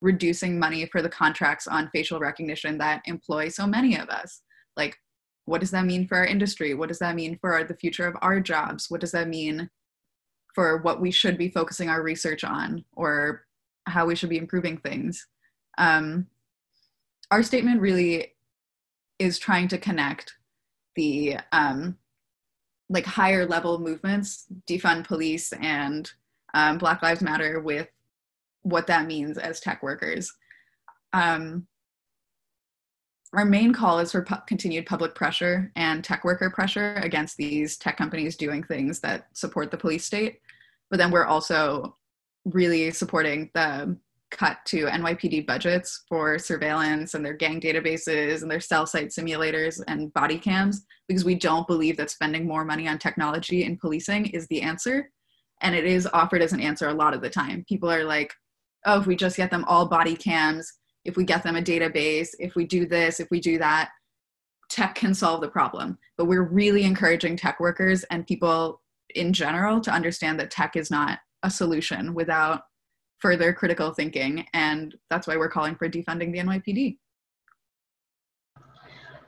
reducing 0.00 0.58
money 0.58 0.86
for 0.86 1.02
the 1.02 1.08
contracts 1.08 1.66
on 1.66 1.90
facial 1.92 2.20
recognition 2.20 2.78
that 2.78 3.02
employ 3.06 3.48
so 3.48 3.66
many 3.66 3.96
of 3.96 4.08
us. 4.08 4.42
Like, 4.76 4.98
what 5.46 5.60
does 5.60 5.70
that 5.70 5.86
mean 5.86 6.06
for 6.06 6.18
our 6.18 6.26
industry? 6.26 6.74
What 6.74 6.88
does 6.88 6.98
that 6.98 7.14
mean 7.14 7.38
for 7.40 7.64
the 7.64 7.76
future 7.76 8.06
of 8.06 8.16
our 8.20 8.40
jobs? 8.40 8.90
What 8.90 9.00
does 9.00 9.12
that 9.12 9.28
mean 9.28 9.70
for 10.56 10.78
what 10.78 11.02
we 11.02 11.10
should 11.10 11.36
be 11.36 11.50
focusing 11.50 11.90
our 11.90 12.02
research 12.02 12.42
on 12.42 12.82
or 12.94 13.46
how 13.86 14.06
we 14.06 14.16
should 14.16 14.30
be 14.30 14.38
improving 14.38 14.78
things. 14.78 15.26
Um, 15.78 16.26
our 17.30 17.42
statement 17.42 17.80
really 17.80 18.34
is 19.18 19.38
trying 19.38 19.68
to 19.68 19.78
connect 19.78 20.34
the 20.94 21.38
um, 21.52 21.98
like 22.88 23.04
higher 23.04 23.44
level 23.44 23.78
movements, 23.78 24.46
defund 24.66 25.06
police 25.06 25.52
and 25.60 26.10
um, 26.54 26.78
Black 26.78 27.02
Lives 27.02 27.20
Matter, 27.20 27.60
with 27.60 27.88
what 28.62 28.86
that 28.86 29.06
means 29.06 29.36
as 29.36 29.60
tech 29.60 29.82
workers. 29.82 30.32
Um, 31.12 31.66
our 33.32 33.44
main 33.44 33.72
call 33.72 33.98
is 33.98 34.12
for 34.12 34.22
pu- 34.22 34.36
continued 34.46 34.86
public 34.86 35.14
pressure 35.14 35.72
and 35.76 36.02
tech 36.02 36.24
worker 36.24 36.50
pressure 36.50 36.94
against 37.02 37.36
these 37.36 37.76
tech 37.76 37.96
companies 37.96 38.36
doing 38.36 38.62
things 38.62 39.00
that 39.00 39.26
support 39.32 39.70
the 39.70 39.76
police 39.76 40.04
state. 40.04 40.40
But 40.90 40.98
then 40.98 41.10
we're 41.10 41.24
also 41.24 41.96
really 42.44 42.90
supporting 42.92 43.50
the 43.54 43.96
cut 44.30 44.58
to 44.66 44.86
NYPD 44.86 45.46
budgets 45.46 46.04
for 46.08 46.38
surveillance 46.38 47.14
and 47.14 47.24
their 47.24 47.34
gang 47.34 47.60
databases 47.60 48.42
and 48.42 48.50
their 48.50 48.60
cell 48.60 48.86
site 48.86 49.08
simulators 49.08 49.80
and 49.86 50.12
body 50.12 50.38
cams 50.38 50.84
because 51.08 51.24
we 51.24 51.34
don't 51.34 51.66
believe 51.66 51.96
that 51.96 52.10
spending 52.10 52.46
more 52.46 52.64
money 52.64 52.88
on 52.88 52.98
technology 52.98 53.64
in 53.64 53.76
policing 53.76 54.26
is 54.26 54.46
the 54.48 54.62
answer. 54.62 55.10
And 55.62 55.74
it 55.74 55.84
is 55.84 56.08
offered 56.12 56.42
as 56.42 56.52
an 56.52 56.60
answer 56.60 56.88
a 56.88 56.94
lot 56.94 57.14
of 57.14 57.22
the 57.22 57.30
time. 57.30 57.64
People 57.68 57.90
are 57.90 58.04
like, 58.04 58.32
oh, 58.84 59.00
if 59.00 59.06
we 59.06 59.16
just 59.16 59.36
get 59.36 59.50
them 59.50 59.64
all 59.64 59.86
body 59.86 60.16
cams, 60.16 60.70
if 61.06 61.16
we 61.16 61.24
get 61.24 61.42
them 61.42 61.56
a 61.56 61.62
database, 61.62 62.30
if 62.38 62.54
we 62.54 62.66
do 62.66 62.86
this, 62.86 63.20
if 63.20 63.30
we 63.30 63.40
do 63.40 63.58
that, 63.58 63.90
tech 64.68 64.94
can 64.96 65.14
solve 65.14 65.40
the 65.40 65.48
problem. 65.48 65.98
But 66.18 66.26
we're 66.26 66.42
really 66.42 66.84
encouraging 66.84 67.36
tech 67.36 67.60
workers 67.60 68.04
and 68.04 68.26
people 68.26 68.82
in 69.14 69.32
general 69.32 69.80
to 69.80 69.90
understand 69.90 70.38
that 70.40 70.50
tech 70.50 70.76
is 70.76 70.90
not 70.90 71.20
a 71.42 71.50
solution 71.50 72.12
without 72.12 72.62
further 73.18 73.52
critical 73.52 73.92
thinking. 73.92 74.46
And 74.52 74.94
that's 75.08 75.26
why 75.26 75.36
we're 75.36 75.48
calling 75.48 75.76
for 75.76 75.88
defunding 75.88 76.32
the 76.32 76.38
NYPD. 76.38 76.98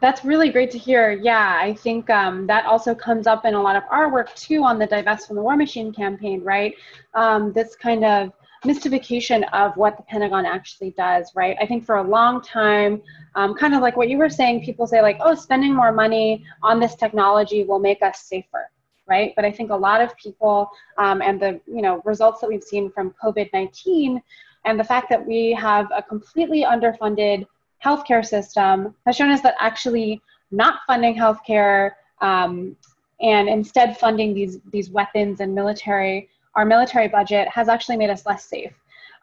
That's 0.01 0.25
really 0.25 0.51
great 0.51 0.71
to 0.73 0.79
hear. 0.79 1.11
Yeah, 1.11 1.59
I 1.61 1.75
think 1.75 2.09
um, 2.09 2.47
that 2.47 2.67
also 2.67 2.95
comes 2.95 3.27
up 3.27 3.45
in 3.45 3.55
a 3.55 3.63
lot 3.63 3.75
of 3.75 3.83
our 3.91 4.13
work 4.13 4.33
too 4.37 4.63
on 4.63 4.79
the 4.79 4.87
Divest 4.87 5.27
from 5.27 5.37
the 5.37 5.43
War 5.43 5.57
Machine 5.57 5.93
campaign, 5.93 6.43
right? 6.45 6.75
Um, 7.15 7.53
this 7.53 7.75
kind 7.75 8.05
of 8.05 8.31
mystification 8.65 9.45
of 9.45 9.77
what 9.77 9.97
the 9.97 10.03
Pentagon 10.05 10.45
actually 10.45 10.91
does, 10.91 11.33
right? 11.35 11.57
I 11.61 11.67
think 11.67 11.85
for 11.85 11.97
a 11.97 12.03
long 12.03 12.41
time, 12.43 13.03
um, 13.35 13.55
kind 13.55 13.75
of 13.75 13.83
like 13.83 13.97
what 13.97 14.09
you 14.09 14.19
were 14.19 14.29
saying, 14.29 14.65
people 14.65 14.87
say, 14.87 15.01
like, 15.01 15.19
oh, 15.21 15.35
spending 15.35 15.75
more 15.75 15.93
money 15.93 16.45
on 16.63 16.81
this 16.81 16.95
technology 16.95 17.65
will 17.65 17.79
make 17.79 18.03
us 18.03 18.21
safer. 18.23 18.71
Right, 19.07 19.33
but 19.37 19.47
I 19.47 19.51
think 19.51 19.71
a 19.71 19.75
lot 19.75 20.03
of 20.03 20.15
people 20.19 20.69
um, 20.99 21.23
and 21.23 21.41
the 21.41 21.59
you 21.67 21.81
know 21.81 22.03
results 22.05 22.43
that 22.43 22.49
we've 22.49 22.63
seen 22.63 22.91
from 22.91 23.15
COVID 23.25 23.49
nineteen, 23.55 24.21
and 24.67 24.79
the 24.79 24.85
fact 24.85 25.09
that 25.09 25.27
we 25.27 25.53
have 25.53 25.89
a 25.97 26.03
completely 26.03 26.63
underfunded 26.63 27.47
healthcare 27.83 28.23
system 28.23 28.95
has 29.07 29.17
shown 29.17 29.31
us 29.31 29.41
that 29.41 29.55
actually 29.59 30.21
not 30.51 30.81
funding 30.87 31.15
healthcare 31.15 31.93
um, 32.21 32.77
and 33.21 33.49
instead 33.49 33.97
funding 33.97 34.35
these 34.35 34.59
these 34.73 34.91
weapons 34.91 35.41
and 35.41 35.55
military 35.55 36.29
our 36.55 36.65
military 36.65 37.09
budget 37.09 37.49
has 37.49 37.69
actually 37.69 37.97
made 37.97 38.11
us 38.11 38.27
less 38.27 38.45
safe. 38.45 38.73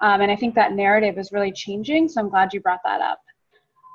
Um, 0.01 0.21
and 0.21 0.32
I 0.32 0.36
think 0.36 0.55
that 0.55 0.73
narrative 0.73 1.17
is 1.17 1.32
really 1.32 1.51
changing. 1.51 2.09
So 2.09 2.21
I'm 2.21 2.30
glad 2.30 2.53
you 2.53 2.59
brought 2.59 2.82
that 2.84 3.01
up. 3.01 3.19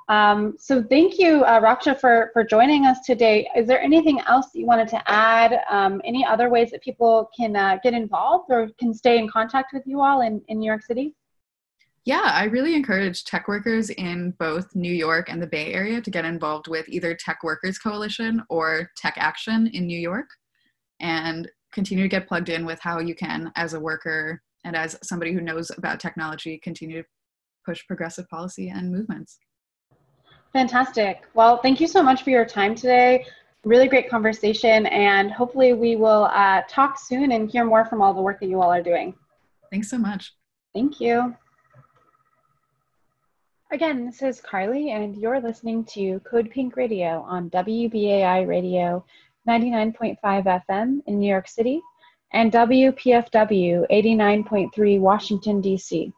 Um, 0.09 0.57
so 0.59 0.83
thank 0.83 1.21
you, 1.21 1.45
uh, 1.45 1.61
Raksha, 1.61 1.99
for, 2.01 2.31
for 2.33 2.43
joining 2.43 2.85
us 2.85 2.99
today. 3.07 3.49
Is 3.55 3.69
there 3.69 3.81
anything 3.81 4.21
else 4.27 4.49
you 4.55 4.67
wanted 4.67 4.89
to 4.89 5.09
add? 5.09 5.61
Um, 5.71 6.01
any 6.05 6.27
other 6.27 6.51
ways 6.51 6.73
that 6.73 6.83
people 6.83 7.31
can 7.37 7.55
uh, 7.55 7.79
get 7.81 7.95
involved 7.95 8.51
or 8.51 8.71
can 8.79 8.93
stay 8.93 9.19
in 9.19 9.29
contact 9.29 9.73
with 9.73 9.85
you 9.87 10.01
all 10.01 10.23
in, 10.23 10.43
in 10.49 10.59
New 10.59 10.67
York 10.67 10.83
City? 10.83 11.15
Yeah, 12.05 12.23
I 12.25 12.45
really 12.45 12.75
encourage 12.75 13.25
tech 13.25 13.47
workers 13.47 13.91
in 13.91 14.33
both 14.41 14.75
New 14.75 14.93
York 14.93 15.31
and 15.31 15.41
the 15.41 15.47
Bay 15.47 15.73
Area 15.73 16.01
to 16.01 16.11
get 16.11 16.25
involved 16.25 16.67
with 16.67 16.89
either 16.89 17.15
Tech 17.15 17.45
Workers 17.45 17.79
Coalition 17.79 18.43
or 18.49 18.91
Tech 18.97 19.15
Action 19.17 19.69
in 19.69 19.87
New 19.87 19.99
York 19.99 20.27
and 20.99 21.49
continue 21.73 22.05
to 22.05 22.09
get 22.09 22.29
plugged 22.29 22.49
in 22.49 22.65
with 22.65 22.81
how 22.81 22.99
you 23.01 23.15
can, 23.15 23.53
as 23.57 23.75
a 23.75 23.81
worker 23.81 24.43
and 24.65 24.77
as 24.77 24.99
somebody 25.03 25.33
who 25.33 25.41
knows 25.41 25.71
about 25.77 26.01
technology, 26.01 26.61
continue 26.63 27.03
to 27.03 27.09
push 27.65 27.87
progressive 27.87 28.29
policy 28.29 28.69
and 28.69 28.93
movements. 28.93 29.39
Fantastic. 30.53 31.23
Well, 31.35 31.59
thank 31.59 31.81
you 31.81 31.87
so 31.87 32.03
much 32.03 32.23
for 32.23 32.31
your 32.31 32.45
time 32.45 32.75
today. 32.75 33.25
Really 33.65 33.89
great 33.89 34.09
conversation, 34.09 34.87
and 34.87 35.31
hopefully, 35.31 35.75
we 35.75 35.95
will 35.95 36.25
uh, 36.33 36.63
talk 36.69 36.99
soon 36.99 37.33
and 37.33 37.51
hear 37.51 37.65
more 37.65 37.85
from 37.85 38.01
all 38.01 38.15
the 38.15 38.23
work 38.23 38.41
that 38.41 38.49
you 38.49 38.61
all 38.61 38.73
are 38.73 38.83
doing. 38.83 39.15
Thanks 39.71 39.91
so 39.91 39.99
much. 39.99 40.35
Thank 40.75 40.99
you. 40.99 41.37
Again, 43.71 44.07
this 44.07 44.23
is 44.23 44.41
Carley, 44.41 44.91
and 44.91 45.17
you're 45.17 45.41
listening 45.41 45.85
to 45.93 46.19
Code 46.21 46.51
Pink 46.51 46.77
Radio 46.77 47.21
on 47.29 47.51
WBAI 47.51 48.49
Radio 48.49 49.05
99.5 49.49 50.19
FM 50.23 51.01
in 51.07 51.19
New 51.19 51.29
York 51.29 51.49
City 51.49 51.81
and 52.33 52.53
WPFW 52.53 53.87
89.3 53.91 55.01
Washington, 55.01 55.61
D.C. 55.61 56.13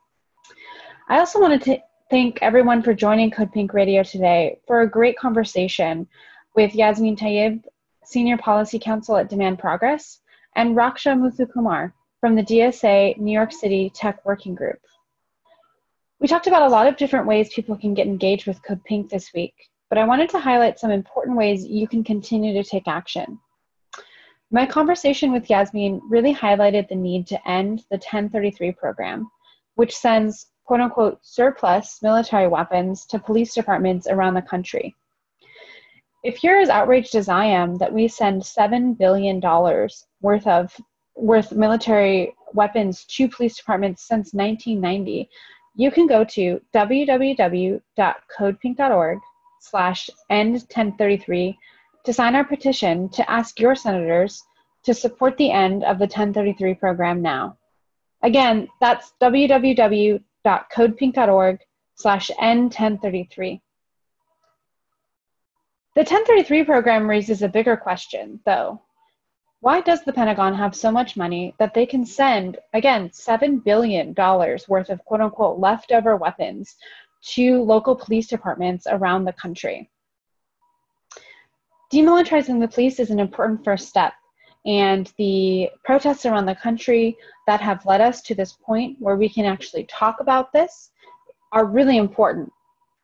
I 1.09 1.19
also 1.19 1.41
wanted 1.41 1.63
to 1.63 1.79
thank 2.11 2.43
everyone 2.43 2.83
for 2.83 2.93
joining 2.93 3.31
Code 3.31 3.53
Pink 3.53 3.73
Radio 3.73 4.03
today 4.03 4.59
for 4.67 4.83
a 4.83 4.91
great 4.91 5.17
conversation 5.19 6.07
with 6.55 6.75
Yasmin 6.75 7.17
Taeb, 7.17 7.65
Senior 8.05 8.37
Policy 8.39 8.79
Counsel 8.79 9.17
at 9.17 9.31
Demand 9.31 9.59
Progress, 9.59 10.21
and 10.57 10.77
Raksha 10.77 11.17
Muthukumar 11.17 11.93
from 12.21 12.35
the 12.35 12.43
DSA 12.43 13.17
New 13.19 13.33
York 13.33 13.53
City 13.53 13.91
Tech 13.95 14.25
Working 14.27 14.55
Group. 14.55 14.81
We 16.21 16.29
talked 16.29 16.47
about 16.47 16.63
a 16.63 16.69
lot 16.69 16.87
of 16.87 16.97
different 16.97 17.27
ways 17.27 17.55
people 17.55 17.77
can 17.77 17.95
get 17.95 18.07
engaged 18.07 18.47
with 18.47 18.63
Code 18.63 18.85
Pink 18.85 19.11
this 19.11 19.33
week, 19.35 19.55
but 19.93 19.99
I 19.99 20.07
wanted 20.07 20.31
to 20.31 20.39
highlight 20.39 20.81
some 20.81 20.91
important 20.91 21.37
ways 21.37 21.67
you 21.67 21.87
can 21.87 22.03
continue 22.03 22.55
to 22.55 22.67
take 22.67 22.89
action. 22.89 23.39
My 24.51 24.65
conversation 24.65 25.33
with 25.33 25.51
Yasmin 25.51 26.01
really 26.09 26.35
highlighted 26.35 26.89
the 26.89 26.95
need 26.95 27.27
to 27.27 27.47
end 27.47 27.81
the 27.91 27.97
1033 27.97 28.73
program, 28.73 29.31
which 29.75 29.95
sends 29.95 30.47
quote 30.65 30.81
unquote 30.81 31.19
surplus 31.21 31.99
military 32.03 32.49
weapons 32.49 33.05
to 33.05 33.19
police 33.19 33.53
departments 33.53 34.07
around 34.07 34.33
the 34.33 34.41
country. 34.41 34.97
If 36.25 36.43
you're 36.43 36.61
as 36.61 36.71
outraged 36.71 37.15
as 37.15 37.29
I 37.29 37.45
am 37.45 37.77
that 37.77 37.93
we 37.93 38.09
send 38.09 38.41
$7 38.41 38.97
billion 38.97 39.43
worth 40.23 40.47
of 40.47 40.75
worth 41.17 41.53
military 41.53 42.35
weapons 42.55 43.05
to 43.11 43.29
police 43.29 43.59
departments 43.59 44.09
since 44.09 44.33
1990, 44.33 45.29
you 45.77 45.91
can 45.91 46.07
go 46.07 46.25
to 46.25 46.63
www.codepink.org 46.75 49.19
slash 49.63 50.11
end 50.29 50.55
1033 50.55 51.57
to 52.05 52.13
sign 52.13 52.35
our 52.35 52.45
petition 52.45 53.09
to 53.11 53.31
ask 53.31 53.61
your 53.61 53.75
senators 53.75 54.43
to 54.83 54.93
support 54.93 55.37
the 55.37 55.51
end 55.51 55.85
of 55.85 55.99
the 55.99 56.05
1033 56.05 56.75
program 56.75 57.23
now. 57.23 57.57
Again, 58.23 58.69
that's 58.81 59.15
www.codepink.org 59.21 61.59
slash 61.95 62.31
N1033. 62.41 63.61
The 65.95 66.01
1033 66.01 66.65
program 66.65 67.09
raises 67.09 67.43
a 67.43 67.49
bigger 67.49 67.77
question, 67.77 68.41
though. 68.45 68.81
Why 69.61 69.81
does 69.81 70.03
the 70.03 70.13
Pentagon 70.13 70.55
have 70.55 70.75
so 70.75 70.91
much 70.91 71.17
money 71.17 71.55
that 71.59 71.75
they 71.75 71.87
can 71.87 72.05
send, 72.05 72.59
again, 72.73 73.11
$7 73.11 73.63
billion 73.63 74.13
worth 74.15 74.91
of 74.91 75.05
quote 75.05 75.21
unquote 75.21 75.61
leftover 75.61 76.17
weapons 76.17 76.75
to 77.23 77.63
local 77.63 77.95
police 77.95 78.27
departments 78.27 78.87
around 78.89 79.25
the 79.25 79.33
country? 79.33 79.91
Demilitarizing 81.93 82.61
the 82.61 82.69
police 82.69 82.99
is 82.99 83.11
an 83.11 83.21
important 83.21 83.65
first 83.65 83.89
step, 83.89 84.15
and 84.65 85.13
the 85.19 85.69
protests 85.85 86.25
around 86.25 86.47
the 86.47 86.55
country 86.55 87.17
that 87.47 87.61
have 87.61 87.85
led 87.85 88.01
us 88.01 88.23
to 88.23 88.35
this 88.35 88.53
point 88.53 88.97
where 89.01 89.17
we 89.17 89.29
can 89.29 89.45
actually 89.45 89.85
talk 89.85 90.21
about 90.21 90.53
this 90.53 90.91
are 91.53 91.67
really 91.67 91.99
important. 91.99 92.51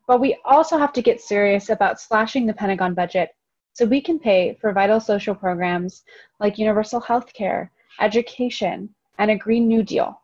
But 0.07 0.21
we 0.21 0.39
also 0.45 0.79
have 0.79 0.93
to 0.95 1.03
get 1.03 1.21
serious 1.21 1.69
about 1.69 2.01
slashing 2.01 2.47
the 2.47 2.55
Pentagon 2.55 2.95
budget 2.95 3.31
so 3.75 3.85
we 3.85 4.01
can 4.01 4.19
pay 4.19 4.57
for 4.61 4.73
vital 4.73 5.01
social 5.01 5.35
programs 5.35 6.03
like 6.41 6.59
universal 6.59 7.01
health 7.01 7.33
care, 7.35 7.71
education, 8.01 8.89
and 9.19 9.31
a 9.31 9.37
Green 9.37 9.69
New 9.69 9.83
Deal. 9.83 10.21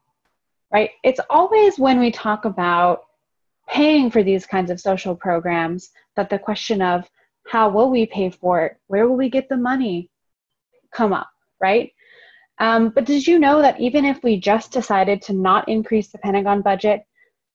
Right? 0.73 0.91
It's 1.03 1.21
always 1.31 1.79
when 1.79 2.01
we 2.01 2.11
talk 2.11 2.47
about 2.47 3.05
paying 3.69 4.11
for 4.11 4.23
these 4.23 4.47
kinds 4.47 4.71
of 4.71 4.81
social 4.81 5.15
programs 5.15 5.91
that 6.17 6.31
the 6.31 6.39
question 6.39 6.83
of 6.83 7.09
how 7.47 7.69
will 7.69 7.91
we 7.91 8.07
pay 8.07 8.31
for 8.31 8.65
it? 8.67 8.77
Where 8.87 9.09
will 9.09 9.17
we 9.17 9.29
get 9.29 9.49
the 9.49 9.57
money? 9.57 10.11
come 10.95 11.13
up, 11.13 11.29
right? 11.61 11.93
Um, 12.59 12.91
but 12.91 13.05
did 13.05 13.27
you 13.27 13.39
know 13.39 13.61
that 13.61 13.81
even 13.81 14.05
if 14.05 14.23
we 14.23 14.39
just 14.39 14.71
decided 14.71 15.21
to 15.23 15.33
not 15.33 15.69
increase 15.69 16.09
the 16.09 16.19
Pentagon 16.19 16.63
budget 16.63 17.03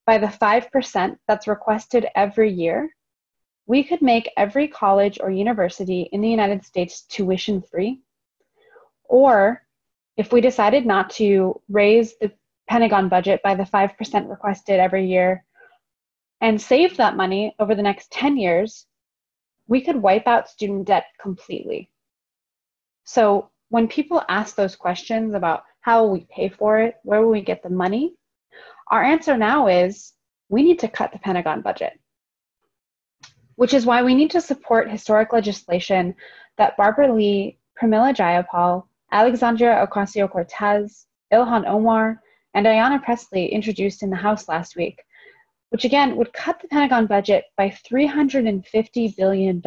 by 0.06 0.18
the 0.18 0.28
5% 0.28 1.18
that's 1.28 1.48
requested 1.48 2.08
every 2.16 2.52
year, 2.52 2.94
we 3.66 3.84
could 3.84 4.02
make 4.02 4.30
every 4.36 4.68
college 4.68 5.20
or 5.22 5.32
university 5.32 6.10
in 6.12 6.22
the 6.22 6.30
United 6.30 6.66
States 6.66 7.04
tuition 7.04 7.62
free. 7.62 8.02
Or 9.06 9.64
if 10.18 10.34
we 10.34 10.42
decided 10.42 10.86
not 10.86 11.12
to 11.12 11.62
raise 11.70 12.18
the 12.18 12.32
Pentagon 12.68 13.08
budget 13.08 13.42
by 13.42 13.56
the 13.56 13.64
5% 13.64 14.30
requested 14.30 14.80
every 14.80 15.08
year 15.08 15.46
and 16.42 16.62
save 16.62 16.98
that 16.98 17.18
money 17.18 17.56
over 17.60 17.76
the 17.76 17.82
next 17.82 18.12
10 18.12 18.38
years, 18.38 18.86
we 19.68 19.82
could 19.82 19.96
wipe 19.96 20.28
out 20.28 20.50
student 20.50 20.88
debt 20.88 21.06
completely. 21.22 21.90
So 23.04 23.50
when 23.70 23.88
people 23.88 24.24
ask 24.30 24.56
those 24.56 24.76
questions 24.76 25.34
about 25.34 25.64
how 25.82 26.04
will 26.04 26.12
we 26.12 26.28
pay 26.30 26.50
for 26.50 26.80
it, 26.80 26.96
where 27.04 27.22
will 27.22 27.32
we 27.32 27.42
get 27.42 27.64
the 27.64 27.70
money, 27.70 28.16
our 28.90 29.04
answer 29.04 29.38
now 29.38 29.68
is 29.68 30.14
we 30.50 30.64
need 30.64 30.80
to 30.80 30.88
cut 30.88 31.12
the 31.12 31.20
Pentagon 31.20 31.62
budget 31.62 32.00
which 33.60 33.74
is 33.74 33.86
why 33.86 34.02
we 34.02 34.16
need 34.16 34.32
to 34.32 34.40
support 34.40 34.90
historic 34.90 35.34
legislation 35.34 36.16
that 36.58 36.78
Barbara 36.78 37.14
Lee, 37.14 37.58
Pramila 37.78 38.16
Jayapal, 38.16 38.86
Alexandria 39.12 39.86
Ocasio 39.86 40.32
Cortez, 40.32 41.08
Ilhan 41.34 41.68
Omar, 41.68 42.22
and 42.54 42.66
Ayanna 42.66 43.04
Pressley 43.04 43.48
introduced 43.48 44.02
in 44.02 44.10
the 44.10 44.16
House 44.16 44.48
last 44.48 44.78
week, 44.78 45.04
which 45.70 45.86
again 45.86 46.16
would 46.16 46.34
cut 46.34 46.60
the 46.62 46.68
Pentagon 46.68 47.06
budget 47.06 47.46
by 47.58 47.70
$350 47.70 49.16
billion. 49.16 49.62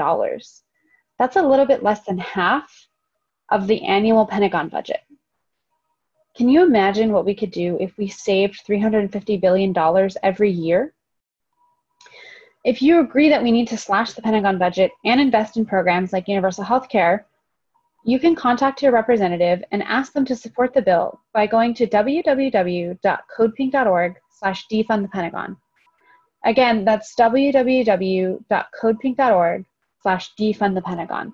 That's 1.18 1.36
a 1.36 1.42
little 1.42 1.66
bit 1.66 1.82
less 1.82 2.04
than 2.04 2.18
half 2.18 2.88
of 3.50 3.66
the 3.66 3.84
annual 3.84 4.26
Pentagon 4.26 4.68
budget. 4.68 5.00
Can 6.36 6.48
you 6.48 6.62
imagine 6.62 7.12
what 7.12 7.26
we 7.26 7.34
could 7.34 7.50
do 7.50 7.76
if 7.78 7.96
we 7.98 8.08
saved 8.08 8.62
$350 8.66 9.40
billion 9.40 10.10
every 10.22 10.50
year? 10.50 10.94
If 12.64 12.80
you 12.80 13.00
agree 13.00 13.28
that 13.28 13.42
we 13.42 13.52
need 13.52 13.68
to 13.68 13.76
slash 13.76 14.12
the 14.12 14.22
Pentagon 14.22 14.56
budget 14.56 14.92
and 15.04 15.20
invest 15.20 15.56
in 15.56 15.66
programs 15.66 16.12
like 16.12 16.28
universal 16.28 16.64
health 16.64 16.88
care, 16.88 17.26
you 18.04 18.18
can 18.18 18.34
contact 18.34 18.82
your 18.82 18.92
representative 18.92 19.62
and 19.70 19.82
ask 19.82 20.12
them 20.12 20.24
to 20.24 20.34
support 20.34 20.74
the 20.74 20.82
bill 20.82 21.20
by 21.32 21.46
going 21.46 21.72
to 21.74 21.86
www.codepink.org 21.86 24.16
slash 24.30 24.66
defund 24.68 25.02
the 25.02 25.08
Pentagon. 25.08 25.56
Again, 26.44 26.84
that's 26.84 27.14
www.codepink.org 27.14 29.64
slash 30.02 30.34
defund 30.34 30.74
the 30.74 30.82
Pentagon. 30.82 31.32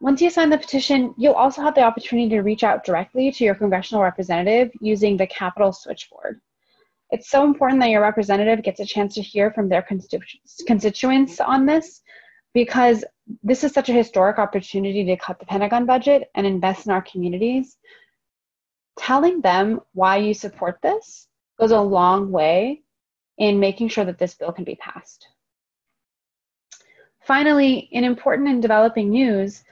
Once 0.00 0.20
you 0.20 0.28
sign 0.28 0.50
the 0.50 0.58
petition, 0.58 1.14
you'll 1.16 1.32
also 1.32 1.62
have 1.62 1.74
the 1.74 1.82
opportunity 1.82 2.28
to 2.28 2.42
reach 2.42 2.62
out 2.62 2.84
directly 2.84 3.32
to 3.32 3.42
your 3.42 3.54
congressional 3.54 4.02
representative 4.02 4.70
using 4.80 5.16
the 5.16 5.26
Capitol 5.26 5.72
switchboard. 5.72 6.40
It's 7.10 7.30
so 7.30 7.44
important 7.44 7.80
that 7.80 7.90
your 7.90 8.02
representative 8.02 8.62
gets 8.62 8.80
a 8.80 8.84
chance 8.84 9.14
to 9.14 9.22
hear 9.22 9.50
from 9.50 9.68
their 9.68 9.86
constituents 10.66 11.40
on 11.40 11.64
this 11.64 12.02
because 12.52 13.04
this 13.42 13.64
is 13.64 13.72
such 13.72 13.88
a 13.88 13.94
historic 13.94 14.38
opportunity 14.38 15.04
to 15.04 15.16
cut 15.16 15.38
the 15.38 15.46
Pentagon 15.46 15.86
budget 15.86 16.28
and 16.34 16.46
invest 16.46 16.86
in 16.86 16.92
our 16.92 17.02
communities. 17.02 17.78
Telling 18.98 19.40
them 19.40 19.80
why 19.92 20.18
you 20.18 20.34
support 20.34 20.78
this 20.82 21.28
goes 21.58 21.70
a 21.70 21.80
long 21.80 22.30
way 22.30 22.83
in 23.38 23.60
making 23.60 23.88
sure 23.88 24.04
that 24.04 24.18
this 24.18 24.34
bill 24.34 24.52
can 24.52 24.64
be 24.64 24.76
passed. 24.76 25.26
Finally, 27.26 27.88
in 27.92 28.04
important 28.04 28.48
and 28.48 28.60
developing 28.60 29.10
news, 29.10 29.64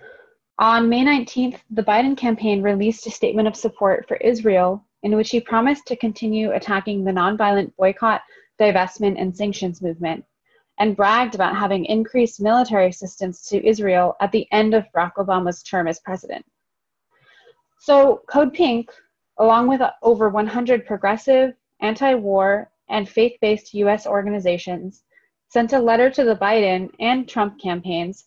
on 0.59 0.89
May 0.89 1.05
19th, 1.05 1.59
the 1.71 1.83
Biden 1.83 2.17
campaign 2.17 2.63
released 2.63 3.07
a 3.07 3.11
statement 3.11 3.49
of 3.49 3.57
support 3.57 4.07
for 4.09 4.17
Israel 4.19 4.85
in 5.03 5.17
which 5.17 5.31
he 5.31 5.41
promised 5.41 5.87
to 5.87 5.97
continue 5.97 6.53
attacking 6.53 7.05
the 7.05 7.11
nonviolent 7.11 7.75
boycott, 7.77 8.23
divestment, 8.61 9.21
and 9.21 9.37
sanctions 9.37 9.83
movement, 9.83 10.25
and 10.79 10.97
bragged 10.97 11.35
about 11.35 11.57
having 11.57 11.85
increased 11.85 12.41
military 12.41 12.89
assistance 12.89 13.49
to 13.49 13.67
Israel 13.67 14.17
at 14.21 14.33
the 14.33 14.47
end 14.53 14.75
of 14.75 14.87
Barack 14.95 15.15
Obama's 15.19 15.63
term 15.63 15.89
as 15.89 16.01
president. 16.01 16.45
So, 17.79 18.23
Code 18.29 18.55
Pink, 18.55 18.91
along 19.39 19.69
with 19.69 19.81
over 20.03 20.29
100 20.29 20.87
progressive, 20.87 21.55
anti 21.81 22.15
war, 22.15 22.71
and 22.93 23.09
faith 23.09 23.37
based 23.41 23.75
US 23.75 24.07
organizations, 24.07 25.03
sent 25.49 25.73
a 25.73 25.79
letter 25.79 26.09
to 26.11 26.25
the 26.25 26.37
Biden 26.37 26.91
and 27.01 27.29
Trump 27.29 27.61
campaigns 27.61 28.27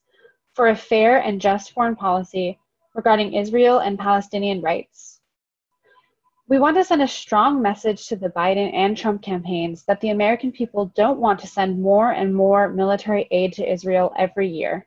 for 0.53 0.67
a 0.67 0.75
fair 0.75 1.19
and 1.19 1.39
just 1.39 1.71
foreign 1.71 1.95
policy 1.95 2.59
regarding 2.93 3.33
Israel 3.33 3.79
and 3.79 3.97
Palestinian 3.97 4.61
rights. 4.61 5.21
We 6.47 6.59
want 6.59 6.77
to 6.77 6.83
send 6.83 7.01
a 7.01 7.07
strong 7.07 7.61
message 7.61 8.07
to 8.07 8.15
the 8.15 8.29
Biden 8.29 8.71
and 8.73 8.95
Trump 8.95 9.23
campaigns 9.23 9.83
that 9.85 9.99
the 10.01 10.11
American 10.11 10.51
people 10.51 10.91
don't 10.95 11.19
want 11.19 11.39
to 11.39 11.47
send 11.47 11.81
more 11.81 12.11
and 12.11 12.35
more 12.35 12.69
military 12.69 13.27
aid 13.31 13.53
to 13.53 13.71
Israel 13.71 14.13
every 14.17 14.47
year. 14.49 14.85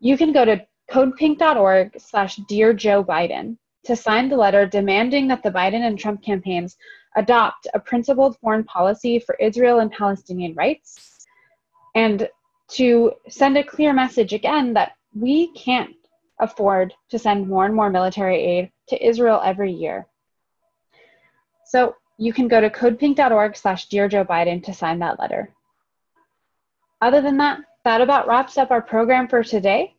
You 0.00 0.18
can 0.18 0.32
go 0.32 0.44
to 0.44 0.66
codepink.org 0.90 1.98
slash 1.98 2.36
dear 2.48 2.72
Joe 2.74 3.02
Biden 3.02 3.56
to 3.84 3.96
sign 3.96 4.28
the 4.28 4.36
letter 4.36 4.66
demanding 4.66 5.28
that 5.28 5.42
the 5.42 5.50
Biden 5.50 5.86
and 5.86 5.98
Trump 5.98 6.22
campaigns 6.22 6.76
adopt 7.16 7.66
a 7.74 7.80
principled 7.80 8.38
foreign 8.38 8.64
policy 8.64 9.18
for 9.18 9.34
Israel 9.36 9.80
and 9.80 9.90
Palestinian 9.90 10.54
rights 10.54 11.26
and 11.94 12.28
to 12.68 13.12
send 13.28 13.56
a 13.56 13.64
clear 13.64 13.92
message 13.92 14.32
again 14.32 14.74
that 14.74 14.92
we 15.14 15.52
can't 15.52 15.96
afford 16.38 16.94
to 17.08 17.18
send 17.18 17.48
more 17.48 17.64
and 17.64 17.74
more 17.74 17.90
military 17.90 18.36
aid 18.36 18.70
to 18.88 19.06
Israel 19.06 19.40
every 19.44 19.72
year. 19.72 20.06
So 21.66 21.96
you 22.18 22.32
can 22.32 22.48
go 22.48 22.60
to 22.60 22.70
codepink.org 22.70 23.56
slash 23.56 23.88
dear 23.88 24.08
Joe 24.08 24.24
Biden 24.24 24.62
to 24.64 24.74
sign 24.74 24.98
that 25.00 25.18
letter. 25.18 25.54
Other 27.00 27.20
than 27.20 27.36
that, 27.38 27.60
that 27.84 28.00
about 28.00 28.26
wraps 28.26 28.58
up 28.58 28.70
our 28.70 28.82
program 28.82 29.28
for 29.28 29.42
today. 29.42 29.94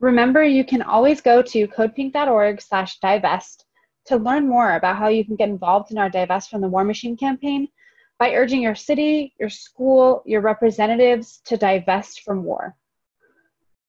Remember, 0.00 0.42
you 0.42 0.64
can 0.64 0.82
always 0.82 1.20
go 1.20 1.40
to 1.42 1.68
codepink.org 1.68 2.60
slash 2.60 2.98
divest 2.98 3.64
to 4.06 4.16
learn 4.16 4.48
more 4.48 4.76
about 4.76 4.96
how 4.96 5.08
you 5.08 5.24
can 5.24 5.36
get 5.36 5.48
involved 5.48 5.90
in 5.90 5.98
our 5.98 6.10
Divest 6.10 6.50
from 6.50 6.60
the 6.60 6.68
War 6.68 6.84
Machine 6.84 7.16
campaign 7.16 7.68
by 8.18 8.34
urging 8.34 8.62
your 8.62 8.74
city, 8.74 9.34
your 9.38 9.50
school, 9.50 10.22
your 10.26 10.40
representatives 10.40 11.42
to 11.44 11.56
divest 11.56 12.22
from 12.22 12.44
war. 12.44 12.76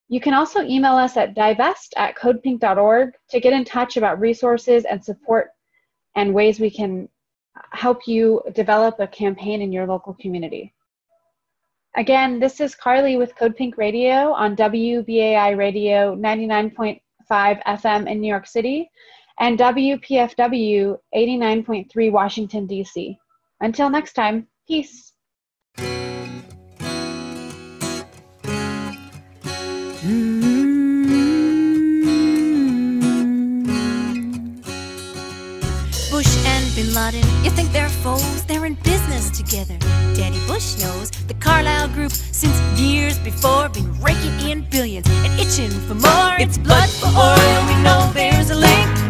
You 0.07 0.19
can 0.19 0.33
also 0.33 0.63
email 0.63 0.93
us 0.93 1.17
at 1.17 1.35
divest 1.35 1.93
at 1.97 2.15
codepink.org 2.15 3.13
to 3.29 3.39
get 3.39 3.53
in 3.53 3.63
touch 3.63 3.97
about 3.97 4.19
resources 4.19 4.85
and 4.85 5.03
support 5.03 5.51
and 6.15 6.33
ways 6.33 6.59
we 6.59 6.69
can 6.69 7.09
help 7.71 8.07
you 8.07 8.41
develop 8.53 8.99
a 8.99 9.07
campaign 9.07 9.61
in 9.61 9.71
your 9.71 9.85
local 9.85 10.13
community. 10.15 10.73
Again, 11.95 12.39
this 12.39 12.59
is 12.59 12.73
Carley 12.73 13.17
with 13.17 13.35
Code 13.35 13.55
Pink 13.55 13.77
Radio 13.77 14.33
on 14.33 14.55
WBAI 14.55 15.55
Radio 15.55 16.15
99.5 16.15 16.99
FM 17.29 18.09
in 18.09 18.19
New 18.19 18.27
York 18.27 18.47
City 18.47 18.89
and 19.39 19.57
WPFW 19.57 20.97
89.3 21.15 22.11
Washington, 22.11 22.67
D.C. 22.67 23.17
Until 23.61 23.89
next 23.89 24.13
time, 24.13 24.47
peace. 24.67 25.13
Bush 36.11 36.45
and 36.45 36.75
Bin 36.75 36.93
Laden, 36.93 37.21
you 37.43 37.49
think 37.49 37.71
they're 37.71 37.89
foes? 37.89 38.45
They're 38.45 38.65
in 38.65 38.75
business 38.75 39.29
together. 39.35 39.77
Danny 40.13 40.39
Bush 40.45 40.77
knows 40.79 41.09
the 41.27 41.33
Carlyle 41.35 41.87
Group 41.87 42.11
since 42.11 42.59
years 42.79 43.17
before 43.19 43.69
been 43.69 43.99
raking 44.01 44.49
in 44.49 44.69
billions 44.69 45.07
and 45.09 45.39
itching 45.39 45.71
for 45.87 45.95
more. 45.95 46.35
It's 46.39 46.57
blood 46.57 46.89
for 46.89 47.07
oil, 47.07 47.67
we 47.67 47.83
know 47.83 48.11
there's 48.13 48.49
a 48.51 48.55
link. 48.55 49.02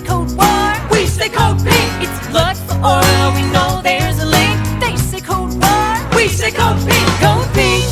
Say 0.00 0.06
code 0.06 0.32
war, 0.32 0.72
we 0.90 1.06
say 1.06 1.28
Code 1.28 1.58
pink. 1.62 1.90
It's 2.00 2.28
blood 2.28 2.56
for 2.56 2.72
oil, 2.82 3.34
we 3.34 3.42
know 3.52 3.82
there's 3.82 4.18
a 4.18 4.24
link. 4.24 4.58
They 4.80 4.96
say 4.96 5.20
Cold 5.20 5.52
war, 5.60 6.16
we 6.16 6.26
say 6.26 6.50
Code 6.50 6.80
pink. 6.88 7.06
Code 7.20 7.46
pink 7.52 7.84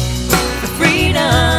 for 0.60 0.68
freedom, 0.78 1.57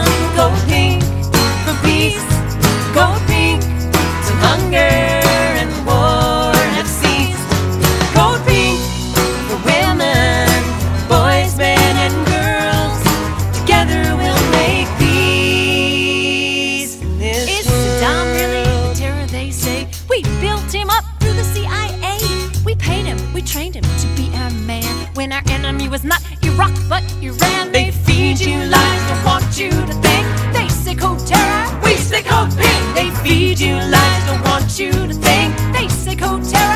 we 23.39 23.45
trained 23.45 23.75
him 23.75 23.83
to 23.83 24.07
be 24.17 24.29
our 24.35 24.51
man. 24.67 25.07
When 25.13 25.31
our 25.31 25.41
enemy 25.47 25.87
was 25.87 26.03
not 26.03 26.21
Iraq 26.43 26.73
but 26.89 27.03
Iran, 27.21 27.71
they 27.71 27.89
feed 27.91 28.37
you 28.37 28.57
lies, 28.65 29.01
don't 29.07 29.25
want 29.25 29.57
you 29.57 29.69
to 29.69 29.93
think. 30.03 30.25
They 30.51 30.67
say 30.67 30.93
code 30.93 31.25
terror, 31.25 31.63
we 31.81 31.95
say 31.95 32.21
code 32.21 32.51
pink. 32.57 32.83
They 32.95 33.09
feed 33.23 33.57
you 33.61 33.75
lies, 33.75 34.25
don't 34.27 34.43
want 34.43 34.77
you 34.77 34.91
to 34.91 35.13
think. 35.13 35.55
They 35.71 35.87
say 35.87 36.17
code 36.17 36.43
terror, 36.43 36.68